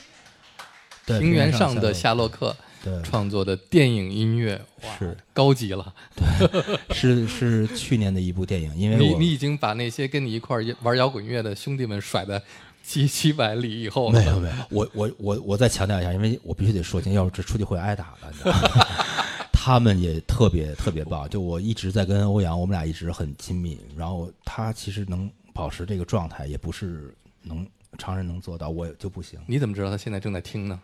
[1.05, 2.55] 对平原上上的夏洛克。
[2.81, 3.01] 对。
[3.03, 5.15] 创作的电影音乐，哇，是。
[5.33, 5.93] 高级了。
[6.15, 6.95] 对。
[6.95, 12.41] 是是去年的一部电影，因为我你你已经把那些跟你一块儿玩摇滚乐的兄弟们甩的
[12.83, 14.09] 七七百里以后。
[14.09, 18.31] 没有没有，我我我我再强调一下，因为我必须得说清，要是这出去会挨打的。
[18.31, 18.85] 你知道吗
[19.51, 23.79] 他们也特别特别棒，就我一直在跟欧阳，我们俩一直很亲密。
[23.95, 29.37] 然后他其实能保持这个状态，也不是能常人能做到，我就不行。
[29.45, 30.79] 你怎么知道他现在正在听呢？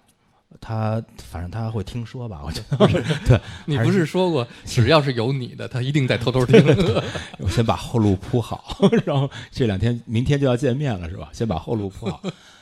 [0.62, 2.78] 他反正他会听说吧，我觉得
[3.28, 3.40] 对。
[3.66, 6.64] 你不是说过，只要是有你的，他一定在偷偷听。
[7.40, 11.30] 我先把后路铺好， 然后这两天明天就要见面了，是吧？
[11.34, 12.22] 先把后路铺好。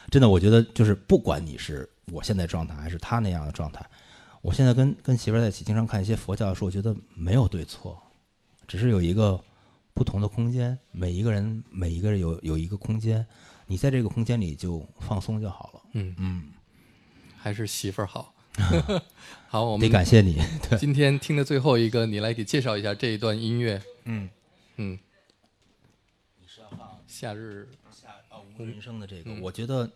[0.10, 3.84] 真的，我觉得就是不管你是我现在状态，还是他那样的状态，
[4.42, 8.00] 我现在跟跟媳妇儿在一起，经常看一些佛教的书，我觉得没有对错，
[8.68, 9.40] 只是有一个
[9.94, 13.26] 不同的空间，每一个人每一个人有有一个空间，
[13.66, 15.82] 你在这个空间里就放松就好了。
[15.94, 16.44] 嗯嗯，
[17.44, 18.34] 还是媳妇儿好。
[19.50, 20.42] 好，我们得们感谢你。
[20.70, 23.82] 对，今天听的最后一个，你来给介绍一下这一段音乐。
[24.06, 24.30] 嗯，
[24.78, 24.98] 嗯，
[27.06, 29.92] 夏日夏啊无人生的这个，我觉得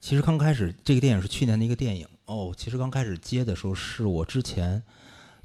[0.00, 2.54] 其实刚开始这个电影是去年的一个电影哦。
[2.56, 4.82] 其实刚开始接的时候是我之前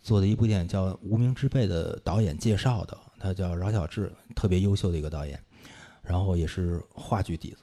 [0.01, 5.37] 做的一部电影叫《无名之辈》的导演介绍的，他叫饶晓志，特别优秀的一个导演，
[6.01, 7.57] 然后也是话剧底子，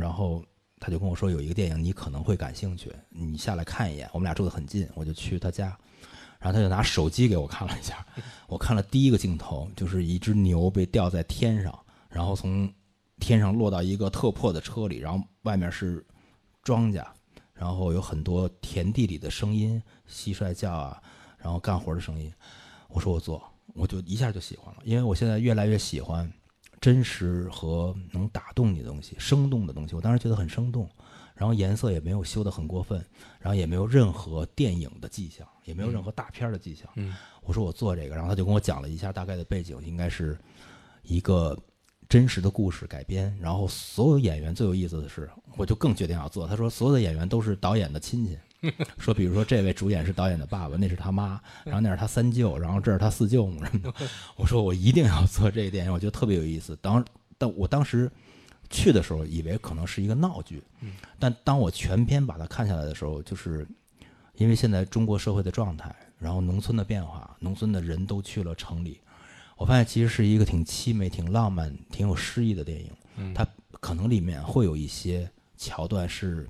[0.00, 0.44] 然后
[0.80, 4.08] 他就跟我说有一个电影你可能会感兴趣，你下来看一眼。
[4.12, 5.66] 我们俩住得很近，我就去他家。
[6.40, 8.04] 然后他就拿手机给我看了一下，
[8.48, 11.78] 我看了第一个镜头，就是一只牛被吊在天上，
[12.08, 12.72] 然后从
[13.18, 16.02] 天上落到一个特破的车里，然后外面是
[16.62, 17.04] 庄稼，
[17.52, 21.02] 然后有很多田地里的声音，蟋蟀叫啊，
[21.36, 22.32] 然后干活的声音。
[22.88, 26.32] 我说我做，我就一下就喜欢了，因为我现在越来越喜欢
[26.80, 29.94] 真实和能打动你的东西，生动的东西。
[29.94, 30.88] 我当时觉得很生动，
[31.34, 33.04] 然后颜色也没有修得很过分，
[33.38, 36.88] 然后也没有任何电影的迹象，也没有任何大片儿的迹象。
[36.96, 40.38] 嗯我说我做这个，然后他就跟我讲了一下大概的背景，应该是
[41.02, 41.58] 一个
[42.08, 43.36] 真实的故事改编。
[43.40, 46.46] 然后所有演员最有意思的是，我就更决定要做。
[46.46, 48.38] 他说所有的演员都是导演的亲戚，
[48.98, 53.94] 说比如说这位主演是导演的爸爸，那是他妈，然后那是他三舅，然后这是他四舅母什么的。
[54.36, 56.76] 我说我一定要做这个电影，我觉得特别有意思。
[56.80, 57.04] 当
[57.38, 58.10] 但我当时
[58.68, 60.62] 去的时候以为可能是一个闹剧，
[61.18, 63.66] 但当我全篇把它看下来的时候，就是
[64.34, 69.00] 因为现在中国社会的状态，然后农村的变化，农村的人都去了城里，
[69.56, 72.90] 我发现其实是一个挺凄美、挺浪漫、挺有诗意的电影。
[73.34, 73.46] 它
[73.80, 76.48] 可能里面会有一些桥段是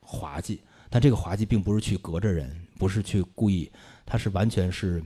[0.00, 0.60] 滑稽，
[0.96, 3.70] 但这个滑稽并不是去隔着人，不是去故意，
[4.06, 5.04] 他是完全是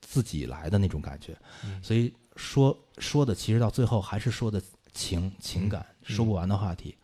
[0.00, 1.36] 自己来的那种感觉。
[1.82, 4.62] 所以说说的其实到最后还是说的
[4.92, 6.96] 情情感，说不完的话题。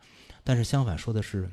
[0.45, 1.51] 但是相反说的是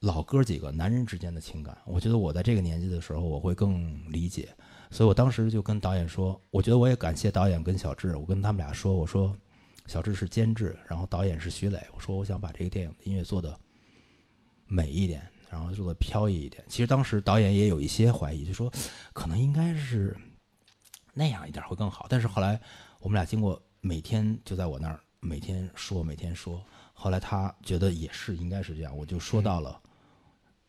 [0.00, 1.78] 老哥几个男人之间的情感。
[1.86, 4.52] 我觉得我在这个年纪的时候，我会更理解。
[4.90, 9.32] 所以我当时就跟导演说，我觉得我也感谢导演跟小智，我跟他们俩说，我说
[9.86, 13.56] 小智是监制，然后导演是徐磊，我说我想把这个电影的音乐做的
[14.66, 15.24] 美一点，
[15.54, 16.64] 然后做的飘逸一点。
[16.66, 18.68] 其实当时导演也有一些怀疑，就说
[19.12, 20.16] 可能应该是
[21.12, 22.06] 那样一点会更好。
[22.08, 22.60] 但是后来
[22.98, 26.60] 我们俩经过每天就在我那儿每天说每天说，
[26.92, 29.80] 后来他觉得也是应该是这样，我就说到了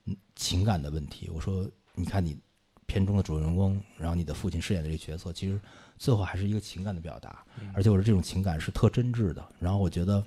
[0.06, 1.32] 嗯情感的问题。
[1.34, 2.38] 我说你看你
[2.86, 5.60] 片中的主人公，然后你的父亲饰演的这个角色，其实
[5.98, 7.44] 最后还是一个情感的表达，
[7.74, 9.44] 而且我说这种情感是特真挚的。
[9.60, 10.24] 然后我觉得。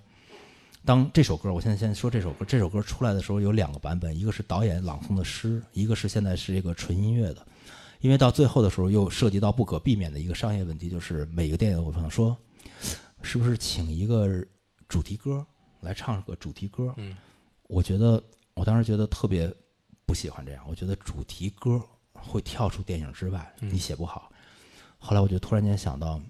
[0.84, 7.46] 当这首歌，我现在先说这首歌，这首歌出来的时候有两个版本，一个是导演朗诵的诗，一个是现在是这个纯音乐的。
[8.00, 12.36] 因为到最后的时候又涉及到不可避免的一个商业问题，就是每个电影我想说，
[13.22, 14.44] 是不是请一个
[14.88, 15.44] 主题歌
[15.80, 16.94] 来唱个主题歌？
[16.96, 17.16] 嗯，
[17.64, 18.22] 我觉得
[18.54, 19.52] 我当时觉得特别
[20.06, 21.82] 不喜欢这样，我觉得主题歌
[22.12, 24.30] 会跳出电影之外，你写不好。
[24.96, 26.20] 后来我就突然间想到，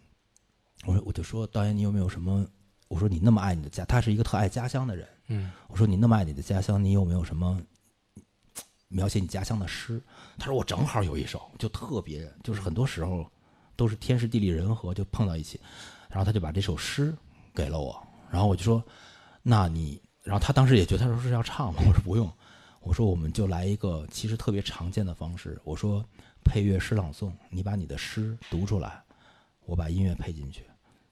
[0.87, 2.45] 我说我就说导演，你有没有什么？
[2.89, 5.07] 我说你那么爱你的家，他是一个特爱家乡的人。
[5.29, 7.61] 嗯，我说你那么爱你的家乡，你有没有什么
[8.89, 10.03] 描写你家乡的诗？
[10.39, 13.31] 他说我正好有一首，就特别，就是很多时候
[13.77, 15.61] 都是天时地利人和就碰到一起，
[16.09, 17.15] 然后他就把这首诗
[17.55, 18.83] 给了我，然后我就说，
[19.43, 21.81] 那你，然后他当时也觉得他说是要唱吗？
[21.87, 22.33] 我说不用，
[22.81, 26.03] 我说我们就来一个其实特别常见的方式，我说
[26.43, 29.03] 配乐诗朗诵，你把你的诗读出来，
[29.67, 30.65] 我把音乐配进去。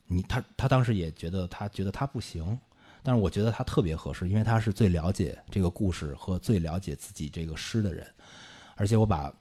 [0.07, 2.59] 你他他当时也觉得他觉得他不行，
[3.03, 8.07] 但是我觉得他特别合适，因为他是最了解这个故事和最了解自己这个诗的人，
[8.77, 9.33] 而且我把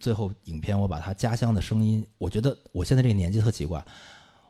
[0.00, 3.84] 最后影片我把他家乡的声音，我觉得我现在这个年纪特奇怪，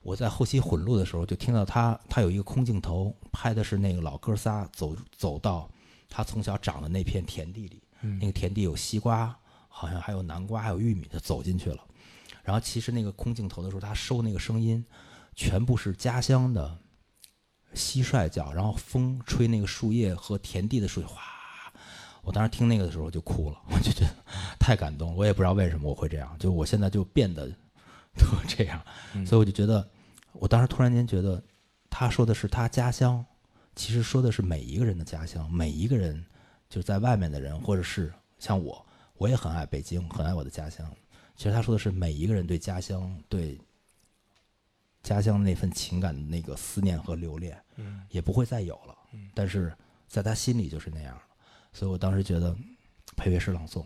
[0.02, 5.68] 我在后期混录的时候就听到他他有一个空镜头拍的是那个老哥仨走走到
[6.08, 7.82] 他从小长的那片田地里，
[8.20, 9.34] 那个田地有西瓜，
[9.68, 11.78] 好像还有南瓜，还有玉米，他走进去了。
[12.42, 14.84] 然后其实那个空镜头的时候，他收那个声音，
[15.34, 16.78] 全部是家乡的
[17.74, 21.22] 蟋蟀叫，然后风吹那个树叶和田地的水哗。
[22.22, 24.14] 我当时听那个的时候就哭了， 我就觉得
[24.58, 25.14] 太感动了。
[25.16, 27.46] 我也不知道为什么我会这样，就我现在就变得
[28.16, 28.82] 都这样，
[29.26, 29.86] 所以我就觉得，
[30.32, 31.42] 我当时突然间觉得，
[31.90, 33.22] 他说的是他家乡，
[33.76, 36.24] 其实说的是每一个人的家乡，每一个人
[36.70, 38.86] 就是在外面的人，或者是像我，
[39.18, 40.90] 我也很爱北京，很爱我的家乡。
[41.36, 43.60] 其实他说的是每一个人对家乡、对
[45.04, 48.96] 家乡那份情感的那个思念和留恋，嗯也不会再有了。
[49.32, 49.72] 但是
[50.08, 51.22] 在他心里就是那样了。
[51.72, 52.56] 所以我当时觉得
[53.16, 53.84] 配乐诗朗诵，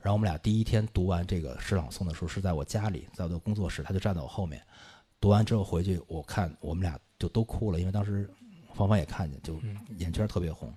[0.00, 4.60] 然后我们俩第一天读完这个诗朗诵的时候是在我家里，在我的工作室，他就站在我后面。
[5.20, 8.28] 读完之后回去，我看我们俩就都哭了，因为当时
[8.72, 9.60] 芳芳也看见，就
[9.98, 10.72] 眼圈特别红。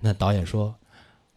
[0.00, 0.74] 那导演说，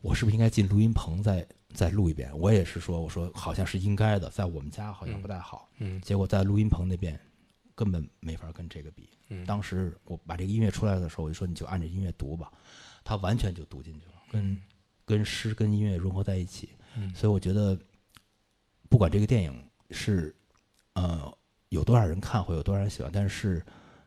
[0.02, 2.32] 我是不是应该进录音棚再再录一遍？
[2.40, 5.68] 我也是说，我说好像是应该的，在我们家好像不太好。
[5.80, 7.20] 嗯结果在录音棚那边
[7.82, 9.10] 根本没法跟这个比。
[9.30, 12.52] 嗯当时我把这个音乐出来的时候，我就说你就按着音乐读吧，
[13.04, 14.62] 他完全就读进去了，跟
[15.04, 16.70] 跟诗跟音乐融合在一起。
[16.96, 17.76] 嗯所以我觉得，
[18.88, 20.36] 不管这个电影是
[20.94, 21.36] 呃
[21.70, 23.66] 有多少人看，会有多少人喜欢，但是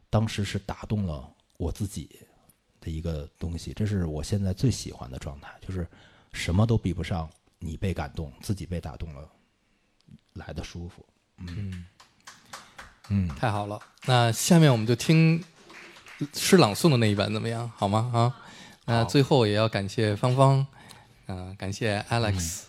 [0.09, 2.17] 当时是打动了我自己
[2.81, 5.85] 的一个东西，这是我现在最喜欢的状态，就是
[6.33, 7.29] 什么都比不上
[7.59, 9.29] 你被感动，自己被打动了
[10.35, 11.05] 来的舒服。
[11.39, 11.87] 嗯
[13.39, 13.81] 太好了。
[14.07, 15.43] 那下面我们就听
[16.33, 17.71] 诗朗诵的那一版怎么样？
[17.77, 18.11] 好吗？
[18.15, 18.35] 啊，
[18.87, 20.67] 那最后也要感谢芳芳，
[21.27, 22.65] 啊、感谢 Alex，、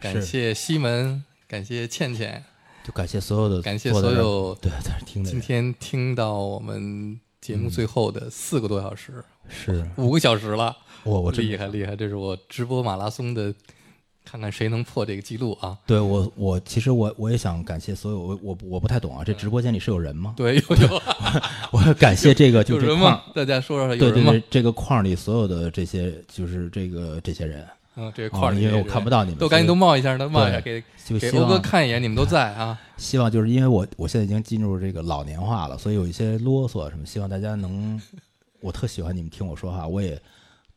[0.00, 2.44] 感谢西门，感谢倩倩，
[2.84, 11.96] 就感谢所有的感谢所有对在这听的人，今天听到我们节目最后的四个多小时，是五个小时了，我我真厉害厉害！
[11.96, 13.52] 这是我直播马拉松的，
[14.30, 15.76] 看看谁能破这个记录啊！
[15.86, 20.34] 对我我其实我我也想感谢所有我我我不太懂啊，这直播间里是有人吗？
[20.36, 21.02] 对，有有
[21.72, 22.86] 我要感谢这个就是？
[23.34, 24.32] 大家说说有人吗？
[24.32, 32.78] 对对对，这个框里所有的这些就是这个这些人，嗯，这个哦块儿里因为我看不到你们都赶紧都冒一下，都冒一下，对给给欧哥看一眼，你们都在啊！
[32.98, 37.98] 希望就是因为我我现在已经进入这个老年化了，所以有一些啰嗦什么，希望大家能
[38.60, 40.20] 我特喜欢你们听我说话，我也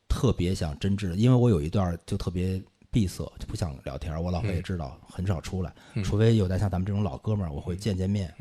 [0.08, 2.62] 特别想真挚的，因为我有一段就特别
[2.92, 4.22] 闭塞，就不想聊天。
[4.22, 5.74] 我老婆也知道，很少出来，
[6.04, 8.34] 除非有的像咱们这种老哥们儿，我会见见面。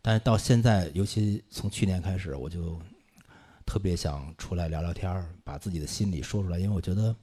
[0.00, 2.78] 但是到现在，尤其从去年开始，我就
[3.66, 7.14] 特别想出来聊聊天儿，把自己的心里说出来，因为我觉得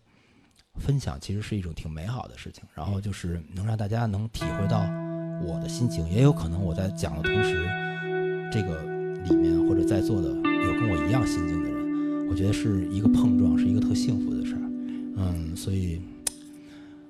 [0.75, 4.81] 分享其实是一种挺美好的事情，然后就是能让大家能体会到
[5.41, 7.65] 我的心情，也有可能我在讲的同时，
[8.51, 8.83] 这个
[9.23, 14.61] 里面或者在座的有跟我一样心境的人，我觉得是一个碰撞，是一个特幸福的事儿。
[15.17, 16.01] 嗯，所以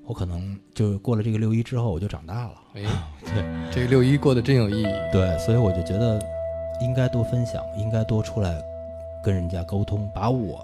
[0.06, 2.54] 我可能就过了这个六一之后，我就长大了。
[2.76, 2.82] 哎，
[3.24, 4.88] 对这个六一过得真有意义。
[5.12, 6.22] 对，所以我就觉得
[6.82, 8.62] 应该多分享，应该多出来
[9.24, 10.62] 跟人家沟通，把我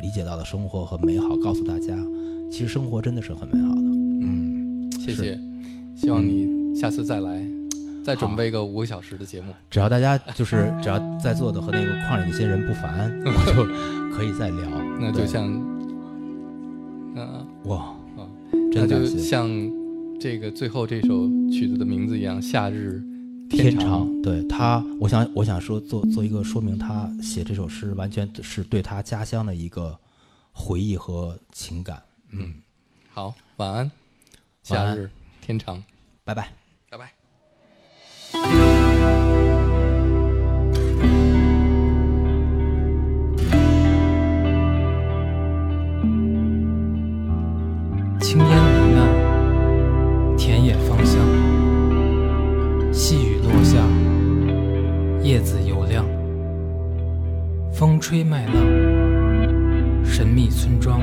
[0.00, 1.94] 理解到的生活和美好告诉大家。
[2.50, 3.80] 其实生活真的是很美好的。
[3.80, 5.38] 嗯，谢谢，
[5.94, 7.44] 希望你下次再来，
[8.02, 9.52] 再准备个五个小时的节目。
[9.68, 14.66] 只要大家就是只要在座的和那个矿里那些人不烦，我就可以再聊。
[14.98, 15.44] 那就像，
[17.14, 17.96] 嗯、哇，啊，
[18.72, 19.48] 那就真感谢像
[20.20, 23.02] 这个最后这首曲子的名字一样，《夏日
[23.48, 23.82] 天长》。
[23.82, 29.98] 长，对他，我想我想说做做一个说明，他写这首诗完全是对他家乡的一个
[30.52, 32.02] 回忆和情感。
[32.30, 32.54] 嗯，
[33.10, 33.90] 好，晚安，
[34.62, 35.82] 夏日天长。
[36.24, 36.52] 拜拜。
[48.30, 51.18] 青烟弥漫，田野芳香，
[52.92, 53.78] 细雨落下，
[55.22, 56.04] 叶子油亮，
[57.72, 58.54] 风吹麦浪，
[60.04, 61.00] 神秘村庄，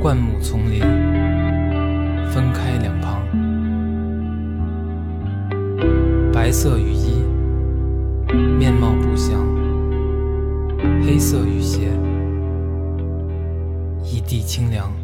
[0.00, 0.78] 灌木丛林，
[2.30, 3.20] 分开两旁，
[6.32, 7.20] 白色雨衣，
[8.32, 9.44] 面貌不详，
[11.04, 11.90] 黑色雨鞋，
[14.04, 14.97] 一地清凉。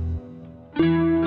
[0.77, 1.24] Thank you.